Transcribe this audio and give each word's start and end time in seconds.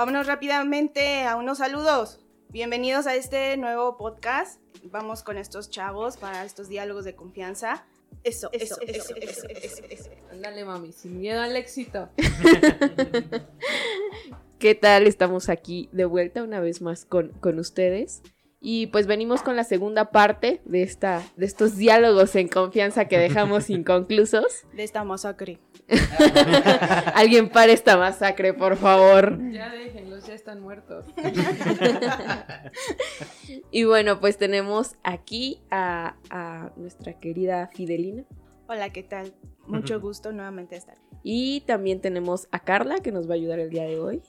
Vámonos 0.00 0.26
rápidamente 0.26 1.24
a 1.24 1.36
unos 1.36 1.58
saludos. 1.58 2.20
Bienvenidos 2.48 3.06
a 3.06 3.16
este 3.16 3.58
nuevo 3.58 3.98
podcast. 3.98 4.58
Vamos 4.84 5.22
con 5.22 5.36
estos 5.36 5.68
chavos 5.68 6.16
para 6.16 6.46
estos 6.46 6.70
diálogos 6.70 7.04
de 7.04 7.14
confianza. 7.14 7.84
Eso, 8.24 8.48
eso, 8.50 8.78
eso, 8.80 9.14
eso, 9.14 9.46
eso, 9.46 9.82
eso. 9.90 10.10
Ándale, 10.32 10.64
mami, 10.64 10.92
sin 10.92 11.18
miedo 11.18 11.42
al 11.42 11.54
éxito. 11.54 12.08
¿Qué 14.58 14.74
tal? 14.74 15.06
Estamos 15.06 15.50
aquí 15.50 15.90
de 15.92 16.06
vuelta 16.06 16.42
una 16.42 16.60
vez 16.60 16.80
más 16.80 17.04
con, 17.04 17.32
con 17.32 17.58
ustedes. 17.58 18.22
Y 18.62 18.88
pues 18.88 19.06
venimos 19.06 19.40
con 19.40 19.56
la 19.56 19.64
segunda 19.64 20.10
parte 20.10 20.60
de, 20.66 20.82
esta, 20.82 21.22
de 21.36 21.46
estos 21.46 21.78
diálogos 21.78 22.36
en 22.36 22.48
confianza 22.48 23.06
que 23.06 23.18
dejamos 23.18 23.70
inconclusos. 23.70 24.66
De 24.74 24.84
esta 24.84 25.02
masacre. 25.02 25.58
Alguien 27.14 27.48
para 27.48 27.72
esta 27.72 27.96
masacre, 27.96 28.52
por 28.52 28.76
favor. 28.76 29.38
Ya 29.50 29.70
déjenlos, 29.70 30.26
ya 30.26 30.34
están 30.34 30.60
muertos. 30.60 31.06
Y 33.72 33.84
bueno, 33.84 34.20
pues 34.20 34.36
tenemos 34.36 34.96
aquí 35.02 35.60
a, 35.70 36.16
a 36.30 36.70
nuestra 36.76 37.14
querida 37.14 37.68
Fidelina. 37.72 38.24
Hola, 38.68 38.90
¿qué 38.90 39.02
tal? 39.02 39.32
Mucho 39.66 40.00
gusto 40.00 40.32
nuevamente 40.32 40.76
estar. 40.76 40.96
Y 41.22 41.62
también 41.62 42.00
tenemos 42.00 42.48
a 42.52 42.60
Carla 42.60 42.96
que 42.96 43.12
nos 43.12 43.28
va 43.28 43.32
a 43.32 43.36
ayudar 43.36 43.58
el 43.58 43.70
día 43.70 43.84
de 43.84 43.98
hoy. 43.98 44.22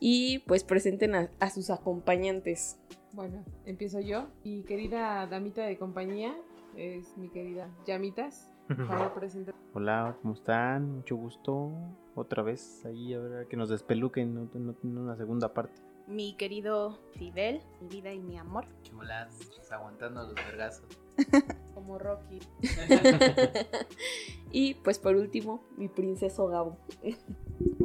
Y 0.00 0.40
pues 0.40 0.64
presenten 0.64 1.14
a, 1.14 1.30
a 1.40 1.50
sus 1.50 1.70
acompañantes. 1.70 2.78
Bueno, 3.12 3.44
empiezo 3.64 4.00
yo. 4.00 4.26
Mi 4.44 4.62
querida 4.62 5.26
damita 5.26 5.62
de 5.62 5.78
compañía 5.78 6.34
es 6.76 7.16
mi 7.16 7.28
querida 7.30 7.70
Llamitas. 7.86 8.50
Por 8.68 8.86
favor, 8.86 9.14
presenta. 9.14 9.52
Hola, 9.74 10.16
¿cómo 10.22 10.34
están? 10.34 10.96
Mucho 10.96 11.16
gusto. 11.16 11.70
Otra 12.14 12.42
vez 12.42 12.84
ahí, 12.84 13.14
a 13.14 13.18
ver, 13.20 13.46
que 13.46 13.56
nos 13.56 13.68
despeluquen 13.68 14.34
¿no? 14.34 14.48
No- 14.54 14.74
en 14.82 14.98
una 14.98 15.16
segunda 15.16 15.52
parte. 15.54 15.80
Mi 16.08 16.34
querido 16.36 16.98
Fidel, 17.12 17.60
mi 17.80 17.88
vida 17.88 18.12
y 18.12 18.20
mi 18.20 18.36
amor. 18.38 18.66
Cholas, 18.82 19.36
aguantando 19.70 20.22
los 20.22 20.34
vergazos. 20.34 20.86
Como 21.74 21.98
Rocky. 21.98 22.38
y 24.52 24.74
pues 24.74 24.98
por 24.98 25.16
último, 25.16 25.62
mi 25.76 25.88
princeso 25.88 26.46
Gabo. 26.48 26.76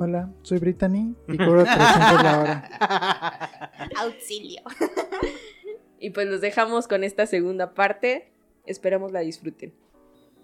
Hola, 0.04 0.32
soy 0.42 0.58
Brittany 0.58 1.14
y 1.28 1.38
cobro 1.38 1.64
300 1.64 2.24
la 2.24 2.40
hora. 2.42 3.72
Auxilio. 4.00 4.64
Y 6.00 6.10
pues 6.10 6.28
los 6.28 6.42
dejamos 6.42 6.88
con 6.88 7.04
esta 7.04 7.28
segunda 7.28 7.76
parte. 7.76 8.32
Esperamos 8.66 9.12
la 9.12 9.20
disfruten. 9.20 9.72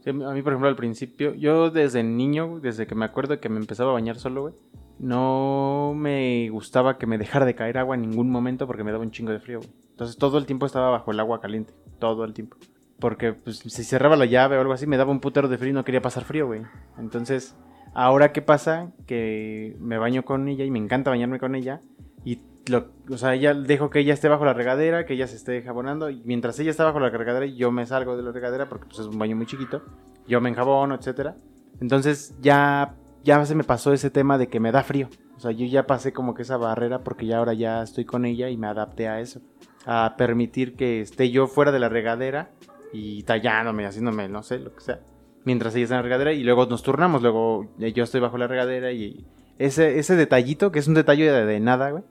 Sí, 0.02 0.12
a 0.12 0.14
mí, 0.14 0.44
por 0.44 0.54
ejemplo, 0.54 0.68
al 0.68 0.76
principio, 0.76 1.34
yo 1.34 1.72
desde 1.72 2.04
niño, 2.04 2.60
desde 2.60 2.86
que 2.86 2.94
me 2.94 3.06
acuerdo 3.06 3.40
que 3.40 3.50
me 3.50 3.58
empezaba 3.58 3.90
a 3.90 3.94
bañar 3.94 4.20
solo, 4.20 4.42
güey, 4.44 4.54
no 5.00 5.94
me 5.96 6.52
gustaba 6.52 7.00
que 7.00 7.08
me 7.08 7.18
dejara 7.18 7.48
de 7.48 7.56
caer 7.56 7.80
agua 7.80 7.96
en 7.96 8.02
ningún 8.02 8.30
momento 8.30 8.68
porque 8.68 8.84
me 8.84 8.92
daba 8.92 9.04
un 9.04 9.10
chingo 9.10 9.32
de 9.32 9.40
frío, 9.40 9.58
güey. 9.58 9.72
Entonces 9.90 10.18
todo 10.18 10.38
el 10.38 10.46
tiempo 10.46 10.68
estaba 10.68 10.92
bajo 10.92 11.10
el 11.10 11.20
agua 11.20 11.42
caliente, 11.42 11.74
todo 11.98 12.26
el 12.26 12.34
tiempo. 12.34 12.58
Porque 13.00 13.34
pues, 13.34 13.58
si 13.58 13.84
cerraba 13.84 14.16
la 14.18 14.26
llave 14.26 14.56
o 14.56 14.62
algo 14.62 14.74
así, 14.74 14.86
me 14.86 14.98
daba 14.98 15.10
un 15.10 15.20
putero 15.20 15.48
de 15.48 15.58
frío 15.58 15.72
y 15.72 15.74
no 15.74 15.84
quería 15.84 16.04
pasar 16.04 16.26
frío, 16.26 16.46
güey. 16.46 16.62
Entonces, 17.00 17.56
ahora 17.94 18.32
qué 18.32 18.42
pasa, 18.42 18.92
que 19.06 19.76
me 19.80 19.98
baño 19.98 20.24
con 20.24 20.48
ella 20.48 20.66
y 20.66 20.72
me 20.72 20.80
encanta 20.80 21.10
bañarme 21.10 21.40
con 21.40 21.56
ella. 21.56 21.82
Y 22.24 22.42
lo, 22.68 22.90
o 23.10 23.18
sea, 23.18 23.34
ella 23.36 23.54
dejo 23.54 23.90
que 23.90 24.00
ella 24.00 24.14
esté 24.14 24.28
bajo 24.28 24.46
la 24.46 24.54
regadera, 24.54 25.06
que 25.06 25.14
ella 25.14 25.28
se 25.28 25.36
esté 25.36 25.62
jabonando. 25.62 26.10
Y 26.10 26.22
mientras 26.26 26.60
ella 26.60 26.72
está 26.72 26.84
bajo 26.84 27.00
la 27.00 27.10
regadera, 27.10 27.46
yo 27.46 27.72
me 27.72 27.86
salgo 27.86 28.18
de 28.18 28.24
la 28.24 28.32
regadera 28.32 28.68
porque 28.70 28.86
pues, 28.88 29.00
es 29.00 29.08
un 29.08 29.18
baño 29.18 29.36
muy 29.36 29.46
chiquito. 29.46 29.82
Yo 30.28 30.42
me 30.42 30.50
enjabono, 30.50 30.96
etcétera. 30.96 31.36
Entonces 31.80 32.36
ya, 32.42 32.96
ya 33.24 33.46
se 33.46 33.56
me 33.56 33.64
pasó 33.64 33.94
ese 33.94 34.10
tema 34.10 34.38
de 34.38 34.48
que 34.48 34.60
me 34.60 34.72
da 34.72 34.84
frío. 34.84 35.10
O 35.36 35.40
sea, 35.40 35.52
yo 35.52 35.66
ya 35.66 35.86
pasé 35.86 36.14
como 36.14 36.34
que 36.34 36.42
esa 36.42 36.58
barrera 36.58 37.04
porque 37.04 37.28
ya 37.28 37.38
ahora 37.38 37.54
ya 37.54 37.84
estoy 37.84 38.06
con 38.06 38.26
ella 38.26 38.50
y 38.50 38.58
me 38.58 38.68
adapté 38.68 39.08
a 39.08 39.20
eso. 39.20 39.42
A 39.86 40.16
permitir 40.18 40.76
que 40.76 41.02
esté 41.02 41.30
yo 41.30 41.48
fuera 41.48 41.72
de 41.72 41.80
la 41.80 41.90
regadera 41.90 42.50
y 42.92 43.24
tallándome, 43.24 43.86
haciéndome, 43.86 44.28
no 44.28 44.44
sé, 44.44 44.60
lo 44.60 44.74
que 44.74 44.82
sea. 44.82 45.00
Mientras 45.48 45.74
ella 45.76 45.84
está 45.86 45.96
en 45.96 46.00
la 46.00 46.04
regadera 46.04 46.34
y 46.34 46.44
luego 46.44 46.66
nos 46.66 46.84
turnamos. 46.84 47.22
Luego 47.22 47.68
eh, 47.80 47.94
yo 47.94 48.04
estoy 48.04 48.20
bajo 48.20 48.38
la 48.38 48.48
regadera 48.48 48.92
y 48.92 49.26
ese, 49.60 49.98
ese 49.98 50.18
detallito, 50.18 50.74
que 50.74 50.80
es 50.80 50.88
un 50.90 50.94
detalle 50.94 51.32
de, 51.32 51.46
de 51.46 51.60
nada, 51.62 51.90
güey. 51.92 52.04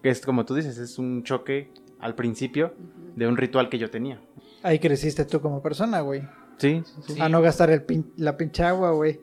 Que 0.00 0.10
es 0.10 0.20
como 0.20 0.44
tú 0.44 0.54
dices, 0.54 0.78
es 0.78 0.96
un 0.98 1.24
choque 1.24 1.72
al 1.98 2.14
principio 2.14 2.72
de 3.16 3.26
un 3.26 3.36
ritual 3.36 3.68
que 3.68 3.78
yo 3.78 3.90
tenía. 3.90 4.20
Ahí 4.62 4.78
creciste 4.78 5.24
tú 5.24 5.40
como 5.40 5.60
persona, 5.60 6.00
güey. 6.02 6.22
Sí, 6.58 6.82
sí, 7.06 7.14
sí. 7.14 7.20
A 7.20 7.28
no 7.28 7.42
gastar 7.42 7.70
el 7.70 7.84
pin- 7.84 8.12
la 8.16 8.36
pinche 8.36 8.62
agua, 8.62 8.92
güey. 8.92 9.20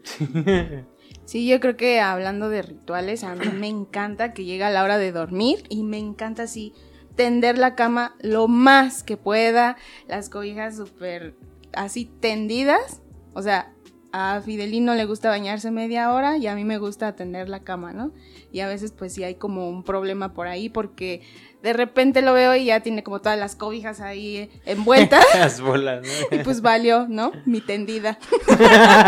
Sí, 1.24 1.48
yo 1.50 1.60
creo 1.62 1.78
que 1.78 2.02
hablando 2.02 2.50
de 2.50 2.62
rituales, 2.64 3.24
a 3.24 3.36
mí 3.36 3.46
me 3.58 3.70
encanta 3.70 4.34
que 4.34 4.44
llega 4.44 4.70
la 4.70 4.84
hora 4.84 4.98
de 4.98 5.14
dormir 5.14 5.64
y 5.70 5.84
me 5.84 5.98
encanta 5.98 6.44
así 6.44 6.74
tender 7.16 7.58
la 7.58 7.76
cama 7.76 8.16
lo 8.22 8.48
más 8.50 9.04
que 9.04 9.16
pueda, 9.18 9.78
las 10.10 10.30
cobijas 10.30 10.76
súper 10.78 11.36
así 11.74 12.06
tendidas. 12.20 13.02
O 13.34 13.42
sea, 13.42 13.74
a 14.14 14.42
Fidelino 14.44 14.94
le 14.94 15.06
gusta 15.06 15.30
bañarse 15.30 15.72
media 15.72 16.12
hora 16.14 16.38
y 16.38 16.48
a 16.48 16.56
mí 16.56 16.66
me 16.66 16.78
gusta 16.78 17.16
tender 17.16 17.48
la 17.48 17.62
cama, 17.62 17.94
¿no? 17.94 18.12
Y 18.52 18.60
a 18.60 18.68
veces 18.68 18.92
pues 18.92 19.14
sí 19.14 19.24
hay 19.24 19.36
como 19.36 19.70
un 19.70 19.84
problema 19.84 20.34
por 20.34 20.48
ahí 20.48 20.68
porque 20.68 21.22
de 21.64 21.72
repente 21.74 22.22
lo 22.22 22.34
veo 22.34 22.54
y 22.56 22.66
ya 22.66 22.82
tiene 22.82 23.04
como 23.04 23.20
todas 23.22 23.40
las 23.40 23.56
cobijas 23.56 24.02
ahí 24.02 24.50
envueltas 24.66 25.24
Las 25.36 25.62
bolas, 25.62 26.06
¿no? 26.06 26.38
y 26.38 26.44
pues 26.44 26.62
valió, 26.62 27.08
¿no? 27.08 27.32
Mi 27.46 27.62
tendida. 27.62 28.18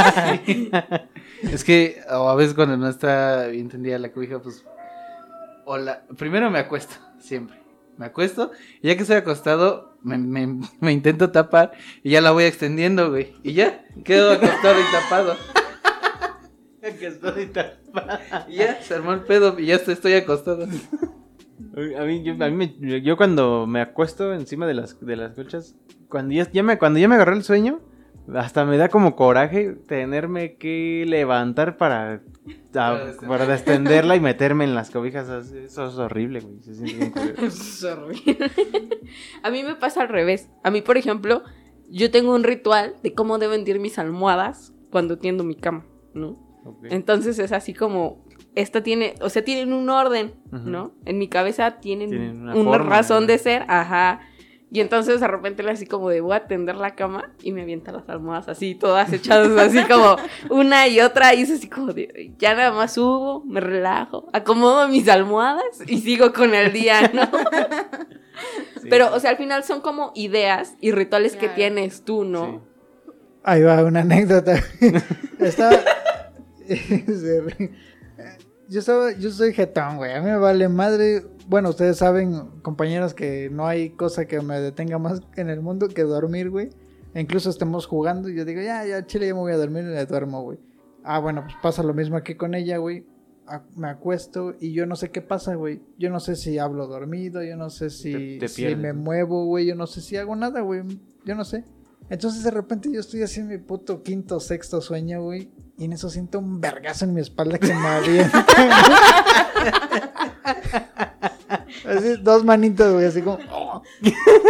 Es 1.44 1.64
que 1.66 2.00
o 2.10 2.30
a 2.30 2.36
veces 2.36 2.54
cuando 2.54 2.78
no 2.78 2.88
está 2.88 3.48
bien 3.48 3.68
tendida 3.68 4.00
la 4.00 4.12
cobija, 4.14 4.42
pues. 4.42 4.64
O 5.66 5.78
la- 5.78 6.04
primero 6.18 6.50
me 6.50 6.60
acuesto, 6.60 6.96
siempre. 7.20 7.58
Me 7.98 8.06
acuesto, 8.06 8.52
y 8.82 8.88
ya 8.88 8.96
que 8.96 9.02
estoy 9.02 9.18
acostado, 9.18 9.93
me, 10.04 10.18
me- 10.18 10.60
me 10.80 10.92
intento 10.92 11.32
tapar 11.32 11.72
y 12.04 12.12
ya 12.12 12.22
la 12.22 12.32
voy 12.32 12.44
extendiendo, 12.46 13.10
güey. 13.10 13.34
Y 13.44 13.54
ya, 13.54 13.86
quedo 14.04 14.34
acostado 14.34 14.80
y 14.80 14.92
tapado. 14.92 15.36
que 17.00 17.08
estoy 17.08 17.46
tapado. 17.48 18.20
Y 18.50 18.56
ya, 18.58 18.82
se 18.82 18.94
armó 18.96 19.14
el 19.14 19.22
pedo 19.22 19.60
y 19.60 19.68
ya 19.68 19.76
estoy, 19.76 19.94
estoy 19.94 20.14
acostado. 20.14 20.68
A 21.98 22.04
mí, 22.04 22.24
yo, 22.24 22.34
a 22.34 22.50
mí 22.50 22.52
me- 22.80 23.02
yo 23.02 23.18
cuando 23.18 23.66
me 23.68 23.82
acuesto 23.82 24.34
encima 24.34 24.68
de 24.68 24.74
las, 24.76 25.00
de 25.00 25.16
las 25.16 25.34
colchas, 25.34 25.76
cuando 26.10 26.34
ya, 26.36 26.50
ya 26.52 26.62
me, 26.64 26.78
cuando 26.78 27.00
ya 27.00 27.08
me 27.08 27.16
agarré 27.16 27.36
el 27.36 27.44
sueño, 27.44 27.80
hasta 28.36 28.66
me 28.66 28.78
da 28.78 28.90
como 28.90 29.16
coraje 29.16 29.74
tenerme 29.74 30.56
que 30.58 31.04
levantar 31.08 31.78
para, 31.78 32.14
a- 32.14 32.20
Para 32.72 33.06
descender. 33.06 33.30
para 33.30 33.46
descenderla 33.46 34.16
y 34.16 34.20
meterme 34.20 34.64
en 34.64 34.76
las 34.76 34.90
cobijas. 34.92 35.30
así, 35.30 35.58
Eso 35.58 35.88
es 35.88 35.96
horrible, 35.98 36.40
güey. 36.42 36.62
Se 36.62 36.74
siente 36.76 36.96
bien 36.98 37.12
culero. 37.12 37.42
Es 37.48 37.84
horrible. 37.84 38.38
a 39.44 39.50
mí 39.52 39.64
me 39.64 39.76
pasa 39.76 40.02
al 40.02 40.10
revés. 40.10 40.50
A 40.64 40.72
mí, 40.72 40.82
por 40.82 40.98
ejemplo, 40.98 41.44
yo 41.90 42.12
tengo 42.12 42.34
un 42.34 42.44
ritual 42.44 42.96
de 43.04 43.14
cómo 43.14 43.38
deben 43.40 43.64
de 43.66 43.72
ir 43.72 43.80
mis 43.80 44.00
almohadas 44.00 44.74
cuando 44.92 45.18
tiendo 45.18 45.44
mi 45.44 45.56
cama, 45.56 45.86
¿no? 46.14 46.38
Entonces 46.84 47.40
es 47.40 47.52
así 47.52 47.74
como, 47.74 48.24
esta 48.56 48.82
tiene, 48.84 49.16
o 49.22 49.30
sea, 49.30 49.44
tienen 49.44 49.74
un 49.74 49.90
orden. 49.90 50.34
¿no? 50.52 50.94
En 51.06 51.18
mi 51.18 51.28
cabeza 51.28 51.80
tienen, 51.82 52.10
Tienen 52.10 52.42
una 52.42 52.56
una, 52.56 52.64
forma, 52.78 52.90
razón 52.90 53.22
¿no? 53.24 53.28
de 53.28 53.38
ser, 53.38 53.66
ajá. 53.68 54.22
Y 54.74 54.82
entonces 54.82 55.20
de 55.20 55.28
repente 55.28 55.62
le 55.62 55.70
así 55.70 55.86
como 55.86 56.10
de 56.10 56.20
voy 56.20 56.36
a 56.36 56.48
tender 56.48 56.76
la 56.76 56.96
cama 56.96 57.32
y 57.44 57.52
me 57.52 57.62
avienta 57.62 57.92
las 57.92 58.10
almohadas 58.10 58.50
así, 58.50 58.74
todas 58.74 59.14
echadas 59.14 59.56
así 59.56 59.84
como 59.84 60.16
una 60.50 60.88
y 60.88 61.00
otra. 61.00 61.36
Y 61.36 61.44
es 61.44 61.52
así 61.52 61.70
como 61.70 61.94
de, 61.94 62.34
ya 62.40 62.56
nada 62.56 62.72
más 62.72 62.96
subo, 62.96 63.46
me 63.46 63.60
relajo, 63.60 64.28
acomodo 64.34 64.88
mis 64.88 65.08
almohadas 65.08 65.64
y 65.86 66.00
sigo 66.00 66.34
con 66.34 66.56
el 66.56 66.74
día, 66.74 67.12
¿no? 67.14 67.22
Sí. 68.82 68.88
Pero, 68.90 69.14
o 69.14 69.20
sea, 69.20 69.30
al 69.30 69.38
final 69.38 69.64
son 69.64 69.80
como 69.80 70.12
ideas 70.16 70.74
y 70.82 70.92
rituales 70.92 71.36
que 71.38 71.48
tienes 71.48 72.04
tú, 72.04 72.26
¿no? 72.26 72.46
Sí. 72.46 72.60
Ahí 73.44 73.62
va 73.62 73.84
una 73.84 74.02
anécdota. 74.02 74.56
Estaba. 75.40 75.78
yo 78.68 78.80
estaba, 78.80 79.12
yo 79.12 79.30
soy 79.30 79.54
jetón, 79.54 79.98
güey. 79.98 80.14
A 80.14 80.20
mí 80.20 80.26
me 80.26 80.38
vale 80.38 80.68
madre. 80.68 81.24
Bueno, 81.48 81.70
ustedes 81.70 81.98
saben, 81.98 82.48
compañeros, 82.62 83.14
que 83.14 83.50
no 83.52 83.68
hay 83.68 83.92
cosa 83.92 84.26
que 84.26 84.42
me 84.42 84.60
detenga 84.60 84.98
más 84.98 85.22
en 85.36 85.50
el 85.50 85.62
mundo 85.62 85.88
que 85.90 86.04
dormir, 86.04 86.50
güey. 86.50 86.70
E 87.14 87.22
incluso 87.22 87.50
estemos 87.50 87.86
jugando 87.86 88.30
y 88.30 88.36
yo 88.36 88.46
digo, 88.46 88.62
ya, 88.62 88.86
ya, 88.86 89.06
chile, 89.06 89.28
ya 89.28 89.34
me 89.36 89.42
voy 89.42 89.52
a 89.52 89.58
dormir 89.58 89.84
y 89.84 89.88
le 89.94 90.06
duermo, 90.06 90.42
güey. 90.44 90.58
Ah, 91.04 91.20
bueno, 91.20 91.44
pues 91.44 91.56
pasa 91.62 91.84
lo 91.84 91.94
mismo 91.94 92.16
aquí 92.18 92.36
con 92.36 92.56
ella, 92.56 92.78
güey. 92.78 93.06
Me 93.76 93.90
acuesto 93.90 94.56
y 94.60 94.72
yo 94.72 94.86
no 94.86 94.96
sé 94.96 95.12
qué 95.12 95.22
pasa, 95.22 95.56
güey. 95.56 95.82
Yo 96.00 96.10
no 96.10 96.22
sé 96.22 96.38
si 96.38 96.58
hablo 96.60 96.88
dormido, 96.88 97.44
yo 97.44 97.58
no 97.58 97.70
sé 97.70 97.90
si, 97.90 98.14
Te- 98.14 98.38
te 98.40 98.48
si 98.48 98.62
pierdes, 98.62 98.80
me 98.80 98.94
muevo, 98.94 99.46
güey. 99.46 99.66
Yo 99.66 99.76
no 99.76 99.86
sé 99.86 100.00
si 100.02 100.16
hago 100.16 100.36
nada, 100.36 100.62
güey. 100.62 100.82
Yo 101.26 101.36
no 101.36 101.44
sé. 101.44 101.66
Entonces 102.10 102.44
de 102.44 102.52
repente 102.52 102.90
yo 102.92 103.00
estoy 103.02 103.22
así 103.22 103.42
en 103.42 103.50
mi 103.50 103.58
puto 103.58 104.02
quinto, 104.02 104.40
sexto 104.40 104.80
sueño, 104.82 105.22
güey. 105.24 105.52
Y 105.78 105.86
en 105.86 105.94
eso 105.94 106.10
siento 106.10 106.40
un 106.40 106.62
vergazo 106.62 107.04
en 107.06 107.14
mi 107.14 107.22
espalda 107.22 107.58
que 107.60 107.74
me 107.74 107.88
avienta. 107.88 108.46
así, 111.86 112.18
dos 112.22 112.44
manitos, 112.44 112.94
güey, 112.94 113.06
así 113.06 113.22
como... 113.22 113.40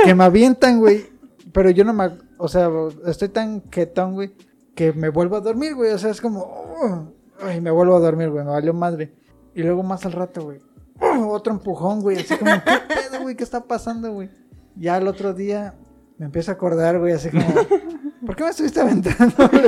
que 0.05 0.15
me 0.15 0.23
avientan, 0.23 0.79
güey. 0.79 1.05
Pero 1.51 1.69
yo 1.69 1.83
no 1.83 1.93
me... 1.93 2.11
O 2.37 2.47
sea, 2.47 2.69
estoy 3.05 3.29
tan 3.29 3.61
quetón, 3.61 4.13
güey, 4.13 4.33
que 4.75 4.93
me 4.93 5.09
vuelvo 5.09 5.35
a 5.35 5.41
dormir, 5.41 5.75
güey. 5.75 5.91
O 5.91 5.97
sea, 5.97 6.11
es 6.11 6.21
como... 6.21 6.41
oh, 6.41 7.13
ay, 7.41 7.61
me 7.61 7.71
vuelvo 7.71 7.95
a 7.95 7.99
dormir, 7.99 8.29
güey. 8.29 8.43
Me 8.43 8.51
valió 8.51 8.73
madre. 8.73 9.13
Y 9.55 9.61
luego 9.63 9.83
más 9.83 10.05
al 10.05 10.13
rato, 10.13 10.43
güey. 10.43 10.59
Otro 10.99 11.53
empujón, 11.53 12.01
güey. 12.01 12.17
Así 12.17 12.35
como, 12.37 12.51
¿qué 12.51 12.73
pedo, 12.87 13.21
güey? 13.21 13.35
¿Qué 13.35 13.43
está 13.43 13.63
pasando, 13.63 14.11
güey? 14.11 14.29
Ya 14.75 14.97
el 14.97 15.07
otro 15.07 15.33
día 15.33 15.75
me 16.17 16.25
empiezo 16.25 16.51
a 16.51 16.55
acordar, 16.55 16.99
güey, 16.99 17.13
así 17.13 17.29
como, 17.29 17.45
¿por 18.25 18.35
qué 18.35 18.43
me 18.43 18.49
estuviste 18.49 18.79
aventando, 18.79 19.49
güey? 19.49 19.63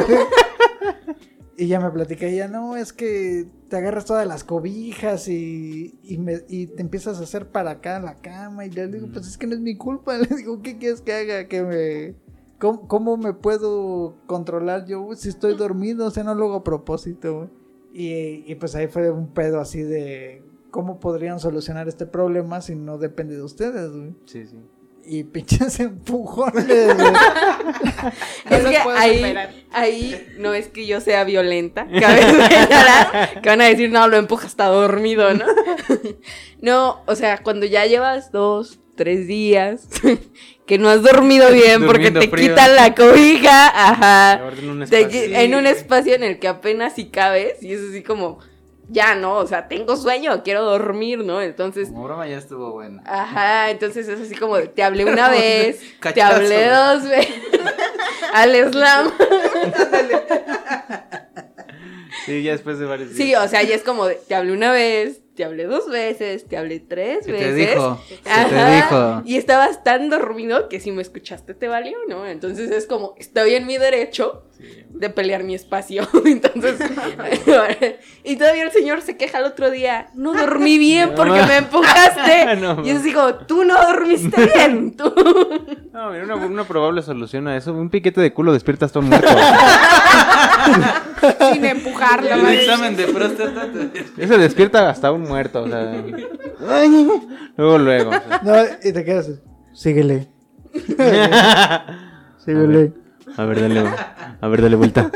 Y 1.58 1.68
ya 1.68 1.80
me 1.80 1.90
platica 1.90 2.26
ella, 2.26 2.50
no, 2.50 2.76
es 2.76 2.92
que 2.92 3.48
te 3.70 3.78
agarras 3.78 4.04
todas 4.06 4.28
las 4.28 4.44
cobijas 4.44 5.30
y, 5.30 5.98
y, 6.04 6.18
me- 6.18 6.44
y 6.50 6.68
te 6.68 6.82
empiezas 6.82 7.20
a 7.20 7.24
hacer 7.24 7.48
para 7.50 7.72
acá 7.72 7.96
en 7.98 8.06
la 8.06 8.16
cama. 8.16 8.66
Y 8.66 8.72
le 8.72 8.88
digo, 8.88 9.08
pues 9.14 9.26
es 9.28 9.38
que 9.38 9.48
no 9.48 9.54
es 9.54 9.62
mi 9.62 9.78
culpa. 9.78 10.18
Le 10.18 10.28
digo, 10.36 10.62
¿qué 10.62 10.78
quieres 10.78 11.00
que 11.02 11.14
haga? 11.14 11.48
Que 11.48 11.64
me... 11.64 12.16
¿Cómo, 12.60 12.88
cómo 12.88 13.16
me 13.18 13.34
puedo 13.34 14.16
controlar 14.28 14.86
yo 14.86 15.14
si 15.16 15.30
estoy 15.30 15.56
dormido? 15.56 16.08
O 16.08 16.12
sea, 16.12 16.24
no 16.26 16.36
lo 16.36 16.46
hago 16.46 16.56
a 16.56 16.64
propósito. 16.64 17.50
Y, 17.94 18.44
y 18.52 18.56
pues 18.56 18.76
ahí 18.76 18.88
fue 18.88 19.10
un 19.10 19.28
pedo 19.34 19.62
así 19.62 19.82
de 19.82 20.44
cómo 20.72 21.00
podrían 21.00 21.40
solucionar 21.40 21.88
este 21.88 22.06
problema 22.06 22.60
si 22.60 22.76
no 22.76 22.98
depende 22.98 23.36
de 23.36 23.44
ustedes, 23.44 23.92
güey. 23.92 24.14
Sí, 24.26 24.46
sí. 24.46 24.58
Y 25.08 25.24
pinches 25.24 25.80
empujones. 25.80 26.66
Es 28.50 28.64
que 28.64 28.78
ahí, 28.78 29.16
superar. 29.18 29.50
ahí 29.72 30.28
no 30.38 30.54
es 30.54 30.68
que 30.68 30.86
yo 30.86 31.02
sea 31.02 31.24
violenta. 31.24 31.88
Cabe 31.88 32.22
señalar 32.22 33.40
que 33.42 33.50
van 33.50 33.62
a 33.62 33.66
decir, 33.66 33.90
no, 33.90 34.08
lo 34.08 34.18
empuja 34.18 34.46
está 34.48 34.66
dormido, 34.68 35.34
¿no? 35.34 35.46
No, 36.62 37.02
o 37.08 37.16
sea, 37.16 37.40
cuando 37.40 37.66
ya 37.66 37.86
llevas 37.86 38.32
dos, 38.32 38.80
tres 38.96 39.28
días 39.28 39.88
que 40.66 40.78
no 40.78 40.90
has 40.90 41.02
dormido 41.02 41.52
bien 41.52 41.86
porque 41.86 42.12
te 42.12 42.28
frío. 42.28 42.50
quitan 42.50 42.76
la 42.76 42.94
cobija, 42.94 43.68
ajá. 43.68 44.50
En 44.58 44.70
un 44.70 44.86
Te 44.86 45.44
en 45.44 45.56
un 45.56 45.66
espacio 45.68 46.14
en 46.16 46.24
el 46.24 46.40
que 46.40 46.48
apenas 46.48 46.94
si 46.94 47.06
cabes 47.06 47.62
y 47.62 47.74
es 47.74 47.82
así 47.90 48.04
como, 48.04 48.40
ya 48.90 49.16
no, 49.16 49.38
o 49.38 49.48
sea, 49.48 49.68
tengo 49.68 49.96
sueño, 49.98 50.44
quiero 50.44 50.64
dormir, 50.64 51.20
¿no? 51.20 51.42
Entonces, 51.42 51.90
Como 51.90 52.04
broma 52.04 52.28
ya 52.28 52.38
estuvo 52.38 52.72
buena. 52.72 53.02
Ajá, 53.06 53.70
entonces 53.72 54.08
es 54.08 54.20
así 54.22 54.36
como, 54.36 54.58
te 54.60 54.84
hablé 54.84 55.06
una 55.06 55.30
vez, 55.32 55.82
te 56.14 56.22
hablé 56.22 56.68
dos 56.70 57.04
veces, 57.04 57.36
al 58.34 58.72
slam. 58.72 59.12
Sí, 62.26 62.42
ya 62.44 62.52
después 62.54 62.80
de 62.80 62.86
varios 62.86 63.10
días. 63.10 63.18
Sí, 63.18 63.36
o 63.36 63.48
sea, 63.48 63.64
ya 63.64 63.76
es 63.76 63.84
como, 63.84 64.08
te 64.08 64.36
hablé 64.36 64.52
una 64.52 64.72
vez, 64.72 65.22
te 65.36 65.44
hablé 65.46 65.66
dos 65.66 65.90
veces, 65.90 66.48
te 66.48 66.58
hablé 66.58 66.80
tres 66.80 67.26
¿Qué 67.26 67.32
veces. 67.34 67.48
te 67.48 67.54
dijo? 67.74 68.02
¿Qué 68.08 68.18
te 68.18 68.30
Ajá, 68.30 68.76
dijo? 68.76 69.22
Y 69.26 69.36
estabas 69.38 69.84
tan 69.84 70.10
dormido 70.10 70.70
que 70.70 70.80
si 70.80 70.92
me 70.92 71.02
escuchaste 71.02 71.54
te 71.54 71.68
valió, 71.68 71.98
¿no? 72.08 72.26
Entonces 72.26 72.72
es 72.72 72.88
como, 72.88 73.14
estoy 73.18 73.56
en 73.56 73.66
mi 73.68 73.78
derecho 73.78 74.44
de 74.90 75.10
pelear 75.10 75.44
mi 75.44 75.54
espacio. 75.56 76.08
Entonces, 76.26 76.80
y 78.24 78.36
todavía 78.38 78.64
el 78.64 78.72
señor 78.72 79.02
se 79.02 79.18
queja 79.18 79.40
el 79.40 79.46
otro 79.46 79.70
día, 79.72 80.10
no 80.16 80.34
dormí 80.34 80.78
bien 80.80 81.10
No, 81.10 81.16
porque 81.16 81.42
ma. 81.42 81.48
me 81.48 81.58
empujaste. 81.58 82.56
No, 82.56 82.86
y 82.86 82.92
así 82.92 83.12
como, 83.12 83.36
tú 83.36 83.66
no 83.66 83.76
dormiste 83.82 84.46
bien, 84.54 84.96
tú. 84.96 85.14
No, 85.92 86.12
mira, 86.12 86.24
una, 86.24 86.36
una 86.38 86.64
probable 86.64 87.02
solución 87.02 87.48
a 87.48 87.58
eso. 87.58 87.74
Un 87.74 87.90
piquete 87.90 88.22
de 88.22 88.34
culo 88.34 88.54
despiertas 88.54 88.92
todo 88.92 89.04
muerto. 89.04 89.28
Sin 91.54 91.66
empujarlo. 91.66 92.30
El 92.36 92.46
examen 92.60 92.96
de 92.98 93.08
próstata. 93.08 93.68
te- 93.72 94.24
Eso 94.24 94.38
despierta 94.38 94.90
hasta 94.90 95.12
un 95.12 95.22
muerto, 95.24 95.64
o 95.64 95.68
sea. 95.68 96.04
Luego, 97.58 97.78
luego. 97.78 98.10
o 98.10 98.14
sea. 98.14 98.42
No, 98.44 98.54
y 98.84 98.92
te 98.94 99.04
quedas. 99.06 99.30
Síguele, 99.74 100.28
síguele. 102.46 102.94
A 103.38 103.46
ver, 103.46 103.62
dale. 103.62 103.84
A 104.42 104.48
ver, 104.48 104.62
dale 104.62 104.76
vuelta. 104.76 105.12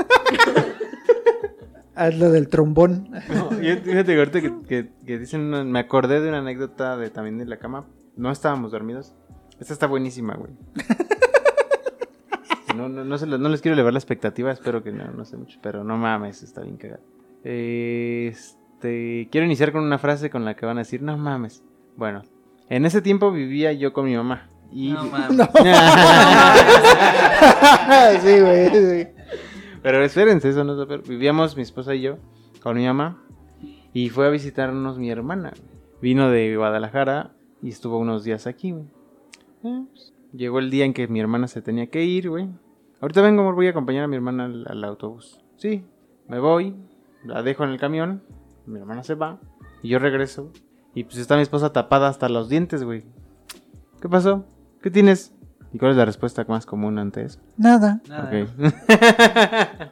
Haz 1.95 2.17
lo 2.17 2.29
del 2.31 2.47
trombón. 2.47 3.09
No, 3.29 3.62
yo- 3.62 3.75
fíjate 3.77 4.13
que 4.13 4.17
ahorita 4.19 4.41
que, 4.41 4.53
que- 4.67 4.89
que 5.05 5.17
dicen, 5.19 5.41
una- 5.41 5.63
me 5.63 5.79
acordé 5.79 6.21
de 6.21 6.29
una 6.29 6.39
anécdota 6.39 6.95
de 6.97 7.09
también 7.09 7.38
de 7.38 7.45
la 7.45 7.57
cama. 7.57 7.85
No 8.15 8.31
estábamos 8.31 8.71
dormidos. 8.71 9.13
Esta 9.59 9.73
está 9.73 9.88
buenísima, 9.88 10.35
güey. 10.35 10.51
No, 12.79 12.87
no, 12.87 13.03
no, 13.03 13.17
se 13.17 13.27
no 13.27 13.49
les 13.49 13.61
quiero 13.61 13.73
elevar 13.73 13.91
la 13.91 13.99
expectativa, 13.99 14.51
espero 14.51 14.81
que 14.81 14.93
no, 14.93 15.11
no 15.11 15.25
sé 15.25 15.35
mucho, 15.35 15.59
pero 15.61 15.83
no 15.83 15.97
mames, 15.97 16.43
está 16.43 16.61
bien 16.61 16.77
cagado. 16.77 17.01
Este, 17.43 19.27
quiero 19.29 19.45
iniciar 19.45 19.73
con 19.73 19.83
una 19.83 19.97
frase 19.97 20.29
con 20.29 20.45
la 20.45 20.55
que 20.55 20.65
van 20.65 20.77
a 20.77 20.81
decir, 20.81 21.01
no 21.01 21.17
mames. 21.17 21.61
Bueno, 21.97 22.23
en 22.69 22.85
ese 22.85 23.01
tiempo 23.01 23.33
vivía 23.33 23.73
yo 23.73 23.91
con 23.91 24.05
mi 24.05 24.15
mamá. 24.15 24.49
Y... 24.71 24.93
No 24.93 25.03
mames. 25.05 25.37
sí, 28.21 28.39
güey. 28.39 28.69
sí. 28.69 29.07
Pero 29.83 30.03
espérense, 30.03 30.49
eso 30.49 30.63
no 30.63 30.71
es 30.71 30.77
lo 30.77 30.87
peor. 30.87 31.03
Vivíamos 31.05 31.57
mi 31.57 31.63
esposa 31.63 31.95
y 31.95 32.01
yo 32.01 32.17
con 32.61 32.77
mi 32.77 32.85
mamá 32.85 33.21
y 33.93 34.09
fue 34.09 34.27
a 34.27 34.29
visitarnos 34.29 34.97
mi 34.97 35.09
hermana. 35.09 35.53
Vino 36.01 36.29
de 36.29 36.55
Guadalajara 36.55 37.31
y 37.61 37.69
estuvo 37.69 37.97
unos 37.97 38.23
días 38.23 38.47
aquí, 38.47 38.71
güey. 38.71 38.85
Eh, 39.63 39.83
pues, 39.91 40.13
llegó 40.33 40.59
el 40.59 40.69
día 40.69 40.85
en 40.85 40.93
que 40.93 41.07
mi 41.07 41.19
hermana 41.19 41.47
se 41.47 41.61
tenía 41.61 41.87
que 41.87 42.05
ir, 42.05 42.29
güey. 42.29 42.49
Ahorita 43.01 43.22
vengo, 43.22 43.42
amor, 43.42 43.56
voy 43.56 43.68
a 43.68 43.72
acompañar 43.72 44.04
a 44.04 44.07
mi 44.07 44.16
hermana 44.16 44.46
al, 44.46 44.66
al 44.68 44.84
autobús. 44.84 45.40
Sí, 45.57 45.86
me 46.28 46.40
voy, 46.40 46.75
la 47.24 47.44
dejo 47.44 47.63
en 47.63 47.72
el 47.72 47.80
camión, 47.80 48.24
mi 48.66 48.80
hermana 48.80 49.04
se 49.04 49.16
va 49.16 49.40
y 49.81 49.90
yo 49.90 50.00
regreso. 50.00 50.51
Y 50.94 51.04
pues 51.04 51.18
está 51.18 51.36
mi 51.36 51.42
esposa 51.42 51.72
tapada 51.72 52.10
hasta 52.10 52.30
los 52.30 52.50
dientes, 52.50 52.84
güey. 52.84 53.06
¿Qué 54.01 54.10
pasó? 54.10 54.46
¿Qué 54.81 54.90
tienes? 54.90 55.34
¿Y 55.72 55.78
cuál 55.78 55.92
es 55.92 55.98
la 55.98 56.06
respuesta 56.06 56.44
más 56.48 56.66
común 56.66 56.98
ante 56.98 57.24
eso? 57.24 57.40
Nada. 57.57 58.01
Nada. 58.07 58.25
Ok. 58.25 58.50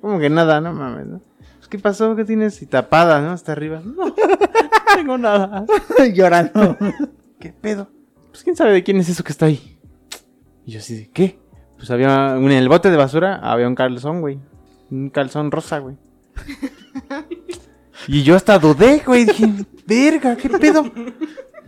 Como 0.00 0.18
que 0.18 0.28
nada, 0.28 0.60
no 0.60 0.72
mames, 0.72 1.06
¿no? 1.06 1.22
Pues, 1.58 1.68
¿Qué 1.68 1.78
pasó? 1.78 2.16
¿Qué 2.16 2.24
tienes? 2.24 2.60
Y 2.60 2.66
tapada, 2.66 3.20
¿no? 3.20 3.30
Hasta 3.30 3.52
arriba. 3.52 3.80
No, 3.96 4.06
no 4.06 4.14
tengo 4.96 5.16
nada. 5.16 5.64
Llorando. 6.12 6.76
¿Qué 7.40 7.52
pedo? 7.52 7.88
Pues 8.30 8.44
quién 8.44 8.54
sabe 8.54 8.72
de 8.72 8.84
quién 8.84 8.98
es 8.98 9.08
eso 9.08 9.24
que 9.24 9.32
está 9.32 9.46
ahí. 9.46 9.78
Y 10.66 10.72
yo 10.72 10.80
así 10.80 10.96
de, 10.96 11.10
¿qué? 11.10 11.40
Pues 11.82 11.90
había, 11.90 12.36
en 12.36 12.52
el 12.52 12.68
bote 12.68 12.92
de 12.92 12.96
basura 12.96 13.40
había 13.42 13.66
un 13.66 13.74
calzón, 13.74 14.20
güey. 14.20 14.38
Un 14.92 15.10
calzón 15.10 15.50
rosa, 15.50 15.80
güey. 15.80 15.96
Y 18.06 18.22
yo 18.22 18.36
hasta 18.36 18.56
dudé, 18.60 19.02
güey. 19.04 19.24
Dije, 19.24 19.48
verga, 19.86 20.36
¿qué 20.36 20.48
pedo? 20.48 20.84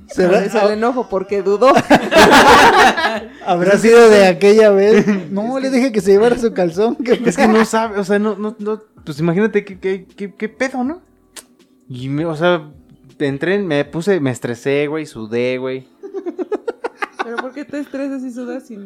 ¿Será- 0.06 0.44
Es 0.44 0.54
el 0.54 0.70
enojo 0.72 1.08
porque 1.08 1.42
dudó. 1.42 1.72
¿Habrá 3.46 3.76
sido 3.78 4.08
de 4.08 4.26
aquella 4.26 4.70
vez? 4.70 5.04
No, 5.30 5.58
le 5.58 5.70
dije 5.70 5.90
que 5.92 6.00
se 6.00 6.12
llevara 6.12 6.38
su 6.38 6.52
calzón. 6.52 6.96
que- 6.96 7.20
Es 7.24 7.36
que 7.36 7.48
no 7.48 7.64
sabe, 7.64 7.98
o 8.00 8.04
sea, 8.04 8.18
no, 8.18 8.36
no, 8.36 8.54
no, 8.58 8.82
pues 9.04 9.18
imagínate 9.20 9.64
qué, 9.64 9.78
qué, 9.78 10.06
qué, 10.06 10.34
qué 10.34 10.48
pedo, 10.48 10.82
¿no? 10.84 11.02
Y 11.88 12.08
me, 12.08 12.24
o 12.24 12.36
sea, 12.36 12.70
entré, 13.18 13.58
me 13.58 13.84
puse, 13.84 14.20
me 14.20 14.30
estresé, 14.30 14.86
güey, 14.86 15.06
sudé, 15.06 15.58
güey. 15.58 15.86
Pero 17.22 17.36
¿por 17.38 17.52
qué 17.52 17.64
te 17.64 17.78
estresas 17.78 18.22
y 18.22 18.30
sudas 18.32 18.66
si 18.66 18.78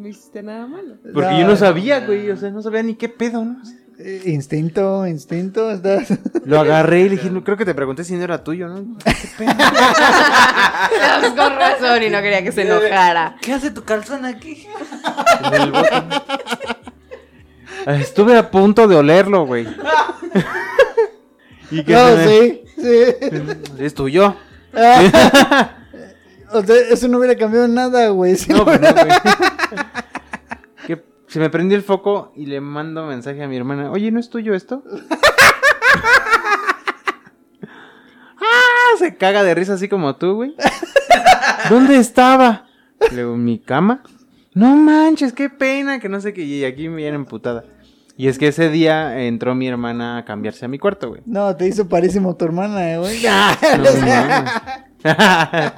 no 0.00 0.08
hiciste 0.08 0.42
nada 0.42 0.66
malo? 0.66 0.96
Porque 1.14 1.38
yo 1.38 1.46
no 1.46 1.56
sabía, 1.56 2.00
güey, 2.00 2.30
o 2.30 2.36
sea, 2.36 2.50
no 2.50 2.62
sabía 2.62 2.82
ni 2.82 2.94
qué 2.96 3.08
pedo, 3.08 3.44
¿no? 3.44 3.56
Eh, 3.98 4.22
Instinto, 4.26 5.06
instinto, 5.06 5.70
estás. 5.70 6.08
Lo 6.46 6.58
agarré 6.58 7.00
y 7.00 7.04
le 7.04 7.10
dije, 7.16 7.30
no, 7.30 7.44
creo 7.44 7.56
que 7.58 7.66
te 7.66 7.74
pregunté 7.74 8.02
si 8.02 8.14
no 8.14 8.24
era 8.24 8.42
tuyo, 8.42 8.66
¿no? 8.68 8.96
¿Qué 9.04 9.28
pedo? 9.36 9.52
Con 11.36 11.56
razón 11.56 12.02
y 12.02 12.08
no 12.10 12.20
quería 12.22 12.42
que 12.42 12.50
se 12.52 12.62
enojara. 12.62 13.36
¿Qué 13.42 13.52
hace 13.52 13.70
tu 13.70 13.84
calzón 13.84 14.24
aquí? 14.24 14.66
En 15.44 15.54
el 15.62 15.70
bote. 15.70 15.90
Estuve 17.86 18.36
a 18.38 18.50
punto 18.50 18.88
de 18.88 18.96
olerlo, 18.96 19.44
güey. 19.46 19.66
y 21.70 21.84
que 21.84 21.92
No, 21.92 22.16
sí, 22.26 22.62
sí. 22.76 23.78
Es 23.78 23.94
tuyo. 23.94 24.34
Ah, 24.74 25.70
o 26.52 26.62
sea, 26.62 26.76
eso 26.90 27.08
no 27.08 27.18
hubiera 27.18 27.36
cambiado 27.36 27.68
nada, 27.68 28.08
güey. 28.08 28.36
si 28.36 28.50
No, 28.50 28.58
no- 28.58 28.64
pues 28.64 28.80
no, 28.80 28.92
güey. 28.92 29.08
Que 30.86 31.04
se 31.26 31.38
me 31.38 31.50
prendió 31.50 31.76
el 31.76 31.84
foco 31.84 32.32
y 32.34 32.46
le 32.46 32.60
mando 32.60 33.06
mensaje 33.06 33.42
a 33.42 33.48
mi 33.48 33.56
hermana. 33.56 33.90
Oye, 33.90 34.10
¿no 34.10 34.18
es 34.18 34.30
tuyo 34.30 34.54
esto? 34.54 34.82
ah, 38.40 38.96
se 38.98 39.16
caga 39.16 39.42
de 39.42 39.54
risa 39.54 39.74
así 39.74 39.88
como 39.88 40.16
tú, 40.16 40.34
güey. 40.34 40.54
¿Dónde 41.70 41.98
estaba? 41.98 42.66
Le 43.10 43.18
digo, 43.18 43.36
¿mi 43.36 43.58
cama? 43.58 44.02
No 44.54 44.74
manches, 44.74 45.32
qué 45.32 45.50
pena, 45.50 46.00
que 46.00 46.08
no 46.08 46.20
sé 46.20 46.32
qué. 46.32 46.42
Y 46.42 46.64
aquí 46.64 46.88
me 46.88 46.96
viene 46.96 47.16
emputada. 47.16 47.64
Y 48.16 48.28
es 48.28 48.38
que 48.38 48.48
ese 48.48 48.68
día 48.68 49.20
entró 49.20 49.54
mi 49.54 49.68
hermana 49.68 50.18
a 50.18 50.24
cambiarse 50.24 50.64
a 50.64 50.68
mi 50.68 50.78
cuarto, 50.78 51.08
güey. 51.08 51.22
No, 51.24 51.56
te 51.56 51.66
hizo 51.66 51.88
parísimo 51.88 52.36
tu 52.36 52.44
hermana, 52.44 52.92
eh, 52.92 52.98
güey. 52.98 53.22
No 53.22 54.06
mames. 54.06 55.72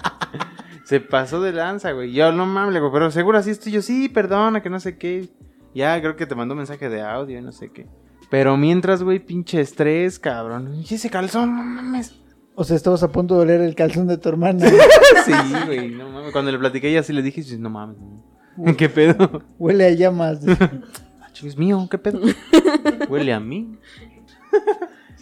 Se 0.92 1.00
pasó 1.00 1.40
de 1.40 1.54
lanza, 1.54 1.92
güey. 1.92 2.12
Yo 2.12 2.32
no 2.32 2.44
mames, 2.44 2.74
le 2.74 2.80
digo, 2.80 2.92
pero 2.92 3.10
seguro 3.10 3.38
así 3.38 3.48
estoy 3.48 3.72
yo. 3.72 3.80
Sí, 3.80 4.10
perdona, 4.10 4.60
que 4.60 4.68
no 4.68 4.78
sé 4.78 4.98
qué. 4.98 5.30
Ya, 5.74 5.98
creo 6.02 6.16
que 6.16 6.26
te 6.26 6.34
mandó 6.34 6.52
un 6.52 6.58
mensaje 6.58 6.90
de 6.90 7.00
audio 7.00 7.38
y 7.38 7.40
no 7.40 7.50
sé 7.50 7.70
qué. 7.70 7.86
Pero 8.28 8.58
mientras, 8.58 9.02
güey, 9.02 9.18
pinche 9.18 9.62
estrés, 9.62 10.18
cabrón. 10.18 10.82
Y 10.86 10.94
ese 10.94 11.08
calzón, 11.08 11.56
no 11.56 11.64
mames. 11.64 12.14
O 12.54 12.64
sea, 12.64 12.76
estabas 12.76 13.02
a 13.02 13.10
punto 13.10 13.36
de 13.36 13.40
oler 13.40 13.62
el 13.62 13.74
calzón 13.74 14.06
de 14.06 14.18
tu 14.18 14.28
hermana. 14.28 14.66
Sí, 15.24 15.32
güey, 15.64 15.88
no 15.92 16.10
mames. 16.10 16.30
Cuando 16.30 16.52
le 16.52 16.58
platiqué, 16.58 16.90
ella 16.90 17.02
sí 17.02 17.14
le 17.14 17.22
dije, 17.22 17.42
no 17.56 17.70
mames. 17.70 17.96
¿Qué 18.76 18.90
pedo? 18.90 19.42
Huele 19.58 19.86
a 19.86 19.90
llamas. 19.92 20.40
Ah, 21.22 21.28
es 21.42 21.56
mío, 21.56 21.88
¿qué 21.90 21.96
pedo? 21.96 22.20
Huele 23.08 23.32
a 23.32 23.40
mí. 23.40 23.78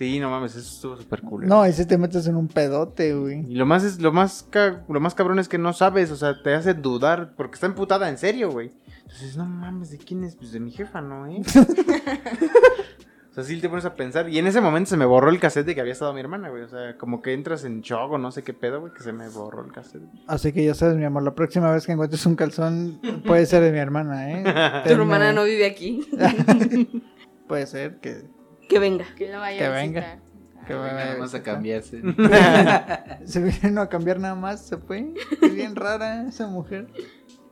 Sí, 0.00 0.18
no 0.18 0.30
mames, 0.30 0.56
eso 0.56 0.60
estuvo 0.60 0.96
súper 0.96 1.20
cool. 1.20 1.46
No, 1.46 1.70
si 1.70 1.84
te 1.84 1.98
metes 1.98 2.26
en 2.26 2.34
un 2.34 2.48
pedote, 2.48 3.12
güey. 3.14 3.40
Y 3.46 3.54
lo 3.54 3.66
más 3.66 3.84
es, 3.84 4.00
lo 4.00 4.12
más 4.12 4.46
ca- 4.48 4.82
lo 4.88 4.98
más 4.98 5.14
cabrón 5.14 5.38
es 5.38 5.46
que 5.46 5.58
no 5.58 5.74
sabes, 5.74 6.10
o 6.10 6.16
sea, 6.16 6.42
te 6.42 6.54
hace 6.54 6.72
dudar, 6.72 7.34
porque 7.36 7.56
está 7.56 7.66
emputada 7.66 8.08
en 8.08 8.16
serio, 8.16 8.50
güey. 8.50 8.70
Entonces, 9.02 9.36
no 9.36 9.44
mames, 9.44 9.90
¿de 9.90 9.98
quién 9.98 10.24
es? 10.24 10.36
Pues 10.36 10.52
de 10.52 10.60
mi 10.60 10.70
jefa, 10.70 11.02
¿no, 11.02 11.26
eh? 11.26 11.42
o 13.30 13.34
sea, 13.34 13.44
sí 13.44 13.60
te 13.60 13.68
pones 13.68 13.84
a 13.84 13.94
pensar. 13.94 14.30
Y 14.30 14.38
en 14.38 14.46
ese 14.46 14.62
momento 14.62 14.88
se 14.88 14.96
me 14.96 15.04
borró 15.04 15.28
el 15.28 15.38
cassette 15.38 15.66
de 15.66 15.74
que 15.74 15.82
había 15.82 15.92
estado 15.92 16.14
mi 16.14 16.20
hermana, 16.20 16.48
güey. 16.48 16.62
O 16.62 16.68
sea, 16.68 16.96
como 16.96 17.20
que 17.20 17.34
entras 17.34 17.64
en 17.64 17.82
shock 17.82 18.12
o 18.12 18.16
no 18.16 18.32
sé 18.32 18.42
qué 18.42 18.54
pedo, 18.54 18.80
güey, 18.80 18.94
que 18.94 19.02
se 19.02 19.12
me 19.12 19.28
borró 19.28 19.62
el 19.66 19.70
cassette. 19.70 20.00
Así 20.26 20.50
que 20.54 20.64
ya 20.64 20.72
sabes, 20.72 20.96
mi 20.96 21.04
amor, 21.04 21.24
la 21.24 21.34
próxima 21.34 21.70
vez 21.72 21.84
que 21.84 21.92
encuentres 21.92 22.24
un 22.24 22.36
calzón 22.36 23.02
puede 23.26 23.44
ser 23.44 23.62
de 23.62 23.70
mi 23.70 23.78
hermana, 23.78 24.30
¿eh? 24.32 24.44
Tu 24.86 24.94
hermana 24.94 25.34
no 25.34 25.44
vive 25.44 25.66
aquí. 25.66 26.08
Puede 27.46 27.66
ser 27.66 27.98
que... 27.98 28.39
Que 28.70 28.78
venga. 28.78 29.04
Que 29.16 29.30
lo 29.30 29.38
vaya 29.40 29.58
Que 29.58 29.64
a 29.66 29.70
venga. 29.70 30.18
que 30.66 30.74
vaya 30.74 31.14
Vamos 31.14 31.34
a 31.34 31.42
cambiarse. 31.42 32.00
Se 33.24 33.40
vino 33.40 33.80
a 33.82 33.88
cambiar 33.88 34.18
nada 34.20 34.34
más, 34.36 34.60
se 34.60 34.76
fue. 34.78 35.12
Qué 35.40 35.48
bien 35.48 35.74
rara 35.76 36.26
esa 36.28 36.46
mujer. 36.46 36.86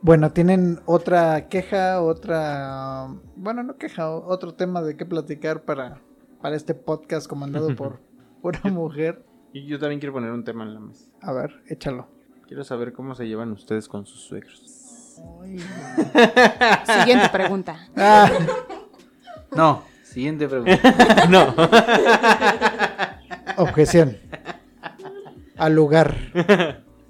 Bueno, 0.01 0.31
¿tienen 0.31 0.79
otra 0.85 1.49
queja, 1.49 2.01
otra... 2.01 3.07
Bueno, 3.35 3.63
no 3.63 3.75
queja, 3.75 4.09
otro 4.09 4.53
tema 4.53 4.81
de 4.81 4.95
qué 4.95 5.05
platicar 5.05 5.63
para, 5.63 5.99
para 6.41 6.55
este 6.55 6.73
podcast 6.73 7.27
comandado 7.27 7.75
por 7.75 7.99
una 8.41 8.61
mujer? 8.73 9.25
Y 9.51 9.65
yo 9.65 9.77
también 9.77 9.99
quiero 9.99 10.13
poner 10.13 10.31
un 10.31 10.45
tema 10.45 10.63
en 10.63 10.73
la 10.73 10.79
mesa. 10.79 11.09
A 11.21 11.33
ver, 11.33 11.61
échalo. 11.67 12.07
Quiero 12.47 12.63
saber 12.63 12.93
cómo 12.93 13.13
se 13.13 13.27
llevan 13.27 13.51
ustedes 13.51 13.89
con 13.89 14.05
sus 14.05 14.21
suegros. 14.21 14.63
Siguiente 16.85 17.27
pregunta. 17.29 17.89
Ah, 17.97 18.29
No, 19.55 19.83
siguiente 20.11 20.47
pregunta. 20.47 21.27
no. 21.29 21.53
objeción. 23.57 24.17
Al 25.57 25.75
lugar. 25.75 26.15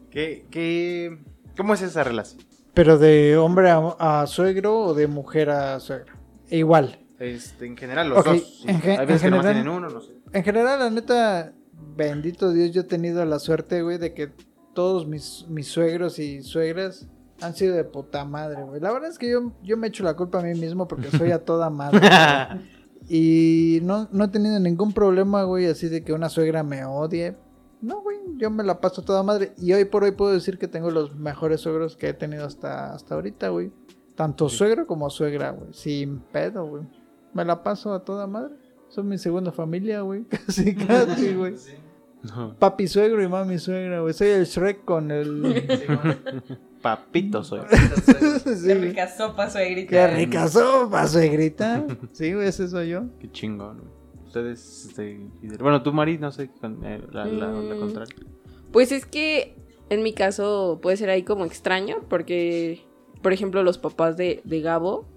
¿Qué, 0.10 0.46
qué, 0.50 1.20
¿Cómo 1.56 1.74
es 1.74 1.82
esa 1.82 2.04
relación? 2.04 2.42
Pero 2.74 2.98
de 2.98 3.38
hombre 3.38 3.70
a, 3.70 4.22
a 4.22 4.28
suegro 4.28 4.80
o 4.80 4.94
de 4.94 5.08
mujer 5.08 5.50
a 5.50 5.80
suegro. 5.80 6.14
E 6.50 6.58
igual. 6.58 7.00
Este, 7.20 7.66
en 7.66 7.76
general, 7.78 8.10
los 8.10 8.24
dos. 8.24 8.64
en 8.66 8.80
ge- 8.82 8.98
Hay 8.98 9.06
veces 9.06 9.24
en 9.24 9.28
que 9.28 9.32
nomás 9.32 9.46
general- 9.46 9.54
tienen 9.64 9.68
uno, 9.70 9.90
no 9.90 10.02
sé. 10.02 10.14
En 10.32 10.44
general, 10.44 10.80
la 10.80 10.90
neta, 10.90 11.52
bendito 11.96 12.52
Dios, 12.52 12.72
yo 12.72 12.82
he 12.82 12.86
tenido 12.86 13.24
la 13.26 13.40
suerte, 13.40 13.82
güey, 13.82 13.98
de 13.98 14.14
que 14.14 14.32
todos 14.74 15.06
mis, 15.08 15.46
mis 15.50 15.68
suegros 15.68 16.18
y 16.20 16.42
suegras 16.42 17.08
han 17.42 17.56
sido 17.56 17.76
de 17.76 17.84
puta 17.84 18.24
madre, 18.26 18.64
güey. 18.64 18.80
La 18.82 18.92
verdad 18.92 19.10
es 19.10 19.18
que 19.20 19.30
yo, 19.30 19.52
yo 19.64 19.76
me 19.78 19.88
echo 19.88 20.04
la 20.04 20.14
culpa 20.16 20.40
a 20.40 20.44
mí 20.44 20.54
mismo 20.58 20.88
porque 20.88 21.10
soy 21.12 21.32
a 21.32 21.44
toda 21.44 21.70
madre. 21.70 22.00
y 23.10 23.80
no, 23.82 24.08
no 24.12 24.26
he 24.26 24.28
tenido 24.28 24.60
ningún 24.60 24.94
problema, 24.94 25.44
güey, 25.44 25.66
así 25.66 25.90
de 25.90 26.04
que 26.04 26.14
una 26.14 26.30
suegra 26.30 26.62
me 26.62 26.86
odie. 26.86 27.36
No, 27.82 28.02
güey, 28.02 28.20
yo 28.38 28.52
me 28.52 28.64
la 28.64 28.80
paso 28.80 29.02
a 29.02 29.06
toda 29.06 29.24
madre. 29.24 29.54
Y 29.58 29.74
hoy 29.74 29.86
por 29.86 30.04
hoy 30.04 30.12
puedo 30.12 30.32
decir 30.32 30.60
que 30.60 30.68
tengo 30.68 30.92
los 30.92 31.16
mejores 31.16 31.62
suegros 31.62 31.98
que 31.98 32.10
he 32.10 32.14
tenido 32.14 32.46
hasta, 32.46 32.94
hasta 32.94 33.16
ahorita, 33.16 33.50
güey. 33.50 33.72
Tanto 34.16 34.48
suegro 34.48 34.86
como 34.86 35.10
suegra, 35.10 35.52
güey. 35.52 35.74
Sin 35.74 36.20
pedo, 36.20 36.68
güey. 36.68 36.84
Me 37.34 37.44
la 37.46 37.64
paso 37.64 37.94
a 37.94 38.04
toda 38.04 38.28
madre. 38.28 38.54
Son 38.90 39.08
mi 39.08 39.18
segunda 39.18 39.52
familia, 39.52 40.02
güey. 40.02 40.26
Casi, 40.30 40.76
casi, 40.76 41.34
güey. 41.34 41.56
No. 42.24 42.54
Papi 42.60 42.88
suegro 42.88 43.24
y 43.24 43.28
mami 43.28 43.58
suegra, 43.58 44.02
güey. 44.02 44.14
Soy 44.14 44.28
el 44.28 44.46
Shrek 44.46 44.86
con 44.86 45.10
el... 45.10 46.60
Papito 46.82 47.44
soy. 47.44 47.62
Sí, 48.46 48.74
güey. 48.74 48.96
sopa, 49.18 49.50
suegrita. 49.50 49.90
Qué 49.90 50.08
rica 50.08 50.48
sopa, 50.48 51.08
suegrita. 51.08 51.86
Sí, 52.14 52.34
güey, 52.34 52.48
ese 52.48 52.68
soy 52.68 52.90
yo. 52.90 53.04
Qué 53.20 53.32
chingón. 53.32 53.80
güey. 53.80 53.90
Ustedes, 54.26 54.86
este, 54.86 55.20
bueno, 55.60 55.82
tú, 55.82 55.92
Mari, 55.92 56.18
no 56.20 56.32
sé, 56.32 56.50
con- 56.62 56.84
eh, 56.86 57.02
la, 57.12 57.26
la, 57.26 57.48
la 57.52 57.76
Mm. 57.76 57.80
contraria. 57.80 58.16
Pues 58.72 58.92
es 58.92 59.06
que 59.06 59.56
en 59.90 60.04
mi 60.04 60.14
caso 60.14 60.80
puede 60.82 60.98
ser 60.98 61.10
ahí 61.10 61.24
como 61.24 61.46
extraño, 61.46 61.98
porque, 62.10 62.86
por 63.24 63.34
ejemplo, 63.34 63.64
los 63.64 63.80
papás 63.80 64.18
de, 64.18 64.42
de 64.44 64.62
Gabo, 64.62 65.08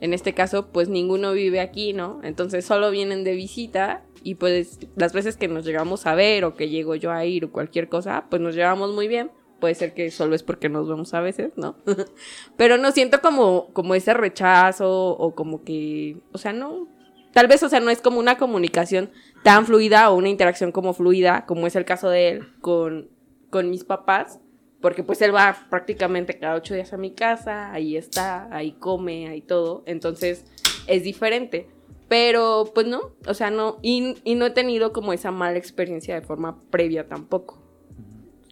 en 0.00 0.14
este 0.14 0.32
caso, 0.34 0.68
pues 0.72 0.88
ninguno 0.88 1.32
vive 1.32 1.60
aquí, 1.60 1.92
¿no? 1.92 2.20
Entonces 2.22 2.64
solo 2.64 2.90
vienen 2.90 3.24
de 3.24 3.34
visita 3.34 4.04
y 4.22 4.34
pues 4.36 4.78
las 4.96 5.12
veces 5.12 5.36
que 5.36 5.48
nos 5.48 5.64
llegamos 5.66 6.06
a 6.06 6.14
ver 6.14 6.44
o 6.46 6.54
que 6.56 6.68
llego 6.70 6.94
yo 6.94 7.12
a 7.12 7.24
ir 7.26 7.44
o 7.44 7.52
cualquier 7.52 7.88
cosa, 7.90 8.24
pues 8.30 8.40
nos 8.42 8.54
llevamos 8.54 8.94
muy 8.94 9.06
bien. 9.08 9.30
Puede 9.66 9.74
ser 9.74 9.94
que 9.94 10.12
solo 10.12 10.36
es 10.36 10.44
porque 10.44 10.68
nos 10.68 10.88
vemos 10.88 11.12
a 11.12 11.20
veces, 11.20 11.54
¿no? 11.56 11.74
Pero 12.56 12.78
no 12.78 12.92
siento 12.92 13.20
como, 13.20 13.72
como 13.72 13.96
ese 13.96 14.14
rechazo 14.14 15.08
o 15.10 15.34
como 15.34 15.64
que, 15.64 16.18
o 16.30 16.38
sea, 16.38 16.52
no. 16.52 16.86
Tal 17.32 17.48
vez, 17.48 17.64
o 17.64 17.68
sea, 17.68 17.80
no 17.80 17.90
es 17.90 18.00
como 18.00 18.20
una 18.20 18.38
comunicación 18.38 19.10
tan 19.42 19.66
fluida 19.66 20.08
o 20.08 20.14
una 20.14 20.28
interacción 20.28 20.70
como 20.70 20.94
fluida, 20.94 21.46
como 21.46 21.66
es 21.66 21.74
el 21.74 21.84
caso 21.84 22.08
de 22.08 22.28
él 22.28 22.48
con, 22.60 23.10
con 23.50 23.68
mis 23.68 23.82
papás, 23.82 24.38
porque 24.80 25.02
pues 25.02 25.20
él 25.20 25.34
va 25.34 25.56
prácticamente 25.68 26.38
cada 26.38 26.54
ocho 26.54 26.74
días 26.74 26.92
a 26.92 26.96
mi 26.96 27.12
casa, 27.12 27.72
ahí 27.72 27.96
está, 27.96 28.48
ahí 28.54 28.70
come, 28.78 29.26
ahí 29.26 29.42
todo, 29.42 29.82
entonces 29.84 30.44
es 30.86 31.02
diferente. 31.02 31.68
Pero 32.06 32.70
pues 32.72 32.86
no, 32.86 33.16
o 33.26 33.34
sea, 33.34 33.50
no, 33.50 33.80
y, 33.82 34.14
y 34.22 34.36
no 34.36 34.46
he 34.46 34.50
tenido 34.50 34.92
como 34.92 35.12
esa 35.12 35.32
mala 35.32 35.58
experiencia 35.58 36.14
de 36.14 36.22
forma 36.22 36.62
previa 36.70 37.08
tampoco. 37.08 37.66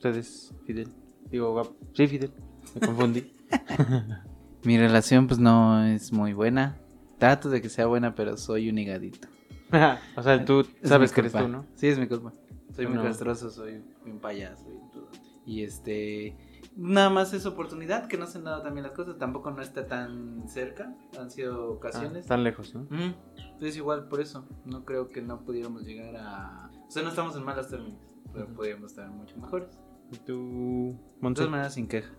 Ustedes, 0.05 0.53
Fidel. 0.67 1.04
Digo, 1.35 1.53
Gab- 1.57 1.75
sí, 1.95 2.07
Fidel. 2.07 2.31
Me 2.77 2.87
confundí. 2.87 3.33
Mi 4.63 4.79
relación 4.79 5.27
pues 5.27 5.41
no 5.41 5.85
es 5.85 6.13
muy 6.13 6.33
buena. 6.33 6.77
Trato 7.19 7.51
de 7.51 7.61
que 7.61 7.69
sea 7.69 7.87
buena, 7.87 8.15
pero 8.15 8.37
soy 8.37 8.71
un 8.71 8.79
higadito. 8.79 9.27
o 10.17 10.23
sea, 10.23 10.45
tú 10.45 10.61
Es 10.81 10.89
sabes 10.89 11.11
que 11.11 11.23
eres 11.23 11.33
tú, 11.33 11.49
¿no? 11.49 11.67
Sí, 11.75 11.89
es 11.89 11.99
mi 11.99 12.07
culpa. 12.07 12.33
Soy 12.77 12.87
muy 12.87 12.99
No. 12.99 13.03
castroso, 13.03 13.51
soy 13.51 13.83
un 14.07 14.21
payaso 14.21 14.69
y 14.71 14.93
todo. 14.93 15.09
Y 15.45 15.65
este... 15.65 16.37
Nada 16.77 17.11
más 17.11 17.33
es 17.35 17.47
oportunidad, 17.47 18.07
que 18.07 18.17
no 18.17 18.29
se 18.29 18.39
han 18.39 18.45
dado 18.45 18.63
también 18.63 18.85
las 18.85 18.93
cosas. 18.93 19.19
Tampoco 19.19 19.51
no 19.51 19.61
está 19.61 19.89
tan 19.89 20.49
cerca. 20.49 20.95
Han 21.19 21.33
sido 21.33 21.65
Ah, 21.65 21.71
ocasiones. 21.71 22.27
tan 22.27 22.45
lejos, 22.45 22.77
¿no? 22.77 22.83
Ujú. 22.83 23.13
Entonces 23.39 23.77
igual 23.77 24.07
por 24.07 24.21
eso. 24.21 24.47
No 24.67 24.85
creo 24.85 25.09
que 25.09 25.21
no 25.21 25.41
pudiéramos 25.45 25.83
llegar 25.83 26.15
a... 26.17 26.71
O 26.87 26.91
sea, 26.93 27.03
no 27.03 27.09
estamos 27.09 27.35
en 27.37 27.43
malos 27.45 27.67
términos. 27.69 27.99
Pero 28.33 28.47
podríamos 28.55 28.93
estar 28.93 29.09
mucho 29.11 29.37
mejores. 29.37 29.77
¿Y 30.15 30.19
tú, 30.19 30.97
De 31.21 31.35
todas 31.35 31.51
maneras, 31.51 31.75
sin 31.75 31.89
queja. 31.89 32.13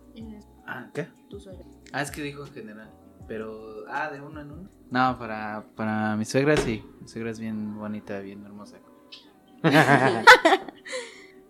Ah, 0.66 0.90
¿qué? 0.92 1.08
Tu 1.30 1.40
suegra. 1.40 1.64
Ah, 1.92 2.02
es 2.02 2.10
que 2.10 2.22
dijo 2.22 2.44
en 2.44 2.52
general. 2.52 2.90
Pero, 3.26 3.84
ah, 3.88 4.10
de 4.10 4.20
uno 4.20 4.40
en 4.40 4.50
uno. 4.50 4.68
No, 4.90 5.18
para, 5.18 5.64
para 5.74 6.14
mi 6.16 6.26
suegra 6.26 6.56
sí. 6.56 6.84
Mi 7.00 7.08
suegra 7.08 7.30
es 7.30 7.40
bien 7.40 7.78
bonita, 7.78 8.20
bien 8.20 8.44
hermosa. 8.44 8.76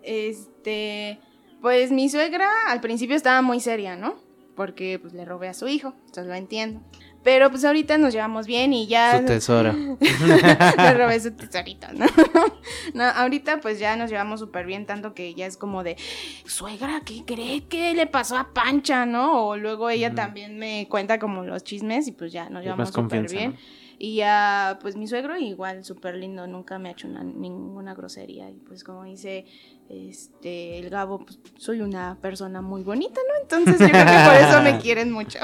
Este, 0.08 1.18
pues 1.60 1.90
mi 1.90 2.08
suegra 2.08 2.48
al 2.68 2.80
principio 2.80 3.16
estaba 3.16 3.42
muy 3.42 3.58
seria, 3.58 3.96
¿no? 3.96 4.14
Porque 4.54 5.00
pues 5.00 5.14
le 5.14 5.24
robé 5.24 5.48
a 5.48 5.54
su 5.54 5.66
hijo, 5.66 5.94
entonces 5.98 6.26
lo 6.26 6.34
entiendo. 6.34 6.80
Pero 7.26 7.50
pues 7.50 7.64
ahorita 7.64 7.98
nos 7.98 8.14
llevamos 8.14 8.46
bien 8.46 8.72
y 8.72 8.86
ya 8.86 9.18
Su 9.18 9.24
tesoro. 9.24 9.72
le 10.00 10.94
robé 10.94 11.18
su 11.18 11.32
tesorito, 11.36 11.88
¿no? 11.92 12.06
no, 12.94 13.02
ahorita 13.02 13.60
pues 13.60 13.80
ya 13.80 13.96
nos 13.96 14.10
llevamos 14.10 14.38
súper 14.38 14.64
bien, 14.64 14.86
tanto 14.86 15.12
que 15.12 15.34
ya 15.34 15.44
es 15.46 15.56
como 15.56 15.82
de, 15.82 15.96
suegra, 16.44 17.00
¿qué 17.04 17.24
cree 17.26 17.64
que 17.64 17.94
le 17.94 18.06
pasó 18.06 18.38
a 18.38 18.54
Pancha, 18.54 19.06
no? 19.06 19.44
O 19.48 19.56
luego 19.56 19.90
ella 19.90 20.14
también 20.14 20.56
me 20.56 20.86
cuenta 20.88 21.18
como 21.18 21.42
los 21.42 21.64
chismes 21.64 22.06
y 22.06 22.12
pues 22.12 22.30
ya 22.32 22.48
nos 22.48 22.62
llevamos 22.62 22.90
súper 22.90 23.28
bien. 23.28 23.50
¿no? 23.50 23.56
Y 23.98 24.14
ya, 24.14 24.78
pues 24.80 24.94
mi 24.94 25.08
suegro 25.08 25.36
igual, 25.36 25.82
súper 25.82 26.14
lindo, 26.14 26.46
nunca 26.46 26.78
me 26.78 26.90
ha 26.90 26.92
hecho 26.92 27.08
una- 27.08 27.24
ninguna 27.24 27.94
grosería. 27.94 28.48
Y 28.50 28.58
pues 28.60 28.84
como 28.84 29.02
dice 29.02 29.46
este 29.88 30.78
el 30.78 30.90
Gabo, 30.90 31.24
pues 31.24 31.40
soy 31.56 31.80
una 31.80 32.18
persona 32.20 32.60
muy 32.62 32.84
bonita, 32.84 33.18
¿no? 33.26 33.42
Entonces 33.42 33.80
yo 33.80 33.88
creo 33.92 34.04
que 34.04 34.24
por 34.28 34.48
eso 34.48 34.62
me 34.62 34.78
quieren 34.78 35.10
mucho. 35.10 35.40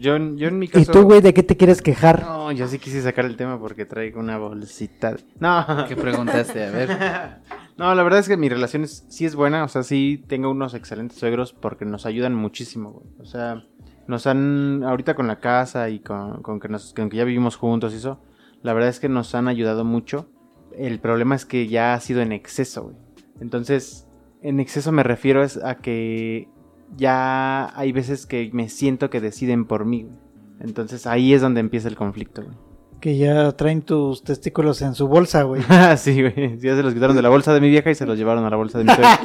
Yo, 0.00 0.16
en- 0.16 0.36
yo 0.36 0.48
en 0.48 0.58
mi 0.58 0.66
¿Y 0.66 0.68
caso... 0.68 0.92
tú, 0.92 1.02
güey, 1.02 1.20
de 1.20 1.34
qué 1.34 1.42
te 1.42 1.56
quieres 1.56 1.82
quejar? 1.82 2.22
No, 2.22 2.52
yo 2.52 2.66
sí 2.68 2.78
quise 2.78 3.02
sacar 3.02 3.24
el 3.24 3.36
tema 3.36 3.58
porque 3.58 3.84
traigo 3.84 4.20
una 4.20 4.38
bolsita. 4.38 5.12
de- 5.12 5.24
No. 5.40 5.64
¿Qué 5.88 5.96
preguntaste? 5.96 6.64
A 6.66 6.70
ver. 6.70 6.88
No, 7.78 7.94
la 7.94 8.02
verdad 8.02 8.18
es 8.18 8.26
que 8.28 8.36
mi 8.36 8.48
relación 8.48 8.82
es- 8.82 9.04
sí 9.08 9.24
es 9.24 9.36
buena. 9.36 9.62
O 9.62 9.68
sea, 9.68 9.84
sí 9.84 10.24
tengo 10.26 10.50
unos 10.50 10.74
excelentes 10.74 11.16
suegros 11.18 11.52
porque 11.52 11.84
nos 11.84 12.06
ayudan 12.06 12.34
muchísimo, 12.34 12.90
güey. 12.90 13.06
O 13.20 13.24
sea, 13.24 13.62
nos 14.08 14.26
han... 14.26 14.82
Ahorita 14.82 15.14
con 15.14 15.28
la 15.28 15.38
casa 15.38 15.88
y 15.88 16.00
con, 16.00 16.42
con 16.42 16.58
que, 16.58 16.68
nos, 16.68 16.92
con 16.92 17.08
que 17.08 17.16
ya 17.18 17.22
vivimos 17.24 17.54
juntos 17.56 17.92
y 17.92 17.98
eso, 17.98 18.20
la 18.62 18.72
verdad 18.72 18.88
es 18.90 18.98
que 18.98 19.08
nos 19.08 19.32
han 19.36 19.46
ayudado 19.46 19.84
mucho. 19.84 20.28
El 20.76 20.98
problema 20.98 21.36
es 21.36 21.44
que 21.46 21.68
ya 21.68 21.94
ha 21.94 22.00
sido 22.00 22.20
en 22.20 22.32
exceso, 22.32 22.82
güey. 22.82 22.96
Entonces, 23.40 24.08
en 24.42 24.58
exceso 24.58 24.90
me 24.90 25.04
refiero 25.04 25.44
es 25.44 25.56
a 25.62 25.76
que 25.76 26.48
ya 26.96 27.76
hay 27.78 27.92
veces 27.92 28.26
que 28.26 28.50
me 28.52 28.68
siento 28.68 29.10
que 29.10 29.20
deciden 29.20 29.64
por 29.66 29.84
mí, 29.84 30.04
güey. 30.04 30.16
Entonces 30.60 31.06
ahí 31.06 31.34
es 31.34 31.40
donde 31.40 31.60
empieza 31.60 31.88
el 31.88 31.96
conflicto, 31.96 32.42
güey. 32.42 32.56
Que 33.00 33.16
ya 33.16 33.52
traen 33.52 33.82
tus 33.82 34.24
testículos 34.24 34.82
en 34.82 34.94
su 34.94 35.06
bolsa, 35.06 35.44
güey. 35.44 35.62
Ah, 35.68 35.96
sí, 35.96 36.20
güey. 36.20 36.58
Ya 36.58 36.74
se 36.74 36.82
los 36.82 36.94
quitaron 36.94 37.14
de 37.14 37.22
la 37.22 37.28
bolsa 37.28 37.54
de 37.54 37.60
mi 37.60 37.68
vieja 37.68 37.90
y 37.90 37.94
se 37.94 38.06
los 38.06 38.18
llevaron 38.18 38.44
a 38.44 38.50
la 38.50 38.56
bolsa 38.56 38.78
de 38.78 38.84
mi 38.84 38.90
suegra. 38.92 39.18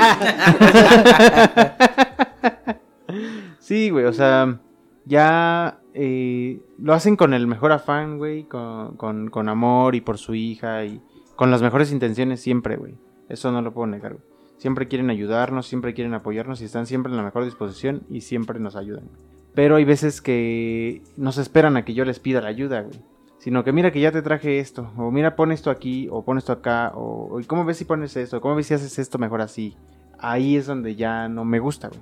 sí, 3.60 3.89
güey, 3.89 4.05
o 4.05 4.13
sea, 4.13 4.60
ya 5.05 5.79
eh, 5.93 6.62
lo 6.77 6.93
hacen 6.93 7.15
con 7.15 7.34
el 7.34 7.48
mejor 7.48 7.72
afán, 7.72 8.20
güey, 8.20 8.43
con, 8.43 8.96
con, 8.96 9.29
con 9.29 9.50
amor 9.50 9.96
y 9.96 10.01
por 10.01 10.20
su 10.20 10.36
hija 10.36 10.86
y 10.86 11.01
con 11.36 11.50
las 11.50 11.63
mejores 11.63 11.91
intenciones 11.91 12.41
siempre, 12.41 12.75
güey. 12.77 12.96
Eso 13.27 13.51
no 13.51 13.62
lo 13.63 13.74
puedo 13.74 13.88
negar, 13.88 14.13
güey. 14.13 14.32
Siempre 14.57 14.88
quieren 14.88 15.10
ayudarnos, 15.10 15.67
siempre 15.67 15.93
quieren 15.93 16.13
apoyarnos 16.13 16.62
y 16.62 16.65
están 16.65 16.86
siempre 16.86 17.12
en 17.12 17.17
la 17.17 17.24
mejor 17.24 17.43
disposición 17.43 18.03
y 18.10 18.22
siempre 18.22 18.60
nos 18.60 18.75
ayudan. 18.75 19.10
Pero 19.53 19.75
hay 19.75 19.83
veces 19.86 20.22
que 20.22 21.01
no 21.17 21.31
se 21.31 21.41
esperan 21.41 21.77
a 21.77 21.86
que 21.86 21.93
yo 21.93 22.05
les 22.05 22.19
pida 22.19 22.41
la 22.41 22.48
ayuda, 22.50 22.81
güey. 22.81 23.00
Sino 23.38 23.63
que 23.65 23.74
mira 23.74 23.91
que 23.91 24.00
ya 24.00 24.12
te 24.12 24.22
traje 24.22 24.60
esto, 24.60 24.91
o 24.95 25.12
mira 25.12 25.36
pon 25.36 25.51
esto 25.51 25.69
aquí, 25.69 26.07
o 26.10 26.24
pon 26.24 26.38
esto 26.38 26.53
acá, 26.53 26.93
o, 26.95 27.27
o 27.29 27.39
¿y 27.41 27.43
¿cómo 27.43 27.65
ves 27.65 27.77
si 27.77 27.83
pones 27.86 28.15
esto? 28.15 28.39
¿Cómo 28.39 28.55
ves 28.55 28.67
si 28.67 28.74
haces 28.74 28.98
esto 29.00 29.17
mejor 29.17 29.41
así? 29.41 29.75
Ahí 30.17 30.55
es 30.55 30.65
donde 30.65 30.95
ya 30.95 31.27
no 31.27 31.43
me 31.43 31.60
gusta, 31.60 31.89
güey. 31.89 32.00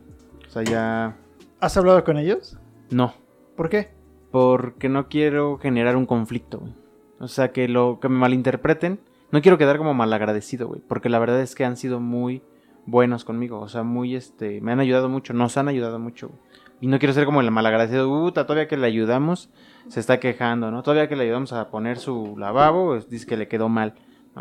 O 0.47 0.49
sea, 0.51 0.63
ya 0.63 1.17
¿Has 1.59 1.77
hablado 1.77 2.03
con 2.03 2.17
ellos? 2.17 2.57
no. 2.91 3.13
¿Por 3.55 3.69
qué? 3.69 3.89
Porque 4.31 4.87
no 4.87 5.07
quiero 5.09 5.57
generar 5.57 5.95
un 5.95 6.05
conflicto, 6.05 6.59
güey. 6.59 6.73
O 7.19 7.27
sea, 7.27 7.51
que 7.51 7.67
lo 7.67 7.99
que 7.99 8.07
me 8.09 8.17
malinterpreten. 8.17 8.99
No 9.31 9.41
quiero 9.41 9.57
quedar 9.57 9.77
como 9.77 9.93
malagradecido, 9.93 10.67
güey. 10.67 10.81
Porque 10.87 11.09
la 11.09 11.19
verdad 11.19 11.41
es 11.41 11.55
que 11.55 11.65
han 11.65 11.77
sido 11.77 11.99
muy 11.99 12.41
buenos 12.85 13.23
conmigo. 13.25 13.59
O 13.59 13.67
sea, 13.67 13.83
muy 13.83 14.15
este. 14.15 14.61
Me 14.61 14.71
han 14.71 14.79
ayudado 14.79 15.09
mucho. 15.09 15.33
Nos 15.33 15.57
han 15.57 15.67
ayudado 15.67 15.99
mucho, 15.99 16.29
güey. 16.29 16.39
Y 16.81 16.87
no 16.87 16.97
quiero 16.97 17.13
ser 17.13 17.25
como 17.25 17.41
el 17.41 17.51
malagradecido. 17.51 18.09
Puta, 18.09 18.45
todavía 18.45 18.67
que 18.67 18.75
le 18.75 18.87
ayudamos, 18.87 19.51
se 19.87 19.99
está 19.99 20.19
quejando, 20.19 20.71
¿no? 20.71 20.81
Todavía 20.81 21.07
que 21.07 21.15
le 21.15 21.25
ayudamos 21.25 21.53
a 21.53 21.69
poner 21.69 21.99
su 21.99 22.35
lavabo, 22.37 22.87
pues, 22.87 23.07
dice 23.07 23.27
que 23.27 23.37
le 23.37 23.47
quedó 23.47 23.69
mal. 23.69 23.93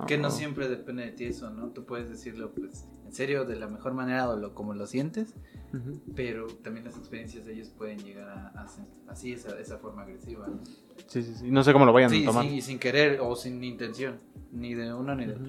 Que 0.07 0.19
no 0.19 0.31
siempre 0.31 0.69
depende 0.69 1.05
de 1.05 1.11
ti 1.13 1.25
eso, 1.25 1.51
¿no? 1.51 1.69
Tú 1.71 1.85
puedes 1.85 2.09
decirlo, 2.09 2.53
pues, 2.55 2.87
en 3.05 3.13
serio, 3.13 3.45
de 3.45 3.57
la 3.57 3.67
mejor 3.67 3.93
manera 3.93 4.29
o 4.31 4.37
lo, 4.37 4.55
como 4.55 4.73
lo 4.73 4.87
sientes, 4.87 5.35
Ujú. 5.75 6.01
pero 6.15 6.47
también 6.47 6.85
las 6.85 6.97
experiencias 6.97 7.45
de 7.45 7.55
ellos 7.55 7.71
pueden 7.71 7.99
llegar 7.99 8.29
a, 8.29 8.49
a 8.51 8.69
ser 8.69 8.85
así, 9.09 9.33
esa, 9.33 9.59
esa 9.59 9.79
forma 9.79 10.03
agresiva, 10.03 10.47
¿no? 10.47 10.61
Sí, 11.09 11.23
sí, 11.25 11.35
sí. 11.35 11.51
No 11.51 11.65
sé 11.65 11.73
cómo 11.73 11.87
lo 11.87 11.93
vayan 11.93 12.11
Sí, 12.11 12.23
a 12.23 12.27
tomar. 12.27 12.45
sí, 12.47 12.55
y 12.57 12.61
sin 12.61 12.79
querer 12.79 13.19
o 13.21 13.35
sin 13.35 13.65
intención, 13.65 14.21
ni 14.53 14.75
de 14.75 14.95
uno 14.95 15.15
ni 15.17 15.27
de 15.27 15.33
otro. 15.35 15.47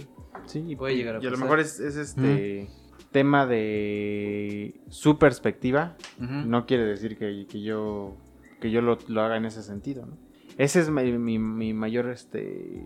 Sí, 0.47 0.63
y 0.67 0.75
Puede 0.75 0.95
llegar 0.95 1.17
a 1.17 1.19
Y 1.19 1.21
a 1.21 1.29
lo 1.29 1.31
pasar. 1.35 1.43
mejor 1.45 1.59
es, 1.59 1.79
es 1.79 1.95
este 1.95 2.67
tema 3.11 3.45
de 3.45 4.81
su 4.89 5.19
perspectiva. 5.19 5.95
Ujú. 6.19 6.33
No 6.47 6.65
quiere 6.65 6.85
decir 6.85 7.17
que, 7.17 7.45
que 7.47 7.61
yo 7.61 8.15
que 8.59 8.69
yo 8.71 8.81
lo, 8.81 8.97
lo 9.07 9.21
haga 9.21 9.37
en 9.37 9.45
ese 9.45 9.61
sentido, 9.63 10.05
¿no? 10.05 10.17
Ese 10.57 10.79
es 10.81 10.89
mi, 10.89 11.17
mi- 11.17 11.39
mi 11.39 11.73
mayor 11.73 12.09
este 12.09 12.85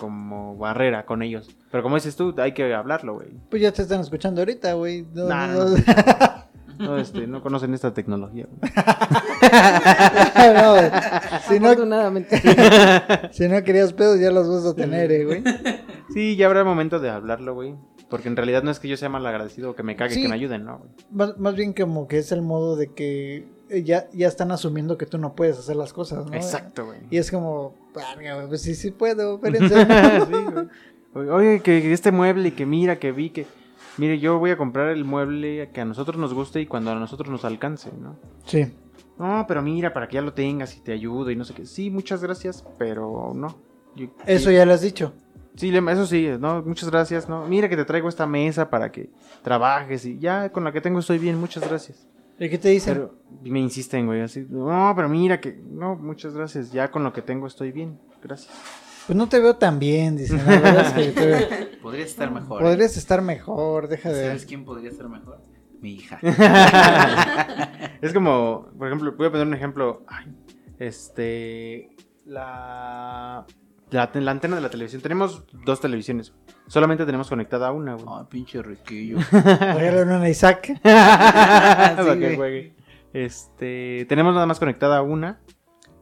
como 0.00 0.56
barrera 0.56 1.04
con 1.04 1.22
ellos. 1.22 1.54
Pero 1.70 1.82
como 1.82 1.96
dices 1.96 2.16
tú, 2.16 2.34
hay 2.38 2.52
que 2.52 2.72
hablarlo, 2.74 3.14
güey. 3.16 3.28
Pues 3.50 3.60
ya 3.60 3.70
te 3.70 3.82
están 3.82 4.00
escuchando 4.00 4.40
ahorita, 4.40 4.72
güey. 4.72 5.06
No, 5.12 5.26
Nah, 5.26 5.46
no, 5.48 5.64
no. 6.78 6.96
este, 6.96 7.26
no 7.26 7.42
conocen 7.42 7.74
esta 7.74 7.92
tecnología. 7.92 8.46
güey. 8.48 8.72
No, 10.54 10.72
güey. 10.72 10.90
si, 11.48 11.60
no, 11.60 11.74
si 13.32 13.48
no 13.48 13.62
querías 13.62 13.92
pedos, 13.92 14.18
ya 14.18 14.30
los 14.30 14.48
vas 14.48 14.64
a 14.72 14.74
tener, 14.74 15.12
eh, 15.12 15.24
güey. 15.26 15.44
Sí, 16.14 16.36
ya 16.36 16.46
habrá 16.46 16.64
momento 16.64 16.98
de 16.98 17.10
hablarlo, 17.10 17.54
güey. 17.54 17.74
Porque 18.08 18.28
en 18.28 18.36
realidad 18.36 18.62
no 18.62 18.70
es 18.70 18.80
que 18.80 18.88
yo 18.88 18.96
sea 18.96 19.08
mal 19.10 19.24
agradecido 19.26 19.70
o 19.70 19.74
que 19.76 19.82
me 19.82 19.94
cague 19.96 20.14
Sí. 20.14 20.22
que 20.22 20.28
me 20.28 20.34
ayuden, 20.34 20.64
¿no? 20.64 20.78
güey? 20.78 20.90
Más, 21.12 21.38
más 21.38 21.54
bien 21.54 21.74
como 21.74 22.08
que 22.08 22.18
es 22.18 22.32
el 22.32 22.40
modo 22.42 22.74
de 22.76 22.92
que 22.94 23.46
ya, 23.84 24.08
ya 24.12 24.28
están 24.28 24.50
asumiendo 24.52 24.98
que 24.98 25.06
tú 25.06 25.18
no 25.18 25.34
puedes 25.34 25.58
hacer 25.58 25.76
las 25.76 25.92
cosas, 25.92 26.26
¿no? 26.26 26.34
Exacto, 26.34 26.86
güey. 26.86 26.98
Y 27.10 27.18
es 27.18 27.30
como, 27.30 27.74
"Verga, 27.94 28.34
güey, 28.36 28.48
pues 28.48 28.62
sí, 28.62 28.74
sí 28.74 28.90
puedo, 28.90 29.34
espérense. 29.42 29.86
Sí. 29.86 31.18
Oye, 31.18 31.60
que 31.60 31.92
este 31.92 32.12
mueble 32.12 32.48
y 32.48 32.52
que 32.52 32.66
mira, 32.66 32.98
que 32.98 33.12
vi 33.12 33.30
que... 33.30 33.46
Mire, 33.98 34.18
yo 34.20 34.38
voy 34.38 34.50
a 34.52 34.56
comprar 34.56 34.88
el 34.88 35.04
mueble 35.04 35.70
que 35.74 35.80
a 35.80 35.84
nosotros 35.84 36.16
nos 36.16 36.32
guste 36.32 36.60
y 36.60 36.66
cuando 36.66 36.92
a 36.92 36.94
nosotros 36.94 37.28
nos 37.28 37.44
alcance, 37.44 37.90
¿no? 38.00 38.16
sí. 38.44 38.72
No, 39.18 39.44
pero 39.46 39.60
mira, 39.60 39.92
para 39.92 40.08
que 40.08 40.14
ya 40.14 40.22
lo 40.22 40.32
tengas 40.32 40.74
y 40.78 40.80
te 40.80 40.92
ayudo 40.92 41.30
y 41.30 41.36
no 41.36 41.44
sé 41.44 41.52
qué. 41.52 41.66
Sí, 41.66 41.90
muchas 41.90 42.22
gracias, 42.22 42.64
pero 42.78 43.32
no. 43.34 43.58
Yo- 43.94 44.06
Eso 44.24 44.48
sí, 44.48 44.56
ya 44.56 44.64
lo 44.64 44.72
has 44.72 44.80
dicho. 44.80 45.12
Sí, 45.56 45.76
eso 45.76 46.06
sí, 46.06 46.26
no, 46.40 46.62
muchas 46.62 46.90
gracias, 46.90 47.28
no. 47.28 47.46
Mira 47.46 47.68
que 47.68 47.76
te 47.76 47.84
traigo 47.84 48.08
esta 48.08 48.26
mesa 48.26 48.70
para 48.70 48.90
que 48.90 49.10
trabajes 49.42 50.06
y 50.06 50.18
ya 50.18 50.50
con 50.52 50.64
la 50.64 50.72
que 50.72 50.80
tengo 50.80 51.00
estoy 51.00 51.18
bien, 51.18 51.38
muchas 51.38 51.68
gracias. 51.68 52.08
¿Y 52.40 52.48
qué 52.48 52.58
te 52.58 52.70
dicen? 52.70 52.94
Pero 52.94 53.14
me 53.42 53.60
insisten, 53.60 54.06
güey, 54.06 54.22
así, 54.22 54.46
no, 54.48 54.92
pero 54.96 55.08
mira 55.10 55.40
que, 55.40 55.52
no, 55.52 55.94
muchas 55.94 56.34
gracias, 56.34 56.72
ya 56.72 56.90
con 56.90 57.04
lo 57.04 57.12
que 57.12 57.20
tengo 57.20 57.46
estoy 57.46 57.70
bien, 57.70 58.00
gracias. 58.22 58.50
Pues 59.06 59.16
no 59.16 59.28
te 59.28 59.38
veo 59.40 59.56
tan 59.56 59.78
bien, 59.78 60.16
dicen. 60.16 60.38
La 60.38 60.44
verdad 60.60 60.86
es 60.86 60.92
que 60.92 61.06
yo 61.06 61.12
te 61.12 61.26
veo- 61.26 61.68
Podrías 61.82 62.08
estar 62.08 62.30
mejor. 62.32 62.62
¿eh? 62.62 62.64
Podrías 62.64 62.96
estar 62.96 63.20
mejor, 63.22 63.88
deja 63.88 64.10
de... 64.10 64.26
¿Sabes 64.26 64.46
quién 64.46 64.64
podría 64.64 64.90
estar 64.90 65.08
mejor? 65.08 65.42
Mi 65.82 65.94
hija. 65.94 66.18
es 68.00 68.12
como, 68.14 68.68
por 68.78 68.86
ejemplo, 68.86 69.14
voy 69.16 69.26
a 69.26 69.30
poner 69.30 69.46
un 69.46 69.54
ejemplo. 69.54 70.04
Ay, 70.06 70.26
este. 70.78 71.90
La, 72.24 73.46
la. 73.90 74.10
la 74.12 74.30
antena 74.30 74.56
de 74.56 74.62
la 74.62 74.70
televisión. 74.70 75.02
Tenemos 75.02 75.44
dos 75.64 75.80
televisiones. 75.80 76.32
Solamente 76.66 77.06
tenemos 77.06 77.28
conectada 77.28 77.72
una, 77.72 77.94
güey. 77.94 78.06
Ay, 78.08 78.26
pinche 78.28 78.62
riquillo. 78.62 79.18
Regálale 79.32 80.02
una 80.02 80.22
a 80.22 80.28
Isaac. 80.28 80.80
Para 80.82 82.18
que 82.18 82.36
juegue. 82.36 82.76
Este. 83.12 84.06
Tenemos 84.08 84.34
nada 84.34 84.46
más 84.46 84.58
conectada 84.58 85.02
una. 85.02 85.40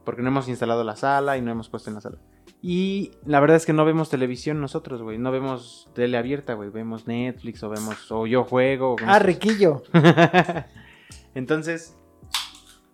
Porque 0.05 0.21
no 0.21 0.29
hemos 0.29 0.47
instalado 0.47 0.83
la 0.83 0.95
sala 0.95 1.37
y 1.37 1.41
no 1.41 1.51
hemos 1.51 1.69
puesto 1.69 1.89
en 1.89 1.95
la 1.95 2.01
sala. 2.01 2.17
Y 2.61 3.11
la 3.25 3.39
verdad 3.39 3.57
es 3.57 3.65
que 3.65 3.73
no 3.73 3.85
vemos 3.85 4.09
televisión 4.09 4.59
nosotros, 4.59 5.01
güey. 5.01 5.17
No 5.17 5.31
vemos 5.31 5.89
tele 5.93 6.17
abierta, 6.17 6.55
güey. 6.55 6.69
Vemos 6.69 7.07
Netflix 7.07 7.63
o 7.63 7.69
vemos. 7.69 8.11
O 8.11 8.27
yo 8.27 8.43
juego. 8.43 8.93
o 8.93 8.97
Ah, 9.05 9.19
riquillo. 9.19 9.83
Entonces, 11.35 11.97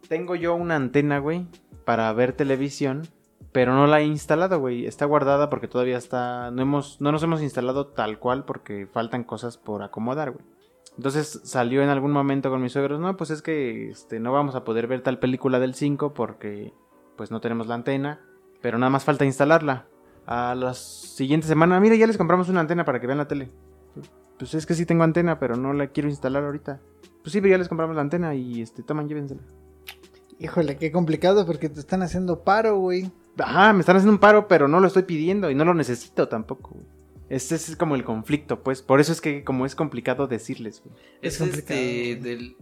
tengo 0.08 0.36
yo 0.36 0.56
una 0.56 0.76
antena, 0.76 1.20
güey, 1.20 1.48
para 1.84 2.12
ver 2.14 2.34
televisión, 2.34 3.08
pero 3.56 3.74
no 3.74 3.88
la 3.88 4.02
he 4.02 4.04
instalado, 4.04 4.60
güey. 4.60 4.86
Está 4.86 5.06
guardada 5.06 5.50
porque 5.50 5.70
todavía 5.70 5.98
está. 5.98 6.52
No, 6.52 6.62
hemos, 6.62 7.00
no 7.00 7.14
nos 7.14 7.24
hemos 7.24 7.42
instalado 7.42 7.88
tal 7.88 8.20
cual 8.20 8.44
porque 8.44 8.86
faltan 8.86 9.24
cosas 9.24 9.58
por 9.58 9.82
acomodar, 9.82 10.32
güey. 10.32 10.44
Entonces 10.98 11.40
salió 11.46 11.82
en 11.82 11.88
algún 11.88 12.12
momento 12.12 12.50
con 12.50 12.62
mis 12.62 12.74
suegros, 12.74 13.00
no, 13.00 13.16
pues 13.16 13.30
es 13.30 13.42
que 13.42 13.92
este, 13.92 14.20
no 14.20 14.34
vamos 14.34 14.56
a 14.56 14.66
poder 14.66 14.88
ver 14.88 15.04
tal 15.04 15.20
película 15.20 15.58
del 15.60 15.74
5 15.74 16.14
porque 16.14 16.74
pues 17.16 17.32
no 17.32 17.40
tenemos 17.40 17.68
la 17.68 17.76
antena, 17.76 18.20
pero 18.62 18.78
nada 18.78 18.90
más 18.90 19.06
falta 19.06 19.24
instalarla. 19.24 19.88
A 20.26 20.54
la 20.54 20.74
siguiente 20.74 21.48
semana, 21.48 21.80
mira, 21.80 21.96
ya 21.96 22.08
les 22.08 22.18
compramos 22.18 22.50
una 22.50 22.60
antena 22.60 22.84
para 22.84 23.00
que 23.00 23.08
vean 23.08 23.20
la 23.20 23.30
tele. 23.30 23.52
Pues 24.38 24.54
es 24.54 24.66
que 24.66 24.74
sí 24.74 24.86
tengo 24.86 25.06
antena, 25.06 25.40
pero 25.40 25.56
no 25.56 25.72
la 25.72 25.88
quiero 25.88 26.10
instalar 26.10 26.44
ahorita. 26.44 26.82
Pues 27.22 27.32
sí, 27.32 27.40
pero 27.40 27.52
ya 27.52 27.58
les 27.58 27.70
compramos 27.70 27.96
la 27.96 28.02
antena 28.02 28.36
y 28.36 28.62
este, 28.62 28.84
toman, 28.84 29.08
llévensela. 29.08 29.44
Híjole, 30.40 30.76
qué 30.76 30.92
complicado 30.92 31.46
porque 31.46 31.70
te 31.70 31.80
están 31.80 32.02
haciendo 32.02 32.44
paro, 32.44 32.80
güey. 32.80 33.14
Ajá, 33.38 33.74
me 33.74 33.80
están 33.82 33.98
haciendo 33.98 34.14
un 34.14 34.20
paro, 34.20 34.48
pero 34.48 34.68
no 34.68 34.80
lo 34.80 34.88
estoy 34.88 35.04
pidiendo 35.04 35.50
y 35.52 35.56
no 35.56 35.66
lo 35.66 35.74
necesito 35.74 36.28
tampoco. 36.28 36.76
Ese 37.30 37.56
es 37.56 37.76
como 37.76 37.96
el 37.96 38.04
conflicto, 38.04 38.62
pues. 38.64 38.82
Por 38.82 39.00
eso 39.00 39.12
es 39.12 39.20
que 39.20 39.44
como 39.44 39.66
es 39.66 39.76
complicado 39.76 40.28
decirles, 40.28 40.82
güey. 40.86 40.96
Es, 41.22 41.34
Es 41.34 41.40
complicado. 41.40 41.80
este, 41.80 42.16
del, 42.18 42.56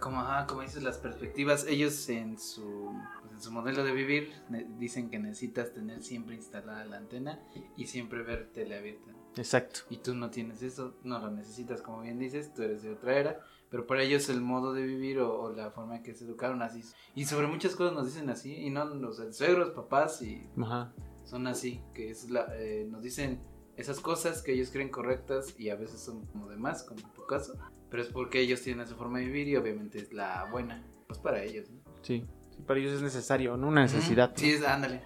como, 0.00 0.20
ajá, 0.20 0.46
como 0.46 0.60
dices, 0.62 0.82
las 0.82 0.98
perspectivas, 0.98 1.66
ellos 1.66 2.08
en 2.10 2.38
su, 2.38 2.92
pues, 3.22 3.32
en 3.32 3.40
su 3.40 3.50
modelo 3.50 3.82
de 3.82 3.92
vivir 3.92 4.30
dicen 4.78 5.10
que 5.10 5.18
necesitas 5.18 5.72
tener 5.72 6.02
siempre 6.02 6.36
instalada 6.36 6.84
la 6.84 6.98
antena 6.98 7.40
y 7.76 7.86
siempre 7.86 8.22
ver 8.22 8.50
tele 8.52 8.76
abierta. 8.76 9.10
Exacto. 9.36 9.80
Y 9.90 9.98
tú 9.98 10.14
no 10.14 10.28
tienes 10.30 10.62
eso, 10.62 10.94
no 11.02 11.18
lo 11.18 11.30
necesitas, 11.30 11.82
como 11.82 12.02
bien 12.02 12.18
dices, 12.18 12.52
tú 12.52 12.62
eres 12.62 12.82
de 12.82 12.90
otra 12.90 13.16
era, 13.16 13.40
pero 13.70 13.86
para 13.86 14.02
ellos 14.02 14.28
el 14.28 14.40
modo 14.40 14.72
de 14.72 14.82
vivir 14.82 15.20
o, 15.20 15.40
o 15.40 15.52
la 15.52 15.70
forma 15.70 15.96
en 15.96 16.02
que 16.02 16.14
se 16.14 16.24
educaron 16.24 16.60
así. 16.62 16.82
Y 17.14 17.24
sobre 17.24 17.46
muchas 17.46 17.76
cosas 17.76 17.94
nos 17.94 18.06
dicen 18.06 18.28
así, 18.28 18.54
y 18.54 18.70
no 18.70 18.84
los 18.84 19.20
suegros, 19.36 19.70
papás, 19.70 20.20
y 20.22 20.46
Ajá. 20.60 20.92
son 21.24 21.46
así, 21.46 21.80
que 21.94 22.10
es 22.10 22.28
la, 22.30 22.46
eh, 22.56 22.86
nos 22.90 23.02
dicen 23.02 23.40
esas 23.76 24.00
cosas 24.00 24.42
que 24.42 24.52
ellos 24.52 24.70
creen 24.70 24.90
correctas 24.90 25.54
y 25.58 25.70
a 25.70 25.76
veces 25.76 26.00
son 26.00 26.26
como 26.26 26.48
de 26.48 26.56
más, 26.56 26.82
como 26.82 27.00
en 27.00 27.12
tu 27.14 27.24
caso, 27.26 27.54
pero 27.88 28.02
es 28.02 28.10
porque 28.10 28.40
ellos 28.40 28.60
tienen 28.60 28.84
esa 28.84 28.94
forma 28.94 29.18
de 29.18 29.26
vivir 29.26 29.48
y 29.48 29.56
obviamente 29.56 29.98
es 29.98 30.12
la 30.12 30.48
buena, 30.50 30.84
pues 31.06 31.18
para 31.18 31.42
ellos. 31.42 31.70
¿no? 31.70 31.80
Sí. 32.02 32.26
sí. 32.50 32.62
Para 32.66 32.80
ellos 32.80 32.92
es 32.92 33.02
necesario, 33.02 33.56
¿no? 33.56 33.68
Una 33.68 33.82
necesidad. 33.82 34.32
Sí, 34.34 34.50
es, 34.50 34.64
ándale. 34.64 35.02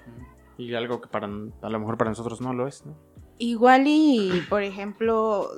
Y 0.58 0.74
algo 0.74 1.00
que 1.00 1.08
para 1.08 1.26
a 1.26 1.70
lo 1.70 1.78
mejor 1.78 1.96
para 1.96 2.10
nosotros 2.10 2.40
no 2.40 2.52
lo 2.52 2.66
es, 2.66 2.84
¿no? 2.84 2.96
Igual 3.38 3.84
y, 3.86 4.44
por 4.48 4.62
ejemplo, 4.62 5.48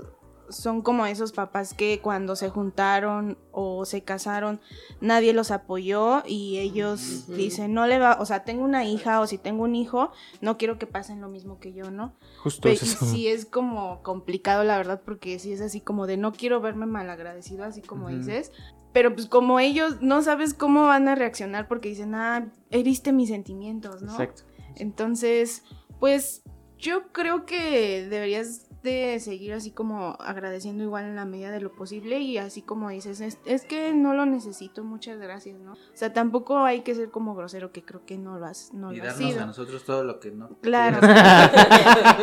son 0.48 0.82
como 0.82 1.06
esos 1.06 1.32
papás 1.32 1.74
que 1.74 2.00
cuando 2.00 2.36
se 2.36 2.48
juntaron 2.48 3.38
o 3.52 3.84
se 3.84 4.02
casaron, 4.02 4.60
nadie 5.00 5.32
los 5.32 5.50
apoyó 5.50 6.22
y 6.26 6.58
ellos 6.58 7.26
dicen, 7.28 7.74
no 7.74 7.86
le 7.86 7.98
va, 7.98 8.18
o 8.20 8.26
sea, 8.26 8.44
tengo 8.44 8.64
una 8.64 8.84
hija 8.84 9.20
o 9.20 9.26
si 9.26 9.38
tengo 9.38 9.64
un 9.64 9.74
hijo, 9.74 10.12
no 10.40 10.58
quiero 10.58 10.78
que 10.78 10.86
pasen 10.86 11.20
lo 11.20 11.28
mismo 11.28 11.58
que 11.58 11.72
yo, 11.72 11.90
¿no? 11.90 12.14
Justo 12.42 12.68
es 12.68 12.82
y 12.82 12.86
eso. 12.86 13.06
sí 13.06 13.28
es 13.28 13.46
como 13.46 14.02
complicado, 14.02 14.64
la 14.64 14.76
verdad, 14.76 15.02
porque 15.04 15.38
sí 15.38 15.52
es 15.52 15.60
así 15.60 15.80
como 15.80 16.06
de 16.06 16.16
no 16.16 16.32
quiero 16.32 16.60
verme 16.60 16.86
malagradecido, 16.86 17.64
así 17.64 17.82
como 17.82 18.08
dices. 18.08 18.52
Pero 18.92 19.14
pues 19.14 19.26
como 19.26 19.60
ellos 19.60 20.00
no 20.00 20.22
sabes 20.22 20.54
cómo 20.54 20.86
van 20.86 21.06
a 21.08 21.14
reaccionar 21.14 21.68
porque 21.68 21.90
dicen, 21.90 22.14
ah, 22.14 22.50
heriste 22.70 23.12
mis 23.12 23.28
sentimientos, 23.28 24.00
¿no? 24.02 24.12
Exacto. 24.12 24.44
Entonces, 24.76 25.64
pues 26.00 26.42
yo 26.78 27.12
creo 27.12 27.46
que 27.46 28.06
deberías 28.08 28.68
de 28.86 29.20
seguir 29.20 29.52
así 29.52 29.70
como 29.72 30.16
agradeciendo 30.20 30.82
igual 30.82 31.04
en 31.04 31.16
la 31.16 31.26
medida 31.26 31.50
de 31.50 31.60
lo 31.60 31.72
posible 31.74 32.18
y 32.20 32.38
así 32.38 32.62
como 32.62 32.88
dices, 32.88 33.20
es, 33.20 33.38
es 33.44 33.66
que 33.66 33.92
no 33.92 34.14
lo 34.14 34.24
necesito, 34.24 34.82
muchas 34.84 35.18
gracias, 35.18 35.60
¿no? 35.60 35.72
O 35.74 35.76
sea, 35.92 36.14
tampoco 36.14 36.60
hay 36.64 36.80
que 36.80 36.94
ser 36.94 37.10
como 37.10 37.34
grosero, 37.34 37.72
que 37.72 37.82
creo 37.84 38.06
que 38.06 38.16
no 38.16 38.38
lo 38.38 38.46
has, 38.46 38.72
no 38.72 38.92
y 38.94 38.96
lo 38.96 39.08
has 39.08 39.16
sido. 39.16 39.42
a 39.42 39.46
nosotros 39.46 39.84
todo 39.84 40.02
lo 40.04 40.18
que 40.20 40.30
no. 40.30 40.48
Claro. 40.62 41.00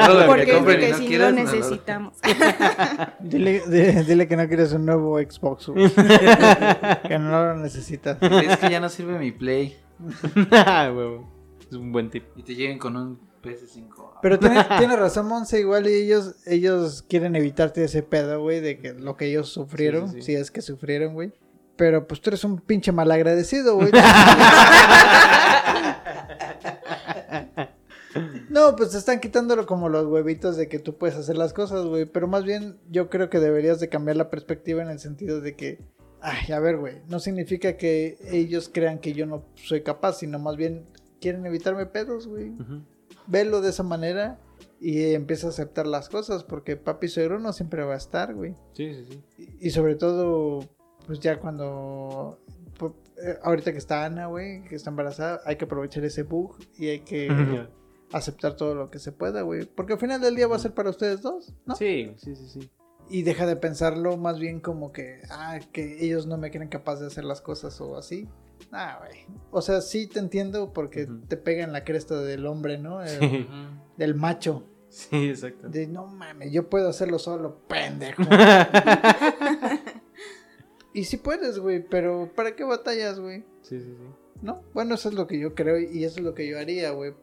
Todo 0.08 0.14
lo 0.16 0.20
que 0.22 0.26
porque 0.28 0.58
y 0.58 0.62
porque 0.62 0.90
no 0.92 0.98
sí 0.98 1.06
quieras, 1.08 1.32
lo 1.34 1.36
necesitamos. 1.44 2.18
Dile, 3.20 3.62
di- 3.68 4.04
dile 4.06 4.28
que 4.28 4.36
no 4.38 4.48
quieres 4.48 4.74
un 4.74 4.86
nuevo 4.86 5.20
Xbox, 5.20 5.66
que 7.08 7.20
no 7.20 7.30
lo 7.30 7.56
necesitas. 7.58 8.18
Es 8.22 8.58
que 8.58 8.70
ya 8.70 8.80
no 8.80 8.90
sirve 8.90 9.20
mi 9.20 9.32
Play. 9.32 9.78
Ah. 10.52 10.92
Es 11.70 11.76
un 11.76 11.92
buen 11.92 12.10
tip. 12.10 12.24
Y 12.36 12.44
te 12.44 12.56
lleguen 12.56 12.78
con 12.80 12.96
un 12.98 13.20
PS5. 13.44 14.03
Pero 14.24 14.40
tiene, 14.40 14.66
tiene 14.80 14.96
razón, 14.96 15.28
Monse, 15.28 15.60
igual 15.60 15.86
y 15.86 15.94
ellos, 15.94 16.36
ellos 16.48 17.04
quieren 17.08 17.36
evitarte 17.36 17.84
ese 17.84 18.02
pedo, 18.02 18.42
güey, 18.42 18.60
de 18.62 18.80
que 18.80 18.94
lo 18.94 19.16
que 19.18 19.26
ellos 19.26 19.50
sufrieron, 19.50 20.08
Sí, 20.10 20.16
sí, 20.16 20.22
sí. 20.22 20.26
si 20.32 20.36
es 20.36 20.50
que 20.50 20.62
sufrieron, 20.64 21.14
güey. 21.14 21.32
Pero 21.76 22.08
pues 22.08 22.22
tú 22.22 22.30
eres 22.32 22.44
un 22.44 22.58
pinche 22.60 22.92
malagradecido, 22.92 23.76
güey. 23.76 23.92
No, 28.50 28.76
pues 28.76 28.92
te 28.92 29.00
están 29.00 29.20
quitándolo 29.20 29.66
como 29.66 29.90
los 29.90 30.06
huevitos 30.06 30.56
de 30.56 30.68
que 30.70 30.78
tú 30.78 30.98
puedes 31.00 31.16
hacer 31.16 31.36
las 31.36 31.54
cosas, 31.54 31.86
güey. 31.86 32.06
Pero 32.06 32.28
más 32.28 32.44
bien 32.44 32.78
yo 32.92 33.10
creo 33.10 33.30
que 33.30 33.40
deberías 33.40 33.80
de 33.80 33.90
cambiar 33.90 34.18
la 34.18 34.30
perspectiva 34.30 34.84
en 34.84 34.90
el 34.90 35.00
sentido 35.00 35.42
de 35.42 35.56
que, 35.56 35.80
ay, 36.22 36.52
a 36.54 36.60
ver, 36.60 36.78
güey, 36.78 37.02
no 37.08 37.20
significa 37.20 37.76
que 37.78 38.18
ellos 38.32 38.70
crean 38.72 39.00
que 39.00 39.14
yo 39.14 39.26
no 39.26 39.44
soy 39.56 39.82
capaz, 39.82 40.20
sino 40.20 40.38
más 40.38 40.56
bien 40.58 40.86
quieren 41.20 41.44
evitarme 41.48 41.88
pedos, 41.88 42.28
güey. 42.28 42.52
Ujú. 42.52 42.84
Velo 43.28 43.62
de 43.62 43.70
esa 43.70 43.84
manera 43.84 44.40
y 44.80 45.14
empieza 45.14 45.48
a 45.48 45.50
aceptar 45.52 45.88
las 45.88 46.10
cosas 46.10 46.44
porque 46.44 46.76
papi 46.76 47.08
suegro 47.08 47.40
no 47.40 47.54
siempre 47.54 47.84
va 47.84 47.94
a 47.94 47.98
estar, 47.98 48.34
güey. 48.34 48.56
Sí, 48.74 48.94
sí, 48.94 49.06
sí. 49.10 49.24
Y, 49.62 49.68
y 49.68 49.70
sobre 49.72 49.96
todo, 49.96 50.68
pues 51.08 51.20
ya 51.20 51.40
cuando... 51.40 52.40
po- 52.78 52.96
eh, 53.24 53.38
Ahorita 53.44 53.72
que 53.72 53.78
está 53.78 54.04
Ana, 54.06 54.28
güey, 54.28 54.64
que 54.66 54.76
está 54.76 54.90
embarazada, 54.90 55.42
hay 55.46 55.56
que 55.56 55.66
aprovechar 55.66 56.04
ese 56.04 56.24
bug 56.24 56.58
y 56.78 56.88
hay 56.90 57.00
que 57.00 57.28
aceptar 58.12 58.56
todo 58.56 58.76
lo 58.76 58.90
que 58.92 59.00
se 59.00 59.12
pueda, 59.12 59.42
güey. 59.42 59.66
Porque 59.66 59.94
al 59.94 60.00
final 60.00 60.20
del 60.22 60.36
día 60.36 60.48
va 60.48 60.58
a 60.58 60.60
ser 60.60 60.74
para 60.74 60.90
ustedes 60.90 61.22
dos, 61.22 61.54
¿no? 61.66 61.76
Sí, 61.76 62.14
sí, 62.18 62.36
sí, 62.36 62.48
sí. 62.48 62.70
Y 63.10 63.24
deja 63.24 63.46
de 63.46 63.56
pensarlo 63.56 64.18
más 64.18 64.40
bien 64.40 64.60
como 64.60 64.92
que, 64.92 65.22
ah, 65.30 65.60
que 65.72 66.04
ellos 66.06 66.26
no 66.26 66.38
me 66.38 66.52
creen 66.52 66.70
capaz 66.70 67.00
de 67.00 67.08
hacer 67.08 67.24
las 67.26 67.42
cosas 67.42 67.80
o 67.82 67.98
así. 67.98 68.28
Ah, 68.74 68.98
güey. 69.00 69.26
O 69.52 69.62
sea, 69.62 69.82
sí 69.82 70.08
te 70.08 70.18
entiendo 70.20 70.74
porque 70.74 71.08
te 71.28 71.38
pega 71.38 71.64
en 71.64 71.72
la 71.72 71.84
cresta 71.84 72.20
del 72.22 72.46
hombre, 72.48 72.78
¿no? 72.80 73.04
El- 73.04 73.20
Sí, 73.20 73.48
Del 73.98 74.16
macho. 74.16 74.64
sí, 74.90 75.30
exacto. 75.30 75.70
De 75.70 75.86
no 75.88 76.08
mames, 76.08 76.52
yo 76.52 76.70
puedo 76.70 76.90
hacerlo 76.90 77.20
solo, 77.20 77.60
pendejo. 77.68 78.24
y 80.94 81.04
sí 81.06 81.18
puedes, 81.18 81.60
güey, 81.60 81.84
pero 81.88 82.32
¿para 82.36 82.56
qué 82.56 82.64
batallas, 82.64 83.20
güey? 83.20 83.42
Sí, 83.62 83.80
sí, 83.80 83.96
sí. 83.98 84.08
¿No? 84.42 84.62
Bueno, 84.74 84.96
eso 84.96 85.10
es 85.10 85.16
lo 85.16 85.26
que 85.26 85.40
yo 85.40 85.56
creo 85.56 85.80
y 85.80 86.04
eso 86.04 86.20
es 86.20 86.26
lo 86.26 86.34
que 86.34 86.48
yo 86.48 86.60
haría, 86.60 86.92
güey. 86.92 87.14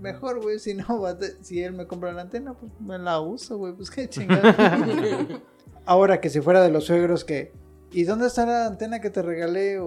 Mejor, 0.00 0.42
güey, 0.42 0.58
si 0.58 0.74
no, 0.74 0.84
bate- 1.00 1.36
si 1.40 1.62
él 1.62 1.72
me 1.72 1.86
compra 1.86 2.12
la 2.12 2.22
antena, 2.22 2.54
pues 2.54 2.72
me 2.80 2.98
la 2.98 3.20
uso, 3.20 3.56
güey, 3.58 3.72
pues 3.74 3.90
qué 3.90 4.08
chingada. 4.08 5.28
Ahora 5.86 6.20
que 6.20 6.30
si 6.30 6.40
fuera 6.40 6.62
de 6.62 6.70
los 6.70 6.84
suegros 6.84 7.24
que, 7.24 7.52
¿y 7.92 8.04
dónde 8.04 8.26
está 8.26 8.44
la 8.44 8.66
antena 8.66 9.00
que 9.00 9.10
te 9.10 9.22
regalé? 9.22 9.78
O, 9.78 9.86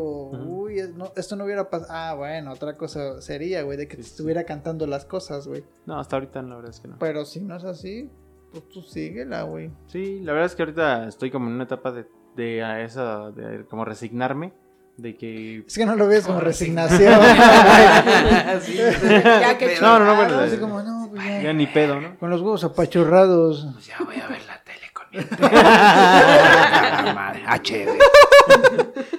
no, 0.96 1.12
esto 1.16 1.36
no 1.36 1.46
hubiera 1.46 1.70
pasado. 1.70 1.92
Ah, 1.94 2.14
bueno, 2.16 2.52
otra 2.52 2.76
cosa 2.78 3.22
sería, 3.22 3.64
güey, 3.64 3.78
de 3.78 3.88
que 3.88 3.96
Sí, 3.96 4.02
te 4.02 4.04
sí. 4.08 4.12
estuviera 4.12 4.44
cantando 4.44 4.86
las 4.88 5.06
cosas, 5.06 5.48
güey. 5.48 5.64
No, 5.86 6.00
hasta 6.00 6.16
ahorita 6.18 6.42
la 6.42 6.56
verdad 6.56 6.72
es 6.72 6.80
que 6.80 6.88
no. 6.88 6.98
Pero 7.00 7.26
si 7.26 7.40
no 7.42 7.56
es 7.58 7.64
así, 7.64 8.10
pues 8.52 8.68
tú 8.70 8.82
síguela, 8.82 9.44
güey. 9.44 9.72
Sí, 9.88 10.20
la 10.22 10.34
verdad 10.34 10.46
es 10.48 10.56
que 10.56 10.62
ahorita 10.64 11.08
estoy 11.08 11.32
como 11.32 11.48
en 11.48 11.54
una 11.54 11.64
etapa 11.66 11.92
de, 11.92 12.06
de 12.36 12.64
a 12.64 12.82
esa, 12.82 13.32
de 13.32 13.66
como 13.66 13.84
resignarme, 13.86 14.54
de 14.98 15.16
que... 15.16 15.60
Es 15.68 15.78
que 15.78 15.86
no 15.86 15.96
lo 15.96 16.08
ves 16.08 16.26
como 16.26 16.40
resignación. 16.40 17.20
Sí, 18.62 18.76
Ya 18.78 19.58
que 19.58 19.66
pero- 19.68 19.82
No, 19.82 20.00
no, 20.00 20.06
no, 20.06 20.16
bueno, 20.16 20.40
así 20.40 20.58
como, 20.58 20.82
no, 20.82 21.08
pues 21.12 21.24
ya. 21.24 21.42
Ya 21.44 21.54
ni 21.54 21.68
pedo, 21.68 22.00
¿no? 22.02 22.18
Con 22.18 22.30
los 22.32 22.42
huevos 22.42 22.64
apachurrados. 22.64 23.68
Pues 23.74 23.86
ya 23.88 23.98
voy 24.04 24.16
a 24.16 24.28
ver 24.28 24.42
la 24.48 24.64
tele 24.64 24.88
con 24.94 25.06
mi 25.12 25.20
madre, 27.14 27.44
HD. 27.48 27.90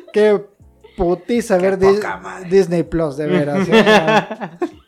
Qué 0.12 0.44
putiza 0.98 1.56
ver 1.58 1.78
Dis- 1.78 1.96
poca 1.96 2.16
madre. 2.18 2.48
Disney 2.50 2.82
Plus, 2.82 3.16
de 3.16 3.26
veras. 3.26 3.68
¿eh? 3.68 4.50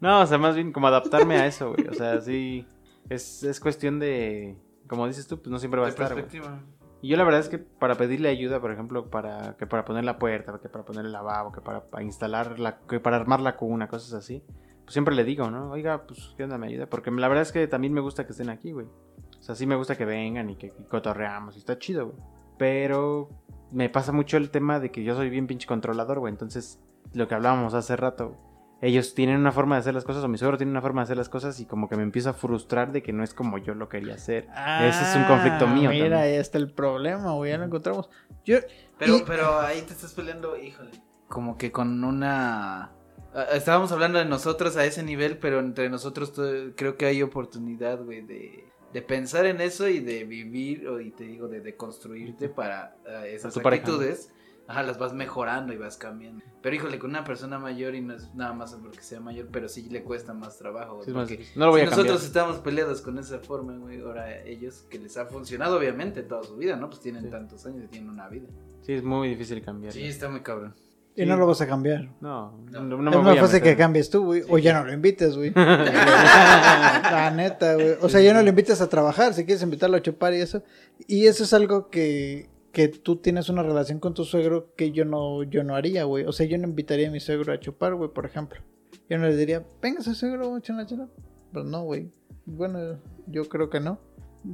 No, 0.00 0.20
o 0.20 0.26
sea, 0.26 0.36
más 0.36 0.54
bien 0.54 0.72
como 0.72 0.88
adaptarme 0.88 1.36
a 1.36 1.46
eso, 1.46 1.72
güey. 1.72 1.88
O 1.88 1.94
sea, 1.94 2.20
sí, 2.20 2.66
es, 3.08 3.42
es 3.42 3.58
cuestión 3.60 3.98
de... 3.98 4.54
Como 4.86 5.06
dices 5.06 5.26
tú, 5.26 5.38
pues 5.38 5.50
no 5.50 5.58
siempre 5.58 5.80
va 5.80 5.86
a 5.86 5.88
estar, 5.88 6.08
perspectiva. 6.08 6.60
Y 7.00 7.08
yo 7.08 7.16
la 7.16 7.24
verdad 7.24 7.40
es 7.40 7.48
que 7.48 7.58
para 7.58 7.94
pedirle 7.94 8.28
ayuda, 8.28 8.60
por 8.60 8.70
ejemplo, 8.72 9.10
para 9.10 9.56
que 9.56 9.66
para 9.66 9.84
poner 9.84 10.04
la 10.04 10.18
puerta, 10.18 10.58
que 10.62 10.68
para 10.68 10.84
poner 10.84 11.06
el 11.06 11.12
lavabo, 11.12 11.50
que 11.50 11.60
para, 11.62 11.84
para 11.86 12.04
instalar 12.04 12.58
la, 12.58 12.78
que 12.80 13.00
para 13.00 13.16
armar 13.16 13.40
la 13.40 13.56
cuna, 13.56 13.88
cosas 13.88 14.12
así, 14.12 14.42
pues 14.84 14.92
siempre 14.92 15.14
le 15.14 15.24
digo, 15.24 15.50
¿no? 15.50 15.70
Oiga, 15.70 16.06
pues 16.06 16.34
qué 16.36 16.44
onda, 16.44 16.58
me 16.58 16.66
ayuda, 16.68 16.86
porque 16.86 17.10
la 17.10 17.28
verdad 17.28 17.42
es 17.42 17.52
que 17.52 17.66
también 17.66 17.92
me 17.92 18.00
gusta 18.00 18.24
que 18.26 18.32
estén 18.32 18.50
aquí, 18.50 18.72
güey. 18.72 18.86
O 18.86 19.42
sea, 19.42 19.54
sí 19.54 19.66
me 19.66 19.76
gusta 19.76 19.96
que 19.96 20.04
vengan 20.04 20.50
y 20.50 20.56
que, 20.56 20.70
que 20.70 20.84
cotorreamos 20.84 21.56
y 21.56 21.58
está 21.58 21.78
chido, 21.78 22.06
güey. 22.10 22.18
Pero 22.58 23.28
me 23.72 23.88
pasa 23.88 24.12
mucho 24.12 24.36
el 24.36 24.50
tema 24.50 24.80
de 24.80 24.90
que 24.90 25.02
yo 25.04 25.14
soy 25.14 25.30
bien 25.30 25.46
pinche 25.46 25.66
controlador, 25.66 26.18
güey. 26.20 26.32
Entonces, 26.32 26.80
lo 27.12 27.28
que 27.28 27.34
hablábamos 27.34 27.74
hace 27.74 27.96
rato, 27.96 28.36
ellos 28.82 29.14
tienen 29.14 29.38
una 29.38 29.52
forma 29.52 29.76
de 29.76 29.80
hacer 29.80 29.94
las 29.94 30.04
cosas 30.04 30.22
o 30.22 30.28
mi 30.28 30.36
suegro 30.38 30.56
tiene 30.58 30.70
una 30.70 30.82
forma 30.82 31.00
de 31.00 31.04
hacer 31.04 31.16
las 31.16 31.28
cosas 31.28 31.58
y 31.60 31.66
como 31.66 31.88
que 31.88 31.96
me 31.96 32.02
empiezo 32.02 32.30
a 32.30 32.34
frustrar 32.34 32.92
de 32.92 33.02
que 33.02 33.12
no 33.12 33.24
es 33.24 33.32
como 33.34 33.58
yo 33.58 33.74
lo 33.74 33.88
quería 33.88 34.14
hacer. 34.14 34.48
Ese 34.82 35.02
es 35.02 35.16
un 35.16 35.24
conflicto 35.24 35.64
Ah, 35.66 35.74
mío 35.74 35.90
Mira, 35.90 36.04
también. 36.04 36.12
ahí 36.14 36.34
está 36.34 36.58
el 36.58 36.70
problema, 36.72 37.32
güey. 37.32 37.50
Ya 37.52 37.58
lo 37.58 37.64
encontramos. 37.64 38.08
Yo, 38.44 38.58
Pero, 38.98 39.18
Y- 39.18 39.22
pero 39.26 39.60
ahí 39.60 39.82
te 39.82 39.92
estás 39.92 40.12
peleando, 40.14 40.56
híjole. 40.56 40.90
Como 41.28 41.58
que 41.58 41.70
con 41.72 42.02
una. 42.04 42.92
ah, 43.34 43.44
Estábamos 43.52 43.92
hablando 43.92 44.18
de 44.18 44.24
nosotros 44.24 44.76
a 44.78 44.84
ese 44.86 45.02
nivel, 45.02 45.36
pero 45.38 45.58
entre 45.60 45.90
nosotros 45.90 46.32
creo 46.76 46.96
que 46.96 47.04
hay 47.06 47.22
oportunidad, 47.22 48.02
güey, 48.02 48.22
de, 48.22 48.64
de 48.92 49.02
pensar 49.02 49.46
en 49.46 49.60
eso 49.60 49.88
y 49.88 50.00
de 50.00 50.24
vivir, 50.24 50.88
o, 50.88 51.00
y 51.00 51.10
te 51.10 51.24
digo, 51.24 51.48
de, 51.48 51.60
de 51.60 51.76
construirte 51.76 52.48
para 52.48 52.96
ah, 53.06 53.26
esas 53.26 53.52
tu 53.54 53.60
pareja, 53.60 53.86
¿no? 53.86 53.92
actitudes. 53.94 54.32
Ajá, 54.68 54.82
las 54.82 54.98
vas 54.98 55.12
mejorando 55.12 55.72
y 55.72 55.76
vas 55.76 55.96
cambiando. 55.96 56.44
Pero 56.60 56.74
híjole, 56.74 56.98
con 56.98 57.10
una 57.10 57.22
persona 57.22 57.56
mayor 57.56 57.94
y 57.94 58.00
no 58.00 58.14
es 58.14 58.34
nada 58.34 58.52
más 58.52 58.74
porque 58.74 59.00
sea 59.00 59.20
mayor, 59.20 59.46
pero 59.52 59.68
sí 59.68 59.88
le 59.90 60.02
cuesta 60.02 60.34
más 60.34 60.58
trabajo. 60.58 61.04
Sí, 61.04 61.12
más 61.12 61.28
porque 61.28 61.44
no 61.54 61.66
lo 61.66 61.70
voy 61.70 61.82
si 61.82 61.86
a 61.86 61.90
cambiar. 61.90 62.06
nosotros 62.06 62.26
estamos 62.26 62.58
peleados 62.58 63.00
con 63.00 63.16
esa 63.18 63.38
forma, 63.38 63.76
güey, 63.76 64.00
ahora 64.00 64.42
ellos 64.42 64.84
que 64.90 64.98
les 64.98 65.16
ha 65.18 65.26
funcionado 65.26 65.78
obviamente 65.78 66.24
toda 66.24 66.42
su 66.42 66.56
vida, 66.56 66.74
¿no? 66.74 66.88
Pues 66.88 67.00
tienen 67.00 67.22
Sí. 67.22 67.30
tantos 67.30 67.64
años 67.64 67.84
y 67.84 67.88
tienen 67.88 68.10
una 68.10 68.28
vida. 68.28 68.48
Sí, 68.82 68.94
es 68.94 69.04
muy 69.04 69.28
difícil 69.28 69.62
cambiar. 69.62 69.92
Sí, 69.92 70.02
está 70.04 70.28
muy 70.28 70.40
cabrón. 70.40 70.74
Y 71.16 71.24
no 71.26 71.36
lo 71.36 71.46
vas 71.46 71.60
a 71.62 71.66
cambiar. 71.66 72.10
No, 72.20 72.58
No. 72.70 72.82
no, 72.82 72.98
me 72.98 73.10
es 73.10 73.16
voy 73.16 73.24
más 73.24 73.38
fácil 73.38 73.62
que 73.62 73.76
cambies 73.76 74.10
tú, 74.10 74.24
güey. 74.26 74.42
O 74.48 74.58
ya 74.58 74.74
no 74.78 74.84
lo 74.86 74.92
invites, 74.92 75.36
güey. 75.36 75.50
La 75.54 77.32
neta, 77.34 77.74
güey. 77.74 77.96
O 78.02 78.08
sea, 78.08 78.20
ya 78.20 78.34
no 78.34 78.42
lo 78.42 78.48
invites 78.48 78.80
a 78.80 78.88
trabajar. 78.88 79.34
Si 79.34 79.44
quieres 79.44 79.62
invitarlo 79.62 79.96
a 79.96 80.02
chupar 80.02 80.34
y 80.34 80.40
eso. 80.40 80.62
Y 81.06 81.26
eso 81.26 81.44
es 81.44 81.52
algo 81.54 81.88
que, 81.88 82.48
que 82.72 82.88
tú 82.88 83.16
tienes 83.16 83.48
una 83.48 83.62
relación 83.62 83.98
con 83.98 84.14
tu 84.14 84.24
suegro 84.24 84.74
que 84.76 84.92
yo 84.92 85.04
no, 85.04 85.42
yo 85.42 85.64
no 85.64 85.74
haría, 85.74 86.04
güey. 86.04 86.24
O 86.24 86.32
sea, 86.32 86.46
yo 86.46 86.58
no 86.58 86.64
invitaría 86.68 87.08
a 87.08 87.10
mi 87.10 87.20
suegro 87.20 87.52
a 87.52 87.60
chupar, 87.60 87.94
güey, 87.94 88.10
por 88.10 88.26
ejemplo. 88.26 88.60
Yo 89.08 89.18
no 89.18 89.26
le 89.26 89.36
diría, 89.36 89.64
venga, 89.80 90.02
su 90.02 90.14
suegro, 90.14 90.48
una 90.48 90.60
chela. 90.60 91.08
Pues 91.52 91.64
no, 91.64 91.82
güey. 91.84 92.10
Bueno, 92.44 92.98
yo 93.26 93.48
creo 93.48 93.70
que 93.70 93.80
no. 93.80 93.98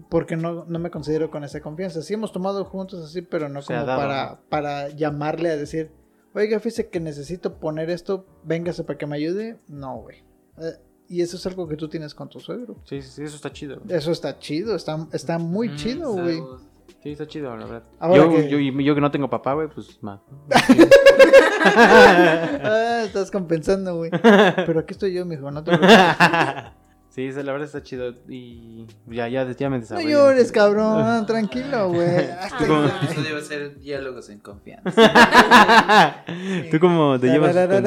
Porque 0.09 0.37
no, 0.37 0.65
no 0.67 0.79
me 0.79 0.91
considero 0.91 1.31
con 1.31 1.45
esa 1.45 1.61
confianza. 1.61 2.01
Sí 2.03 2.15
hemos 2.15 2.33
tomado 2.33 2.65
juntos 2.65 3.05
así, 3.05 3.21
pero 3.21 3.49
no 3.49 3.61
como 3.63 3.85
dado, 3.85 4.01
para, 4.01 4.31
¿no? 4.31 4.41
para 4.49 4.89
llamarle 4.89 5.51
a 5.51 5.57
decir, 5.57 5.91
oiga, 6.35 6.59
fíjese 6.61 6.89
que 6.89 7.01
necesito 7.01 7.55
poner 7.59 7.91
esto, 7.91 8.27
véngase 8.45 8.85
para 8.85 8.99
que 8.99 9.07
me 9.07 9.17
ayude. 9.17 9.59
No, 9.69 9.97
güey. 9.99 10.19
Eh, 10.59 10.73
y 11.09 11.21
eso 11.23 11.37
es 11.37 11.47
algo 11.47 11.69
que 11.69 11.77
tú 11.77 11.89
tienes 11.89 12.15
con 12.15 12.29
tu 12.29 12.41
suegro. 12.41 12.77
Sí, 12.85 13.03
sí, 13.03 13.11
sí, 13.11 13.23
eso 13.23 13.37
está 13.37 13.53
chido. 13.53 13.81
Eso 13.89 14.13
está 14.13 14.39
chido, 14.39 14.75
está, 14.77 15.07
está 15.13 15.39
muy 15.39 15.69
Mm, 15.71 15.77
chido, 15.77 16.13
güey. 16.15 16.43
Sí, 17.03 17.11
está 17.11 17.27
chido, 17.27 17.57
la 17.57 17.65
verdad. 17.67 17.83
Ahora 17.99 18.17
Yo, 18.25 18.31
que- 18.31 18.49
yo, 18.49 18.59
y 18.59 18.85
yo 18.85 18.95
que 18.95 19.01
no 19.01 19.11
tengo 19.11 19.29
papá, 19.29 19.55
güey, 19.55 19.69
pues 19.69 19.99
más. 20.03 20.21
ah, 21.65 23.03
estás 23.05 23.31
compensando, 23.31 23.97
güey. 23.97 24.11
Pero 24.11 24.81
aquí 24.81 24.93
estoy 24.93 25.13
yo, 25.13 25.25
mijo, 25.25 25.51
no 25.51 25.63
te 25.65 25.77
preocupes. 25.77 25.99
Sí, 27.15 27.31
la 27.31 27.53
verdad 27.53 27.67
está 27.67 27.83
chido. 27.83 28.15
Y 28.27 28.87
ya, 29.07 29.29
ya, 29.29 29.47
ya 29.53 29.69
me 29.69 29.77
No 29.77 29.81
desarrollé. 29.83 30.11
llores, 30.13 30.51
cabrón, 30.51 31.27
tranquilo, 31.27 31.91
güey. 31.91 32.09
Tú 32.59 32.67
como- 32.67 32.85
a 32.85 33.41
ser 33.43 33.79
diálogos 33.79 34.31
en 34.31 34.39
confianza. 34.39 34.91
¿Tú 36.71 36.81
cómo 36.81 37.21
te 37.21 37.27
llevas 37.27 37.55
con, 37.55 37.67
con 37.67 37.83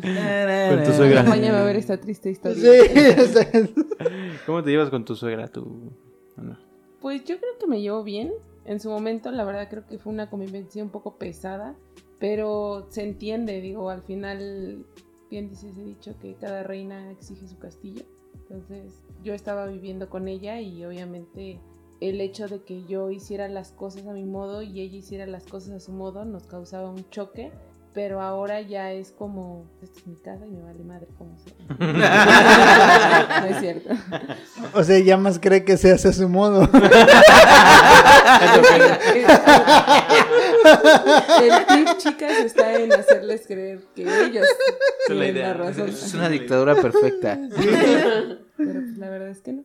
tu, 0.00 0.74
con 0.74 0.84
tu 0.84 0.92
suegra? 0.94 1.20
Acompáñame 1.20 1.58
a 1.58 1.62
ver 1.62 1.76
esta 1.76 1.96
triste 2.00 2.30
historia. 2.30 2.56
Sí, 2.82 3.72
¿Cómo 4.46 4.64
te 4.64 4.70
llevas 4.70 4.90
con 4.90 5.04
tu 5.04 5.14
suegra? 5.14 5.46
Tu... 5.46 5.92
no? 6.38 6.58
Pues 7.00 7.24
yo 7.24 7.38
creo 7.38 7.52
que 7.60 7.68
me 7.68 7.80
llevo 7.80 8.02
bien. 8.02 8.32
En 8.64 8.80
su 8.80 8.90
momento, 8.90 9.30
la 9.30 9.44
verdad, 9.44 9.68
creo 9.70 9.86
que 9.86 9.98
fue 9.98 10.12
una 10.12 10.28
convivencia 10.28 10.82
un 10.82 10.90
poco 10.90 11.18
pesada. 11.18 11.76
Pero 12.18 12.88
se 12.90 13.04
entiende, 13.04 13.60
digo, 13.60 13.90
al 13.90 14.02
final, 14.02 14.84
bien 15.30 15.48
dice 15.48 15.70
ese 15.70 15.82
dicho 15.82 16.14
que 16.20 16.34
cada 16.34 16.62
reina 16.62 17.10
exige 17.10 17.46
su 17.46 17.58
castillo. 17.58 18.04
Entonces 18.34 19.04
yo 19.22 19.32
estaba 19.32 19.66
viviendo 19.66 20.10
con 20.10 20.28
ella 20.28 20.60
y 20.60 20.84
obviamente 20.84 21.60
el 22.00 22.20
hecho 22.20 22.48
de 22.48 22.62
que 22.62 22.84
yo 22.86 23.10
hiciera 23.10 23.48
las 23.48 23.72
cosas 23.72 24.06
a 24.06 24.12
mi 24.12 24.24
modo 24.24 24.62
y 24.62 24.80
ella 24.80 24.96
hiciera 24.96 25.26
las 25.26 25.44
cosas 25.44 25.74
a 25.74 25.80
su 25.80 25.92
modo 25.92 26.24
nos 26.24 26.46
causaba 26.46 26.90
un 26.90 27.08
choque 27.10 27.52
pero 27.92 28.20
ahora 28.20 28.60
ya 28.60 28.92
es 28.92 29.10
como, 29.10 29.66
esta 29.82 29.98
es 29.98 30.06
mi 30.06 30.14
casa 30.16 30.46
y 30.46 30.50
me 30.50 30.62
vale 30.62 30.84
madre 30.84 31.08
como 31.18 31.36
sea. 31.38 31.54
no 33.40 33.46
es 33.46 33.58
cierto. 33.58 33.90
O 34.74 34.84
sea, 34.84 35.00
ya 35.00 35.16
más 35.16 35.40
cree 35.40 35.64
que 35.64 35.76
se 35.76 35.90
hace 35.90 36.08
a 36.08 36.12
su 36.12 36.28
modo. 36.28 36.60
El 41.42 41.66
tip, 41.66 41.96
chicas, 41.98 42.38
está 42.38 42.78
en 42.78 42.92
hacerles 42.92 43.46
creer 43.46 43.80
que 43.94 44.02
ellos 44.02 44.46
es 44.46 45.08
la 45.08 45.14
tienen 45.14 45.36
idea. 45.36 45.48
la 45.48 45.54
razón. 45.54 45.88
Es 45.88 46.14
una 46.14 46.28
dictadura 46.28 46.74
perfecta. 46.76 47.38
Pero 48.56 48.80
pues 48.80 48.98
la 48.98 49.08
verdad 49.08 49.28
es 49.28 49.40
que 49.40 49.52
no. 49.52 49.64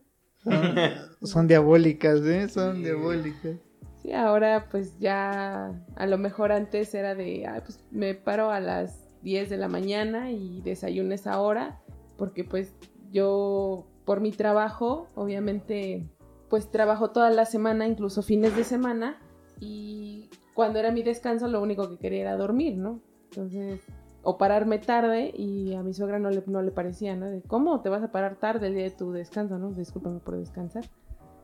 Son 1.22 1.48
diabólicas, 1.48 2.20
¿eh? 2.22 2.48
Son 2.48 2.82
diabólicas. 2.82 3.56
Sí, 4.02 4.12
ahora 4.12 4.68
pues 4.70 4.98
ya 4.98 5.72
a 5.96 6.06
lo 6.06 6.18
mejor 6.18 6.52
antes 6.52 6.94
era 6.94 7.14
de, 7.14 7.46
ah, 7.46 7.62
pues 7.64 7.80
me 7.90 8.14
paro 8.14 8.50
a 8.50 8.60
las 8.60 9.06
10 9.22 9.50
de 9.50 9.56
la 9.56 9.68
mañana 9.68 10.30
y 10.30 10.60
desayunes 10.62 11.26
ahora, 11.26 11.80
porque 12.16 12.44
pues 12.44 12.72
yo 13.10 13.86
por 14.04 14.20
mi 14.20 14.30
trabajo, 14.30 15.08
obviamente 15.16 16.08
pues 16.48 16.70
trabajo 16.70 17.10
toda 17.10 17.30
la 17.30 17.44
semana, 17.44 17.86
incluso 17.88 18.22
fines 18.22 18.56
de 18.56 18.62
semana, 18.62 19.18
y 19.58 20.30
cuando 20.56 20.78
era 20.78 20.90
mi 20.90 21.02
descanso 21.02 21.48
lo 21.48 21.62
único 21.62 21.86
que 21.90 21.98
quería 21.98 22.22
era 22.22 22.36
dormir, 22.36 22.78
¿no? 22.78 23.02
Entonces, 23.24 23.82
o 24.22 24.38
pararme 24.38 24.78
tarde 24.78 25.30
y 25.36 25.74
a 25.74 25.82
mi 25.82 25.92
suegra 25.92 26.18
no 26.18 26.30
le, 26.30 26.42
no 26.46 26.62
le 26.62 26.70
parecía, 26.70 27.14
¿no? 27.14 27.26
De, 27.26 27.42
¿cómo 27.42 27.82
te 27.82 27.90
vas 27.90 28.02
a 28.02 28.10
parar 28.10 28.36
tarde 28.36 28.68
el 28.68 28.74
día 28.74 28.84
de 28.84 28.90
tu 28.90 29.12
descanso, 29.12 29.58
¿no? 29.58 29.72
Discúlpame 29.72 30.18
por 30.18 30.38
descansar. 30.38 30.86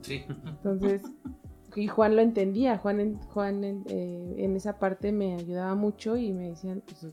Sí. 0.01 0.25
Entonces, 0.47 1.03
y 1.77 1.89
Juan 1.89 2.17
lo 2.17 2.23
entendía, 2.23 2.79
Juan 2.79 3.01
en, 3.01 3.19
Juan 3.21 3.65
en, 3.65 3.85
eh, 3.91 4.37
en 4.39 4.57
esa 4.57 4.79
parte 4.79 5.13
me 5.13 5.35
ayudaba 5.35 5.75
mucho 5.75 6.17
y 6.17 6.33
me 6.33 6.49
decían, 6.49 6.83
pues 6.87 7.07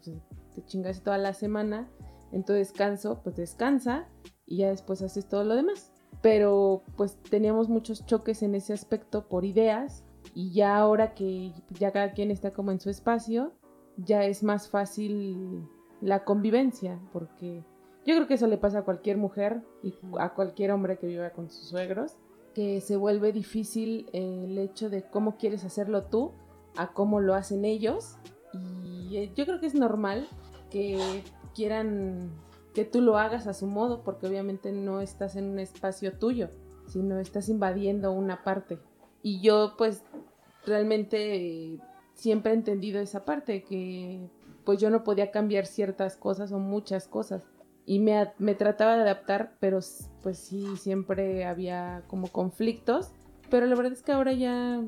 te 0.56 0.64
chingas 0.64 1.02
toda 1.04 1.18
la 1.18 1.34
semana, 1.34 1.90
en 2.32 2.46
tu 2.46 2.54
descanso, 2.54 3.20
pues 3.22 3.36
descansa 3.36 4.08
y 4.46 4.60
ya 4.60 4.70
después 4.70 5.02
haces 5.02 5.28
todo 5.28 5.44
lo 5.44 5.54
demás. 5.54 5.92
Pero 6.22 6.82
pues 6.96 7.18
teníamos 7.30 7.68
muchos 7.68 8.06
choques 8.06 8.42
en 8.42 8.56
ese 8.56 8.72
aspecto 8.72 9.28
por 9.28 9.44
ideas 9.44 10.06
y 10.34 10.52
ya 10.52 10.78
ahora 10.78 11.14
que 11.14 11.54
ya 11.70 11.92
cada 11.92 12.14
quien 12.14 12.32
está 12.32 12.52
como 12.52 12.72
en 12.72 12.80
su 12.80 12.90
espacio, 12.90 13.54
ya 13.98 14.24
es 14.24 14.44
más 14.44 14.70
fácil 14.70 15.68
la 16.02 16.24
convivencia, 16.24 17.00
porque 17.12 17.64
yo 18.06 18.16
creo 18.16 18.28
que 18.28 18.36
eso 18.36 18.48
le 18.48 18.58
pasa 18.58 18.80
a 18.80 18.86
cualquier 18.86 19.18
mujer 19.18 19.62
y 19.84 19.94
a 20.20 20.34
cualquier 20.34 20.72
hombre 20.72 20.98
que 20.98 21.08
viva 21.08 21.32
con 21.32 21.50
sus 21.50 21.68
suegros 21.68 22.16
que 22.54 22.82
se 22.82 22.98
vuelve 22.98 23.32
difícil 23.32 24.10
el 24.14 24.58
hecho 24.58 24.90
de 24.90 25.04
cómo 25.04 25.38
quieres 25.38 25.64
hacerlo 25.64 26.04
tú 26.04 26.34
a 26.76 26.94
cómo 26.94 27.20
lo 27.20 27.36
hacen 27.36 27.66
ellos. 27.66 28.18
Y 28.54 29.18
eh, 29.18 29.32
yo 29.36 29.46
creo 29.46 29.60
que 29.60 29.68
es 29.68 29.76
normal 29.76 30.28
que 30.70 31.24
quieran 31.56 32.32
que 32.74 32.86
tú 32.86 33.02
lo 33.02 33.18
hagas 33.18 33.48
a 33.48 33.54
su 33.54 33.66
modo, 33.66 34.04
porque 34.04 34.28
obviamente 34.28 34.72
no 34.72 35.02
estás 35.02 35.36
en 35.36 35.46
un 35.46 35.60
espacio 35.60 36.18
tuyo, 36.18 36.50
sino 36.88 37.20
estás 37.20 37.50
invadiendo 37.50 38.12
una 38.12 38.44
parte. 38.44 38.80
Y 39.22 39.42
yo 39.42 39.76
pues 39.78 40.04
realmente 40.66 41.36
eh, 41.36 41.80
siempre 42.14 42.52
he 42.52 42.56
entendido 42.56 43.00
esa 43.00 43.26
parte, 43.26 43.64
que 43.64 44.30
pues 44.66 44.80
yo 44.80 44.90
no 44.90 45.04
podía 45.04 45.32
cambiar 45.32 45.66
ciertas 45.66 46.16
cosas 46.16 46.52
o 46.52 46.60
muchas 46.60 47.08
cosas 47.08 47.48
y 47.90 47.98
me, 47.98 48.32
me 48.38 48.54
trataba 48.54 48.96
de 48.96 49.02
adaptar, 49.02 49.56
pero 49.60 49.80
pues 50.22 50.38
sí, 50.38 50.78
siempre 50.78 51.44
había 51.46 52.04
como 52.06 52.28
conflictos. 52.28 53.10
Pero 53.50 53.66
la 53.66 53.76
verdad 53.76 53.94
es 53.94 54.04
que 54.04 54.12
ahora 54.12 54.32
ya 54.32 54.84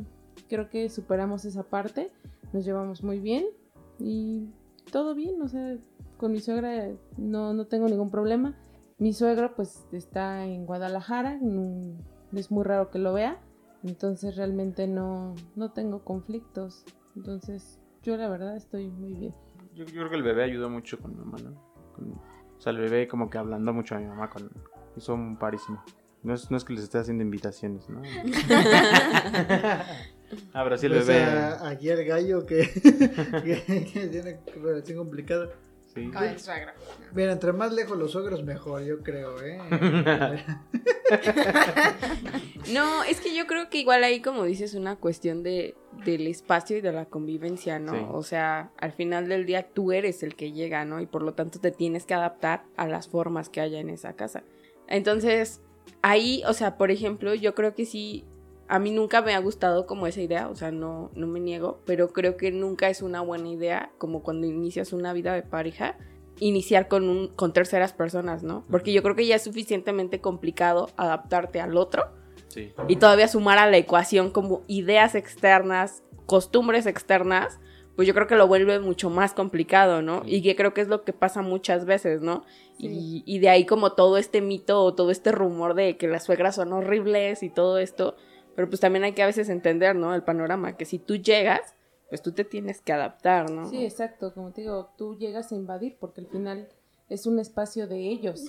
creo 0.48 0.70
que 0.70 0.88
superamos 0.88 1.44
esa 1.46 1.64
parte, 1.64 2.12
nos 2.54 2.64
llevamos 2.64 3.04
muy 3.04 3.20
bien 3.20 3.46
y 3.98 4.50
todo 4.92 5.16
bien, 5.16 5.42
o 5.42 5.48
sea, 5.48 5.78
con 6.18 6.32
mi 6.32 6.42
suegra 6.42 6.90
no, 7.18 7.56
no 7.56 7.66
tengo 7.66 7.88
ningún 7.88 8.12
problema. 8.12 8.56
Mi 9.00 9.14
suegro 9.14 9.56
pues 9.56 9.84
está 9.92 10.46
en 10.46 10.68
Guadalajara, 10.68 11.40
es 12.34 12.52
muy 12.52 12.64
raro 12.64 12.92
que 12.92 13.00
lo 13.00 13.14
vea, 13.14 13.40
entonces 13.84 14.36
realmente 14.36 14.88
no, 14.88 15.36
no 15.56 15.72
tengo 15.72 16.04
conflictos. 16.04 16.86
Entonces 17.16 17.80
yo 18.04 18.16
la 18.18 18.30
verdad 18.30 18.56
estoy 18.56 18.88
muy 18.90 19.14
bien. 19.14 19.36
Yo, 19.74 19.86
yo 19.86 19.92
creo 19.94 20.10
que 20.10 20.16
el 20.16 20.24
bebé 20.24 20.44
ayudó 20.44 20.70
mucho 20.70 21.00
con 21.00 21.12
mi 21.12 21.18
mamá, 21.18 21.38
¿no? 21.44 21.54
Con- 21.94 22.12
o 22.14 22.62
sea, 22.64 22.72
el 22.72 22.78
bebé 22.80 23.08
como 23.08 23.30
que 23.30 23.38
hablando 23.38 23.74
mucho 23.74 23.96
a 23.96 24.00
mi 24.00 24.06
mamá 24.06 24.30
con... 24.30 24.52
Hizo 24.96 25.14
un 25.16 25.38
parísimo. 25.38 25.84
No 26.24 26.34
es, 26.36 26.52
no 26.52 26.58
es 26.58 26.64
que 26.64 26.74
les 26.74 26.84
esté 26.84 27.00
haciendo 27.00 27.24
invitaciones, 27.24 27.90
¿no? 27.90 28.02
ah, 30.54 30.64
pero 30.64 30.78
sí 30.78 30.86
el 30.86 30.92
Pues, 30.94 31.08
bebé... 31.08 31.24
a- 31.24 31.70
aquí 31.70 31.90
el 31.90 32.06
gallo 32.06 32.46
que, 32.46 32.70
que, 33.44 33.86
que 33.92 34.08
tiene 34.08 34.40
relación 34.62 34.98
complicada. 35.00 35.50
Sí. 35.94 36.10
Con 36.10 36.24
el 36.24 36.40
suegro. 36.40 36.72
Mira, 37.14 37.34
entre 37.34 37.52
más 37.52 37.74
lejos 37.74 37.98
los 37.98 38.12
suegros, 38.12 38.44
mejor, 38.44 38.84
yo 38.84 39.00
creo, 39.00 39.42
¿eh? 39.44 39.60
No, 42.72 43.04
es 43.04 43.20
que 43.20 43.36
yo 43.36 43.48
creo 43.48 43.70
que 43.70 43.80
igual 43.80 44.04
ahí, 44.04 44.22
como 44.22 44.46
dices, 44.46 44.76
una 44.76 44.96
cuestión 44.96 45.44
de, 45.44 45.76
del 46.06 46.28
espacio 46.28 46.78
y 46.78 46.82
de 46.82 46.94
la 46.94 47.06
convivencia, 47.06 47.80
¿no? 47.80 47.94
Sí. 47.94 48.06
O 48.12 48.24
sea, 48.24 48.72
al 48.78 48.94
final 48.94 49.28
del 49.28 49.46
día 49.46 49.68
tú 49.74 49.92
eres 49.92 50.24
el 50.24 50.36
que 50.36 50.52
llega, 50.52 50.86
¿no? 50.86 51.02
Y 51.02 51.06
por 51.06 51.24
lo 51.24 51.34
tanto 51.34 51.60
te 51.60 51.72
tienes 51.72 52.06
que 52.06 52.14
adaptar 52.14 52.64
a 52.78 52.88
las 52.88 53.10
formas 53.10 53.50
que 53.50 53.60
haya 53.62 53.80
en 53.80 53.90
esa 53.90 54.14
casa. 54.14 54.44
Entonces, 54.88 55.62
ahí, 56.02 56.44
o 56.48 56.54
sea, 56.54 56.78
por 56.78 56.92
ejemplo, 56.92 57.34
yo 57.34 57.56
creo 57.56 57.74
que 57.74 57.86
sí, 57.86 58.26
a 58.72 58.80
mí 58.80 58.92
nunca 58.92 59.22
me 59.22 59.34
ha 59.36 59.40
gustado 59.40 59.86
como 59.86 60.08
esa 60.08 60.22
idea, 60.22 60.48
o 60.48 60.56
sea, 60.56 60.72
no, 60.72 61.12
no 61.14 61.28
me 61.28 61.42
niego, 61.42 61.82
pero 61.86 62.14
creo 62.14 62.38
que 62.38 62.52
nunca 62.52 62.88
es 62.88 63.02
una 63.02 63.20
buena 63.20 63.50
idea, 63.50 63.92
como 63.98 64.24
cuando 64.24 64.48
inicias 64.48 64.94
una 64.94 65.12
vida 65.12 65.34
de 65.34 65.44
pareja, 65.44 65.98
iniciar 66.40 66.88
con, 66.88 67.10
un, 67.10 67.28
con 67.28 67.52
terceras 67.52 67.92
personas, 67.92 68.44
¿no? 68.44 68.64
Porque 68.72 68.94
yo 68.94 69.04
creo 69.04 69.14
que 69.14 69.28
ya 69.28 69.36
es 69.36 69.42
suficientemente 69.44 70.22
complicado 70.22 70.88
adaptarte 70.96 71.60
al 71.60 71.76
otro 71.76 72.06
Sí. 72.48 72.72
y 72.88 72.96
todavía 72.96 73.28
sumar 73.28 73.58
a 73.58 73.70
la 73.70 73.76
ecuación 73.76 74.32
como 74.32 74.62
ideas 74.68 75.16
externas, 75.16 76.02
costumbres 76.26 76.86
externas, 76.86 77.60
pues 77.98 78.08
yo 78.08 78.14
creo 78.14 78.28
que 78.28 78.36
lo 78.36 78.48
vuelve 78.48 78.80
mucho 78.80 79.10
más 79.10 79.34
complicado, 79.34 80.02
¿no? 80.02 80.24
Sí. 80.24 80.36
Y 80.36 80.42
que 80.42 80.56
creo 80.56 80.74
que 80.74 80.80
es 80.80 80.88
lo 80.88 81.04
que 81.04 81.12
pasa 81.12 81.42
muchas 81.42 81.84
veces, 81.84 82.22
¿no? 82.22 82.46
Sí. 82.78 82.88
Y, 82.88 83.24
y 83.26 83.40
de 83.40 83.50
ahí 83.50 83.66
como 83.66 83.92
todo 83.92 84.18
este 84.18 84.40
mito 84.40 84.82
o 84.82 84.94
todo 84.94 85.12
este 85.12 85.34
rumor 85.34 85.74
de 85.74 85.98
que 85.98 86.08
las 86.08 86.24
suegras 86.24 86.56
son 86.56 86.72
horribles 86.72 87.44
y 87.44 87.50
todo 87.50 87.78
esto, 87.78 88.16
pero 88.62 88.70
pues 88.70 88.80
también 88.80 89.04
hay 89.04 89.14
que 89.14 89.24
a 89.24 89.26
veces 89.26 89.50
entender, 89.50 89.96
¿no? 89.96 90.14
El 90.14 90.22
panorama, 90.22 90.78
que 90.78 90.86
si 90.86 91.00
tú 91.00 91.16
llegas, 91.16 91.74
pues 92.10 92.22
tú 92.22 92.32
te 92.32 92.44
tienes 92.46 92.80
que 92.80 92.94
adaptar, 92.94 93.50
¿no? 93.50 93.68
Sí, 93.68 93.84
exacto, 93.84 94.36
como 94.36 94.52
te 94.52 94.62
digo, 94.62 94.92
tú 95.00 95.18
llegas 95.18 95.52
a 95.52 95.56
invadir 95.56 95.98
porque 96.00 96.22
al 96.22 96.28
final 96.28 96.68
es 97.10 97.26
un 97.26 97.40
espacio 97.40 97.88
de 97.88 97.98
ellos, 98.08 98.46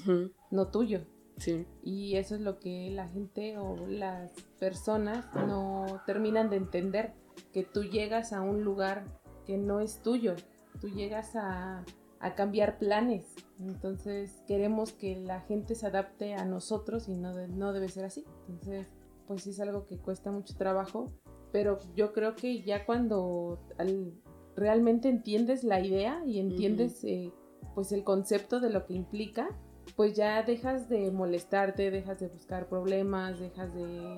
no 0.50 0.68
tuyo. 0.68 1.06
Sí. 1.38 1.66
Y 1.82 2.16
eso 2.16 2.34
es 2.34 2.42
lo 2.42 2.58
que 2.58 2.90
la 2.90 3.08
gente 3.08 3.56
o 3.56 3.74
las 3.86 4.32
personas 4.60 5.24
no 5.34 6.02
terminan 6.04 6.50
de 6.50 6.56
entender, 6.56 7.14
que 7.54 7.62
tú 7.64 7.84
llegas 7.84 8.34
a 8.34 8.42
un 8.42 8.64
lugar 8.64 9.04
que 9.46 9.56
no 9.56 9.80
es 9.80 10.02
tuyo, 10.02 10.34
tú 10.78 10.90
llegas 10.90 11.36
a, 11.36 11.86
a 12.20 12.34
cambiar 12.34 12.78
planes. 12.78 13.34
Entonces 13.58 14.42
queremos 14.46 14.92
que 14.92 15.16
la 15.16 15.40
gente 15.40 15.74
se 15.74 15.86
adapte 15.86 16.34
a 16.34 16.44
nosotros 16.44 17.08
y 17.08 17.14
no, 17.16 17.34
de- 17.34 17.48
no 17.48 17.72
debe 17.72 17.88
ser 17.88 18.04
así. 18.04 18.26
Entonces, 18.48 18.86
pues 19.26 19.46
es 19.46 19.60
algo 19.60 19.86
que 19.86 19.98
cuesta 19.98 20.30
mucho 20.30 20.54
trabajo, 20.56 21.12
pero 21.52 21.78
yo 21.94 22.12
creo 22.12 22.34
que 22.34 22.62
ya 22.62 22.84
cuando 22.86 23.58
al- 23.78 24.12
realmente 24.56 25.08
entiendes 25.08 25.64
la 25.64 25.80
idea 25.80 26.22
y 26.26 26.38
entiendes 26.38 27.02
eh, 27.04 27.32
pues 27.74 27.92
el 27.92 28.04
concepto 28.04 28.60
de 28.60 28.70
lo 28.70 28.84
que 28.86 28.94
implica, 28.94 29.48
pues 29.96 30.14
ya 30.14 30.42
dejas 30.42 30.88
de 30.88 31.10
molestarte, 31.10 31.90
dejas 31.90 32.20
de 32.20 32.28
buscar 32.28 32.68
problemas, 32.68 33.40
dejas 33.40 33.74
de, 33.74 34.16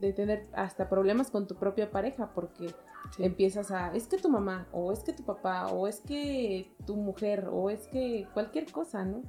de 0.00 0.12
tener 0.12 0.46
hasta 0.52 0.88
problemas 0.88 1.30
con 1.30 1.46
tu 1.46 1.54
propia 1.56 1.90
pareja 1.90 2.32
porque 2.34 2.68
Sí. 3.16 3.24
empiezas 3.24 3.72
a, 3.72 3.92
es 3.94 4.06
que 4.06 4.16
tu 4.16 4.28
mamá, 4.30 4.68
o 4.72 4.90
es 4.92 5.00
que 5.00 5.12
tu 5.12 5.24
papá, 5.24 5.66
o 5.66 5.86
es 5.88 6.00
que 6.00 6.72
tu 6.86 6.94
mujer, 6.96 7.48
o 7.52 7.68
es 7.68 7.86
que 7.88 8.26
cualquier 8.32 8.70
cosa, 8.70 9.04
¿no? 9.04 9.22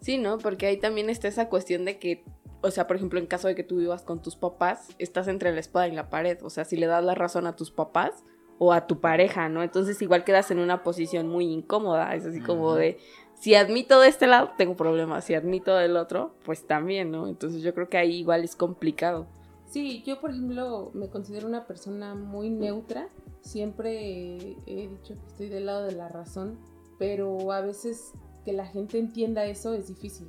Sí, 0.00 0.18
¿no? 0.18 0.36
Porque 0.38 0.66
ahí 0.66 0.78
también 0.78 1.08
está 1.10 1.26
esa 1.26 1.48
cuestión 1.48 1.84
de 1.86 1.98
que, 1.98 2.22
o 2.64 2.70
sea, 2.70 2.86
por 2.86 2.96
ejemplo, 2.96 3.18
en 3.18 3.26
caso 3.26 3.46
de 3.46 3.54
que 3.54 3.62
tú 3.62 3.76
vivas 3.76 4.02
con 4.02 4.22
tus 4.22 4.36
papás, 4.36 4.88
estás 4.98 5.28
entre 5.28 5.52
la 5.52 5.60
espada 5.60 5.86
y 5.86 5.92
la 5.92 6.08
pared. 6.08 6.38
O 6.42 6.48
sea, 6.48 6.64
si 6.64 6.76
le 6.76 6.86
das 6.86 7.04
la 7.04 7.14
razón 7.14 7.46
a 7.46 7.56
tus 7.56 7.70
papás 7.70 8.24
o 8.58 8.72
a 8.72 8.86
tu 8.86 9.00
pareja, 9.00 9.50
¿no? 9.50 9.62
Entonces 9.62 10.00
igual 10.00 10.24
quedas 10.24 10.50
en 10.50 10.58
una 10.58 10.82
posición 10.82 11.28
muy 11.28 11.44
incómoda. 11.44 12.14
Es 12.14 12.24
así 12.24 12.40
como 12.40 12.74
de, 12.74 12.98
si 13.34 13.54
admito 13.54 14.00
de 14.00 14.08
este 14.08 14.26
lado, 14.26 14.52
tengo 14.56 14.76
problemas. 14.76 15.26
Si 15.26 15.34
admito 15.34 15.76
del 15.76 15.96
otro, 15.98 16.34
pues 16.42 16.66
también, 16.66 17.10
¿no? 17.10 17.28
Entonces 17.28 17.62
yo 17.62 17.74
creo 17.74 17.90
que 17.90 17.98
ahí 17.98 18.20
igual 18.20 18.44
es 18.44 18.56
complicado. 18.56 19.26
Sí, 19.66 20.02
yo 20.06 20.20
por 20.20 20.30
ejemplo 20.30 20.90
me 20.94 21.08
considero 21.08 21.46
una 21.46 21.66
persona 21.66 22.14
muy 22.14 22.48
neutra. 22.48 23.08
Siempre 23.42 24.56
he 24.64 24.88
dicho 24.88 25.14
que 25.20 25.26
estoy 25.26 25.48
del 25.50 25.66
lado 25.66 25.84
de 25.84 25.92
la 25.92 26.08
razón, 26.08 26.58
pero 26.98 27.52
a 27.52 27.60
veces 27.60 28.12
que 28.44 28.54
la 28.54 28.66
gente 28.66 28.98
entienda 28.98 29.44
eso 29.44 29.74
es 29.74 29.88
difícil. 29.88 30.28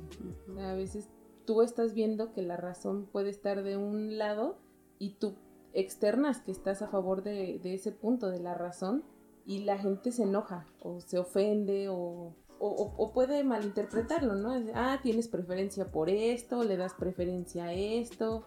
A 0.58 0.74
veces 0.74 1.08
tú 1.46 1.62
estás 1.62 1.94
viendo 1.94 2.32
que 2.32 2.42
la 2.42 2.56
razón 2.56 3.06
puede 3.10 3.30
estar 3.30 3.62
de 3.62 3.76
un 3.76 4.18
lado 4.18 4.56
y 4.98 5.10
tú 5.14 5.34
externas 5.72 6.40
que 6.40 6.52
estás 6.52 6.82
a 6.82 6.88
favor 6.88 7.22
de, 7.22 7.60
ese 7.64 7.92
punto 7.92 8.30
de 8.30 8.40
la 8.40 8.54
razón 8.54 9.04
y 9.46 9.64
la 9.64 9.78
gente 9.78 10.10
se 10.12 10.24
enoja 10.24 10.66
o 10.82 11.00
se 11.00 11.18
ofende 11.18 11.88
o, 11.88 12.32
o- 12.58 13.12
puede 13.12 13.44
malinterpretarlo, 13.44 14.34
¿no? 14.34 14.54
Ah, 14.74 14.98
tienes 15.02 15.28
preferencia 15.28 15.90
por 15.90 16.08
esto, 16.10 16.64
le 16.64 16.76
das 16.76 16.94
preferencia 16.94 17.66
a 17.66 17.72
esto. 17.74 18.44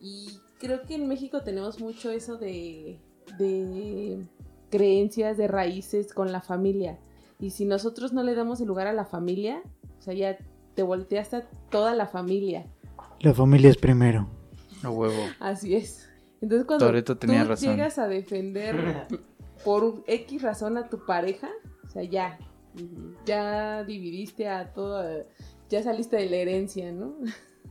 Y 0.00 0.38
creo 0.58 0.82
que 0.82 0.96
en 0.96 1.06
México 1.08 1.42
tenemos 1.42 1.80
mucho 1.80 2.10
eso 2.10 2.36
de, 2.36 2.98
de 3.38 4.26
creencias, 4.70 5.36
de 5.36 5.46
raíces 5.48 6.12
con 6.12 6.32
la 6.32 6.40
familia. 6.40 6.98
Y 7.38 7.50
si 7.50 7.64
nosotros 7.64 8.12
no 8.12 8.22
le 8.24 8.34
damos 8.34 8.60
el 8.60 8.66
lugar 8.66 8.88
a 8.88 8.92
la 8.92 9.04
familia, 9.04 9.62
o 9.98 10.02
sea, 10.02 10.14
ya 10.14 10.36
te 10.74 10.82
volteaste 10.82 11.36
a 11.36 11.48
toda 11.70 11.94
la 11.94 12.06
familia. 12.06 12.66
La 13.20 13.34
familia 13.34 13.70
es 13.70 13.76
primero. 13.76 14.28
A 14.82 14.90
huevo. 14.90 15.22
Así 15.38 15.74
es. 15.74 16.08
Entonces 16.40 16.66
cuando 16.66 16.86
Toretto 16.86 17.16
tenía 17.16 17.44
tú 17.44 17.50
razón. 17.50 17.70
llegas 17.70 17.98
a 17.98 18.08
defender 18.08 19.06
por 19.64 19.84
un 19.84 20.04
X 20.06 20.42
razón 20.42 20.76
a 20.76 20.88
tu 20.88 21.04
pareja, 21.06 21.48
o 21.86 21.88
sea, 21.88 22.02
ya, 22.02 22.38
ya 23.24 23.84
dividiste 23.84 24.48
a 24.48 24.72
toda, 24.72 25.24
ya 25.68 25.82
saliste 25.82 26.16
de 26.16 26.28
la 26.28 26.36
herencia, 26.36 26.90
¿no? 26.90 27.14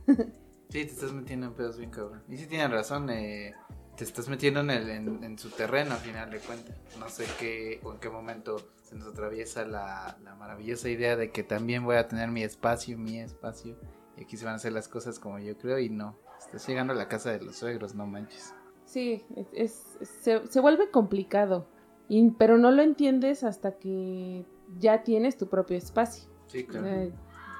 Sí, 0.06 0.86
te 0.86 0.90
estás 0.90 1.12
metiendo 1.12 1.48
en 1.48 1.52
pedos 1.52 1.76
bien 1.76 1.90
cabrón. 1.90 2.22
Y 2.30 2.38
sí 2.38 2.46
tienen 2.46 2.70
razón, 2.70 3.10
eh, 3.10 3.52
te 3.96 4.04
estás 4.04 4.28
metiendo 4.28 4.60
en, 4.60 4.70
el, 4.70 4.88
en, 4.90 5.24
en 5.24 5.38
su 5.38 5.50
terreno 5.50 5.92
al 5.92 6.00
final 6.00 6.30
de 6.30 6.38
cuentas. 6.38 6.76
No 6.98 7.08
sé 7.08 7.24
qué 7.38 7.80
o 7.84 7.92
en 7.92 7.98
qué 7.98 8.08
momento 8.10 8.56
se 8.82 8.94
nos 8.96 9.08
atraviesa 9.08 9.64
la, 9.66 10.16
la 10.22 10.34
maravillosa 10.34 10.88
idea 10.88 11.16
de 11.16 11.30
que 11.30 11.42
también 11.42 11.84
voy 11.84 11.96
a 11.96 12.08
tener 12.08 12.30
mi 12.30 12.42
espacio, 12.42 12.96
mi 12.98 13.18
espacio. 13.20 13.76
Y 14.16 14.22
aquí 14.24 14.36
se 14.36 14.44
van 14.44 14.54
a 14.54 14.56
hacer 14.56 14.72
las 14.72 14.88
cosas 14.88 15.18
como 15.18 15.38
yo 15.38 15.56
creo 15.56 15.78
y 15.78 15.88
no. 15.88 16.18
Estás 16.38 16.66
llegando 16.66 16.92
a 16.92 16.96
la 16.96 17.08
casa 17.08 17.30
de 17.32 17.40
los 17.44 17.56
suegros, 17.56 17.94
no 17.94 18.06
manches. 18.06 18.54
Sí, 18.84 19.24
es, 19.36 19.46
es- 19.52 19.98
se, 20.22 20.46
se 20.48 20.60
vuelve 20.60 20.90
complicado, 20.90 21.66
y- 22.08 22.30
pero 22.32 22.58
no 22.58 22.70
lo 22.70 22.82
entiendes 22.82 23.44
hasta 23.44 23.78
que 23.78 24.44
ya 24.78 25.02
tienes 25.02 25.36
tu 25.36 25.48
propio 25.48 25.76
espacio. 25.78 26.28
Sí, 26.46 26.66
O 26.68 26.72
sea, 26.72 27.06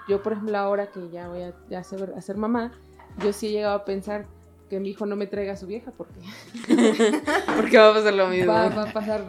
yo, 0.08 0.22
por 0.22 0.32
ejemplo, 0.32 0.58
ahora 0.58 0.90
que 0.90 1.08
ya 1.10 1.28
voy 1.28 1.42
a, 1.42 1.84
ser, 1.84 2.12
a 2.16 2.20
ser 2.20 2.36
mamá, 2.36 2.72
yo 3.22 3.32
sí 3.32 3.46
he 3.46 3.52
llegado 3.52 3.74
a 3.76 3.84
pensar 3.84 4.26
que 4.72 4.80
mi 4.80 4.88
hijo 4.88 5.04
no 5.04 5.16
me 5.16 5.26
traiga 5.26 5.52
a 5.52 5.56
su 5.58 5.66
vieja 5.66 5.92
porque 5.94 6.14
Porque 7.56 7.76
va 7.76 7.90
a 7.90 7.92
pasar 7.92 8.14
lo 8.14 8.26
mismo. 8.28 8.50
va, 8.50 8.70
va 8.70 8.84
a 8.84 8.92
pasar 8.94 9.22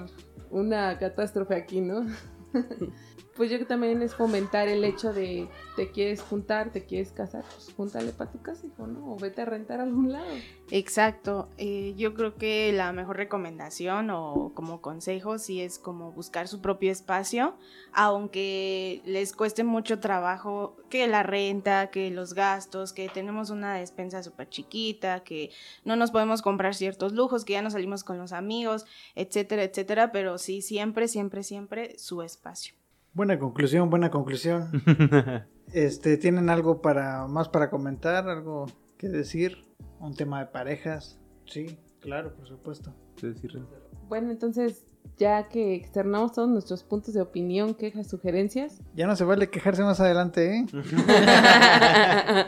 una 0.50 0.98
catástrofe 0.98 1.54
aquí, 1.54 1.82
¿no? 1.82 2.08
pues 3.36 3.50
yo 3.50 3.66
también 3.66 4.02
es 4.02 4.14
fomentar 4.14 4.68
el 4.68 4.84
hecho 4.84 5.12
de 5.12 5.48
te 5.76 5.90
quieres 5.90 6.22
juntar, 6.22 6.72
te 6.72 6.86
quieres 6.86 7.12
casar, 7.12 7.44
pues 7.44 7.74
júntale 7.76 8.12
para 8.12 8.32
tu 8.32 8.42
casa, 8.42 8.68
¿no? 8.78 9.14
O 9.14 9.18
vete 9.18 9.42
a 9.42 9.46
rentar 9.46 9.80
a 9.80 9.84
algún 9.84 10.12
lado. 10.12 10.30
Exacto. 10.70 11.50
Eh, 11.58 11.96
yo 11.98 12.14
creo 12.14 12.36
que 12.36 12.72
la 12.74 12.94
mejor 12.94 13.18
recomendación 13.18 14.12
o 14.12 14.52
como 14.54 14.82
consejo 14.82 15.40
sí 15.40 15.62
es 15.62 15.80
como 15.80 16.12
buscar 16.12 16.48
su 16.48 16.62
propio 16.62 16.92
espacio, 16.92 17.56
aunque 17.92 19.02
les 19.06 19.34
cueste 19.34 19.64
mucho 19.64 20.00
trabajo 20.00 20.78
que 20.90 21.08
la 21.08 21.24
renta, 21.24 21.88
que 21.88 22.12
los 22.12 22.36
gastos, 22.36 22.94
que 22.94 23.10
tenemos 23.10 23.50
una 23.50 23.74
despensa 23.74 24.22
súper 24.22 24.50
chiquita, 24.50 25.24
que 25.24 25.50
no 25.86 25.96
nos 25.96 26.12
podemos 26.12 26.44
comprar 26.44 26.76
ciertos 26.76 27.14
lujos, 27.14 27.46
que 27.46 27.54
ya 27.54 27.64
no 27.64 27.72
salimos 27.72 28.04
con 28.04 28.20
los 28.20 28.32
amigos, 28.32 28.86
etcétera, 29.16 29.64
etcétera, 29.64 30.12
pero 30.12 30.38
sí 30.38 30.62
siempre, 30.62 31.08
siempre, 31.08 31.42
siempre 31.42 31.98
su 31.98 32.22
espacio. 32.22 32.76
Buena 33.14 33.38
conclusión, 33.38 33.90
buena 33.90 34.10
conclusión. 34.12 34.70
Este, 35.72 36.18
¿tienen 36.18 36.52
algo 36.52 36.82
para 36.84 37.26
más 37.26 37.50
para 37.50 37.72
comentar, 37.72 38.30
algo 38.30 38.68
que 38.96 39.08
decir? 39.08 39.64
Un 40.00 40.14
tema 40.14 40.40
de 40.40 40.46
parejas. 40.46 41.20
Sí, 41.48 41.80
claro, 42.00 42.36
por 42.36 42.48
supuesto. 42.48 42.94
Bueno, 44.08 44.30
entonces, 44.30 44.86
ya 45.18 45.48
que 45.50 45.74
externamos 45.74 46.34
todos 46.34 46.48
nuestros 46.50 46.84
puntos 46.84 47.16
de 47.16 47.22
opinión, 47.22 47.74
quejas, 47.74 48.08
sugerencias, 48.08 48.82
Ya 48.94 49.08
no 49.08 49.16
se 49.16 49.24
vale 49.24 49.50
quejarse 49.50 49.82
más 49.82 50.00
adelante, 50.00 50.58
¿eh? 50.58 50.66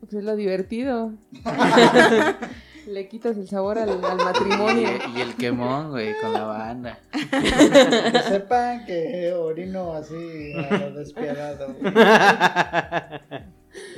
pues 0.00 0.14
es 0.14 0.24
lo 0.24 0.34
divertido. 0.34 1.12
Le 2.92 3.08
quitas 3.08 3.36
el 3.38 3.48
sabor 3.48 3.78
al, 3.78 4.04
al 4.04 4.16
matrimonio. 4.18 4.88
Y, 5.14 5.18
y 5.18 5.22
el 5.22 5.34
quemón, 5.36 5.90
güey, 5.90 6.12
con 6.20 6.32
la 6.32 6.44
banda. 6.44 6.98
Que 7.10 8.18
sepan 8.28 8.84
que 8.84 9.32
orino 9.32 9.94
así 9.94 10.52
a 10.54 10.76
lo 10.76 10.92
despiadado. 10.98 11.74
güey. 11.80 11.92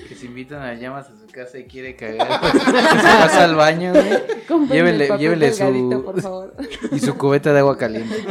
Que 0.08 0.14
se 0.14 0.26
invitan 0.26 0.62
a 0.62 0.74
llamas 0.74 1.10
a 1.10 1.16
su 1.16 1.26
casa 1.26 1.58
y 1.58 1.64
quiere 1.64 1.96
cagar. 1.96 2.40
pues, 2.40 2.52
se 2.62 2.70
pasa 2.72 3.42
al 3.42 3.56
baño, 3.56 3.92
güey. 3.92 4.08
Llévenle- 4.68 5.18
llévenle 5.18 5.52
su- 5.52 5.64
delgadito, 5.64 6.04
por 6.04 6.20
favor. 6.22 6.54
Y 6.92 7.00
su 7.00 7.18
cubeta 7.18 7.52
de 7.52 7.58
agua 7.58 7.76
caliente. 7.76 8.14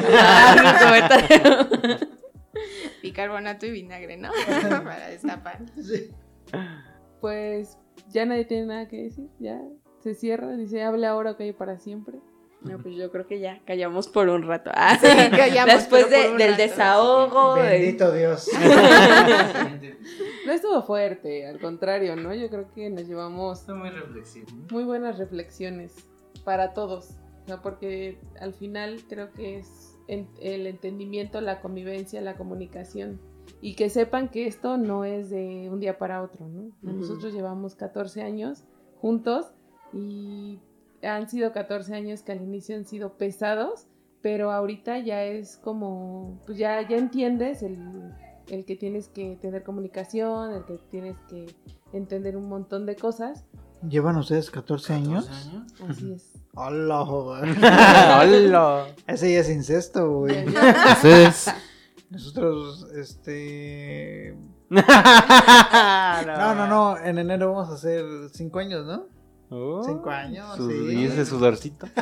Bicarbonato 3.01 3.65
y 3.65 3.71
vinagre, 3.71 4.15
¿no? 4.15 4.29
Para 4.85 5.09
destapar. 5.09 5.59
Sí. 5.81 6.11
Pues 7.19 7.77
ya 8.09 8.25
nadie 8.25 8.45
tiene 8.45 8.67
nada 8.67 8.87
que 8.87 9.03
decir, 9.03 9.27
ya 9.39 9.59
se 10.03 10.13
cierra, 10.15 10.51
dice, 10.55 10.83
hable 10.83 11.07
ahora 11.07 11.31
o 11.31 11.37
calle 11.37 11.53
para 11.53 11.79
siempre. 11.79 12.19
No, 12.61 12.77
pues 12.77 12.95
yo 12.95 13.11
creo 13.11 13.27
que 13.27 13.39
ya 13.41 13.59
callamos 13.65 14.07
por 14.07 14.29
un 14.29 14.43
rato. 14.43 14.71
Ah, 14.73 14.97
Sí, 15.01 15.07
callamos, 15.31 15.73
Después 15.75 16.09
de- 16.09 16.31
del 16.37 16.51
rato. 16.51 16.61
desahogo. 16.61 17.55
de- 17.55 17.61
Bendito 17.63 18.11
Dios. 18.13 18.47
No 20.45 20.51
estuvo 20.51 20.81
fuerte, 20.83 21.47
al 21.47 21.59
contrario, 21.59 22.15
¿no? 22.15 22.33
Yo 22.33 22.49
creo 22.49 22.67
que 22.73 22.89
nos 22.89 23.07
llevamos 23.07 23.61
Está 23.61 23.73
muy 23.75 23.89
reflexivo. 23.89 24.47
muy 24.71 24.83
buenas 24.83 25.17
reflexiones 25.17 25.95
para 26.43 26.73
todos, 26.73 27.11
o 27.43 27.47
sea, 27.47 27.61
porque 27.61 28.19
al 28.41 28.53
final 28.53 28.99
creo 29.07 29.31
que 29.31 29.59
es 29.59 29.97
en- 30.07 30.27
el 30.41 30.67
entendimiento, 30.67 31.39
la 31.41 31.61
convivencia, 31.61 32.19
la 32.21 32.35
comunicación 32.35 33.21
y 33.61 33.75
que 33.75 33.89
sepan 33.89 34.27
que 34.29 34.47
esto 34.47 34.77
no 34.77 35.05
es 35.05 35.29
de 35.29 35.69
un 35.71 35.79
día 35.79 35.97
para 35.97 36.21
otro, 36.21 36.47
¿no? 36.47 36.63
Ujú. 36.83 36.99
Nosotros 36.99 37.33
llevamos 37.33 37.75
14 37.75 38.21
años 38.21 38.65
juntos 38.97 39.53
y 39.93 40.59
han 41.03 41.29
sido 41.29 41.51
14 41.51 41.95
años 41.95 42.23
que 42.23 42.31
al 42.31 42.41
inicio 42.41 42.75
han 42.75 42.85
sido 42.85 43.13
pesados, 43.13 43.87
pero 44.21 44.51
ahorita 44.51 44.99
ya 44.99 45.23
es 45.23 45.57
como, 45.57 46.39
pues 46.45 46.57
ya, 46.57 46.87
ya 46.87 46.97
entiendes 46.97 47.61
el, 47.61 48.13
el 48.47 48.65
que 48.65 48.75
tienes 48.75 49.09
que 49.09 49.37
tener 49.41 49.63
comunicación, 49.63 50.53
el 50.53 50.65
que 50.65 50.79
tienes 50.89 51.17
que 51.29 51.53
entender 51.91 52.37
un 52.37 52.47
montón 52.49 52.85
de 52.85 52.95
cosas. 52.95 53.45
¿Llevan 53.87 54.15
ustedes 54.17 54.49
14 54.49 54.93
años? 54.93 55.29
Así 55.89 56.13
es. 56.13 56.31
Hola, 56.55 57.05
joder. 57.05 57.49
¡Hola! 57.57 58.87
Ese 59.07 59.33
ya 59.33 59.39
es 59.39 59.49
incesto, 59.49 60.19
güey. 60.19 60.47
Ustedes. 60.47 61.51
Nosotros, 62.09 62.87
este... 62.95 64.37
no, 64.69 64.81
No, 66.25 66.55
no, 66.55 66.67
no. 66.67 66.97
En 66.97 67.17
enero 67.17 67.53
vamos 67.53 67.69
a 67.69 67.73
hacer 67.73 68.05
5 68.31 68.59
años, 68.59 68.85
¿no? 68.85 69.07
Oh, 69.49 69.83
5 69.85 70.09
años, 70.09 70.55
sus- 70.57 70.71
sí. 70.71 70.95
Y 70.95 71.05
ese 71.05 71.25
sudorcito. 71.25 71.87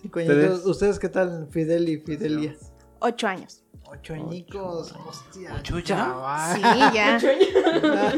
Cinco 0.00 0.18
años. 0.18 0.30
¿Ustedes? 0.30 0.66
¿Ustedes 0.66 0.98
qué 0.98 1.08
tal, 1.08 1.46
Fidel 1.50 1.88
y 1.88 1.98
Fidelia? 1.98 2.56
Ocho 3.00 3.26
años. 3.28 3.62
Ocho 3.84 4.14
añicos. 4.14 4.94
Hostia. 5.06 5.54
¿Ocho 5.58 5.78
ya? 5.80 6.54
Sí, 6.54 6.60
ya. 6.94 7.18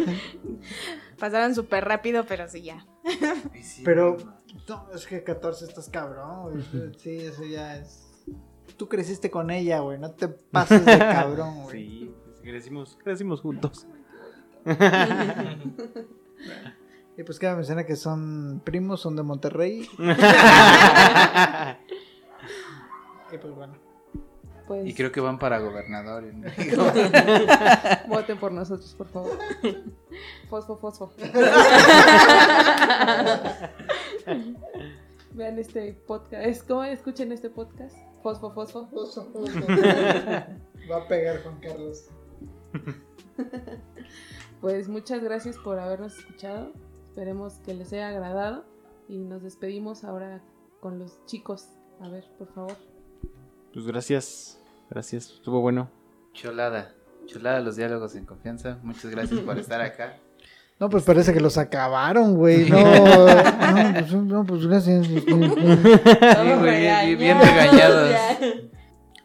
Pasaron 1.19 1.55
súper 1.55 1.85
rápido, 1.85 2.25
pero 2.27 2.49
sí, 2.49 2.63
ya. 2.63 2.87
Pero, 3.85 4.17
no, 4.69 4.89
es 4.95 5.07
que 5.07 5.23
14 5.25 5.65
estás 5.65 5.89
cabrón, 5.89 6.53
güey. 6.53 6.95
Sí, 6.99 7.17
eso 7.17 7.45
ya 7.45 7.77
es. 7.77 8.09
Tú 8.77 8.89
creciste 8.89 9.31
con 9.31 9.51
ella, 9.51 9.81
güey. 9.81 9.99
No 9.99 10.11
te 10.13 10.29
pases 10.29 10.85
de 10.85 10.99
cabrón, 10.99 11.63
güey. 11.65 11.75
Sí, 12.15 12.15
pues, 12.25 12.41
crecimos, 12.43 12.99
crecimos 13.03 13.41
juntos. 13.41 13.87
Y 17.17 17.23
pues 17.23 17.39
cabe 17.39 17.57
mencionar 17.57 17.87
que 17.87 17.95
son 17.97 18.61
primos, 18.65 19.01
son 19.01 19.17
de 19.17 19.23
Monterrey. 19.23 19.89
Y 23.33 23.39
pues 23.39 23.55
bueno. 23.55 23.75
Pues 24.69 24.87
Y 24.87 24.95
creo 24.95 25.11
que 25.11 25.21
van 25.21 25.39
para 25.41 25.59
gobernador. 25.59 26.25
en 26.25 26.41
México. 26.41 26.85
voten 28.09 28.39
por 28.39 28.53
nosotros, 28.53 28.95
por 28.95 29.09
favor. 29.09 29.37
Fosfo, 30.49 30.77
fosfo. 30.77 31.13
Vean 35.33 35.59
este 35.59 35.95
podcast. 36.07 36.47
Es 36.47 36.63
como 36.63 36.85
escuchen 36.85 37.33
este 37.33 37.51
podcast. 37.51 37.97
Fosfo, 38.23 38.53
fosfo. 38.53 38.89
Va 40.91 40.97
a 40.97 41.09
pegar 41.09 41.43
Juan 41.43 41.59
Carlos. 41.61 42.09
Pues 44.61 44.89
muchas 44.89 45.23
gracias 45.23 45.57
por 45.59 45.79
habernos 45.81 46.17
escuchado. 46.19 46.73
Esperemos 47.15 47.61
que 47.65 47.75
les 47.75 47.93
haya 47.93 48.09
agradado. 48.09 48.65
Y 49.09 49.19
nos 49.19 49.45
despedimos 49.45 50.03
ahora 50.03 50.43
con 50.81 50.99
los 50.99 51.25
chicos. 51.27 51.69
A 52.01 52.09
ver, 52.09 52.25
por 52.37 52.53
favor. 52.53 52.73
Pues 53.73 53.87
gracias, 53.87 54.59
gracias, 54.91 55.31
estuvo 55.31 55.61
bueno. 55.61 55.89
Cholada. 56.33 56.93
Chulada 57.27 57.61
los 57.61 57.77
diálogos 57.77 58.17
en 58.17 58.25
confianza. 58.25 58.81
Muchas 58.83 59.13
gracias 59.13 59.39
por 59.43 59.57
estar 59.57 59.81
acá. 59.81 60.17
No, 60.81 60.91
pues 60.91 61.05
parece 61.05 61.33
que 61.33 61.39
los 61.39 61.57
acabaron, 61.57 62.35
güey. 62.35 62.69
No, 62.69 62.83
no, 62.83 63.93
pues, 63.95 64.13
no, 64.13 64.45
pues 64.45 64.67
gracias. 64.67 65.07
Sí, 65.07 65.21
güey, 65.21 66.81
bien, 66.81 67.19
bien 67.19 67.39
regañados. 67.39 68.11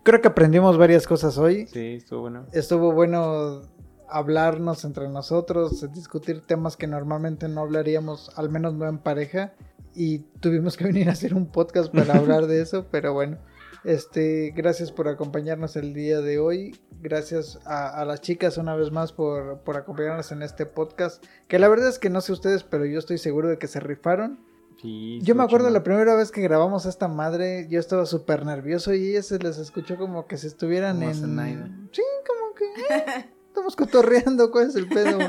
Creo 0.04 0.22
que 0.22 0.28
aprendimos 0.28 0.78
varias 0.78 1.08
cosas 1.08 1.40
hoy. 1.40 1.66
Sí, 1.66 1.96
estuvo 1.96 2.22
bueno. 2.22 2.46
Estuvo 2.52 2.92
bueno 2.94 3.64
hablarnos 4.12 4.86
entre 4.86 5.10
nosotros, 5.10 5.86
discutir 5.93 6.41
temas 6.41 6.78
que 6.78 6.88
normalmente 6.88 7.47
no 7.47 7.62
hablaríamos, 7.62 8.32
al 8.36 8.49
menos 8.49 8.74
no 8.74 8.88
en 8.88 8.97
pareja. 8.99 9.53
Y 9.95 10.20
tuvimos 10.39 10.78
que 10.78 10.84
venir 10.91 11.10
a 11.10 11.14
hacer 11.14 11.34
un 11.34 11.47
podcast 11.47 11.93
para 11.93 12.14
hablar 12.18 12.47
de 12.47 12.62
eso, 12.62 12.88
pero 12.91 13.14
bueno. 13.14 13.38
Este, 13.86 14.51
gracias 14.55 14.91
por 14.91 15.07
acompañarnos 15.07 15.76
el 15.78 15.93
día 15.93 16.20
de 16.20 16.38
hoy. 16.39 16.78
Gracias 17.01 17.60
a, 17.66 18.01
a 18.01 18.03
las 18.03 18.20
chicas 18.22 18.57
una 18.57 18.76
vez 18.76 18.91
más 18.91 19.14
por, 19.14 19.60
por 19.60 19.78
acompañarnos 19.78 20.32
en 20.34 20.41
este 20.41 20.66
podcast. 20.66 21.24
Que 21.47 21.60
la 21.60 21.70
verdad 21.70 21.88
es 21.88 21.97
que 21.97 22.10
no 22.10 22.20
sé 22.20 22.34
ustedes, 22.34 22.64
pero 22.64 22.86
yo 22.86 22.99
estoy 22.99 23.18
seguro 23.18 23.47
de 23.47 23.57
que 23.57 23.68
se 23.68 23.80
rifaron. 23.80 24.39
Sí, 24.82 25.20
Yo 25.24 25.36
me 25.36 25.43
acuerdo 25.43 25.68
chingón. 25.68 25.74
la 25.74 25.84
primera 25.84 26.16
vez 26.16 26.32
que 26.32 26.41
grabamos 26.41 26.86
a 26.86 26.89
esta 26.89 27.07
madre, 27.10 27.68
yo 27.70 27.80
estaba 27.80 28.05
súper 28.05 28.45
nervioso 28.45 28.93
y 28.93 29.10
ella 29.12 29.24
se 29.24 29.38
les 29.39 29.57
escuchó 29.57 29.97
como 29.97 30.26
que 30.26 30.38
se 30.38 30.47
estuvieran 30.47 31.03
en... 31.03 31.89
Sí, 31.91 32.01
como 32.28 32.53
que... 32.55 33.30
estamos 33.50 33.76
cotorreando, 33.76 34.52
¿cuál 34.52 34.70
es 34.70 34.76
el 34.76 34.88
pedo? 34.88 35.20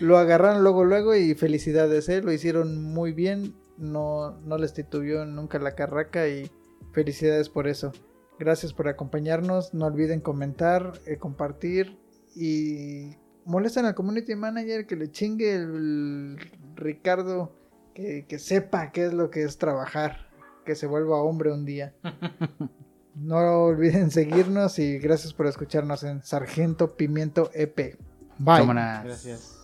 Lo 0.00 0.18
agarraron 0.18 0.62
luego, 0.62 0.84
luego 0.84 1.14
y 1.14 1.34
felicidades, 1.34 2.08
¿eh? 2.08 2.22
Lo 2.22 2.32
hicieron 2.32 2.82
muy 2.82 3.12
bien, 3.12 3.54
no, 3.78 4.38
no 4.40 4.58
les 4.58 4.74
titubió 4.74 5.24
nunca 5.24 5.58
la 5.58 5.74
carraca 5.74 6.28
y 6.28 6.50
felicidades 6.92 7.48
por 7.48 7.68
eso. 7.68 7.92
Gracias 8.38 8.72
por 8.72 8.88
acompañarnos, 8.88 9.74
no 9.74 9.86
olviden 9.86 10.20
comentar, 10.20 11.00
eh, 11.06 11.18
compartir 11.18 11.98
y 12.34 13.16
molesten 13.44 13.84
al 13.84 13.94
community 13.94 14.34
manager 14.34 14.86
que 14.86 14.96
le 14.96 15.10
chingue 15.10 15.54
el 15.54 16.38
Ricardo, 16.74 17.52
que, 17.94 18.26
que 18.26 18.38
sepa 18.38 18.92
qué 18.92 19.06
es 19.06 19.12
lo 19.12 19.30
que 19.30 19.42
es 19.42 19.58
trabajar, 19.58 20.30
que 20.64 20.74
se 20.74 20.86
vuelva 20.86 21.22
hombre 21.22 21.52
un 21.52 21.64
día. 21.64 21.94
No 23.14 23.38
olviden 23.64 24.10
seguirnos 24.10 24.78
y 24.78 24.98
gracias 24.98 25.32
por 25.32 25.46
escucharnos 25.46 26.02
en 26.02 26.22
Sargento 26.22 26.96
Pimiento 26.96 27.50
EP. 27.54 27.98
Bye. 28.38 28.64
Gracias. 29.04 29.59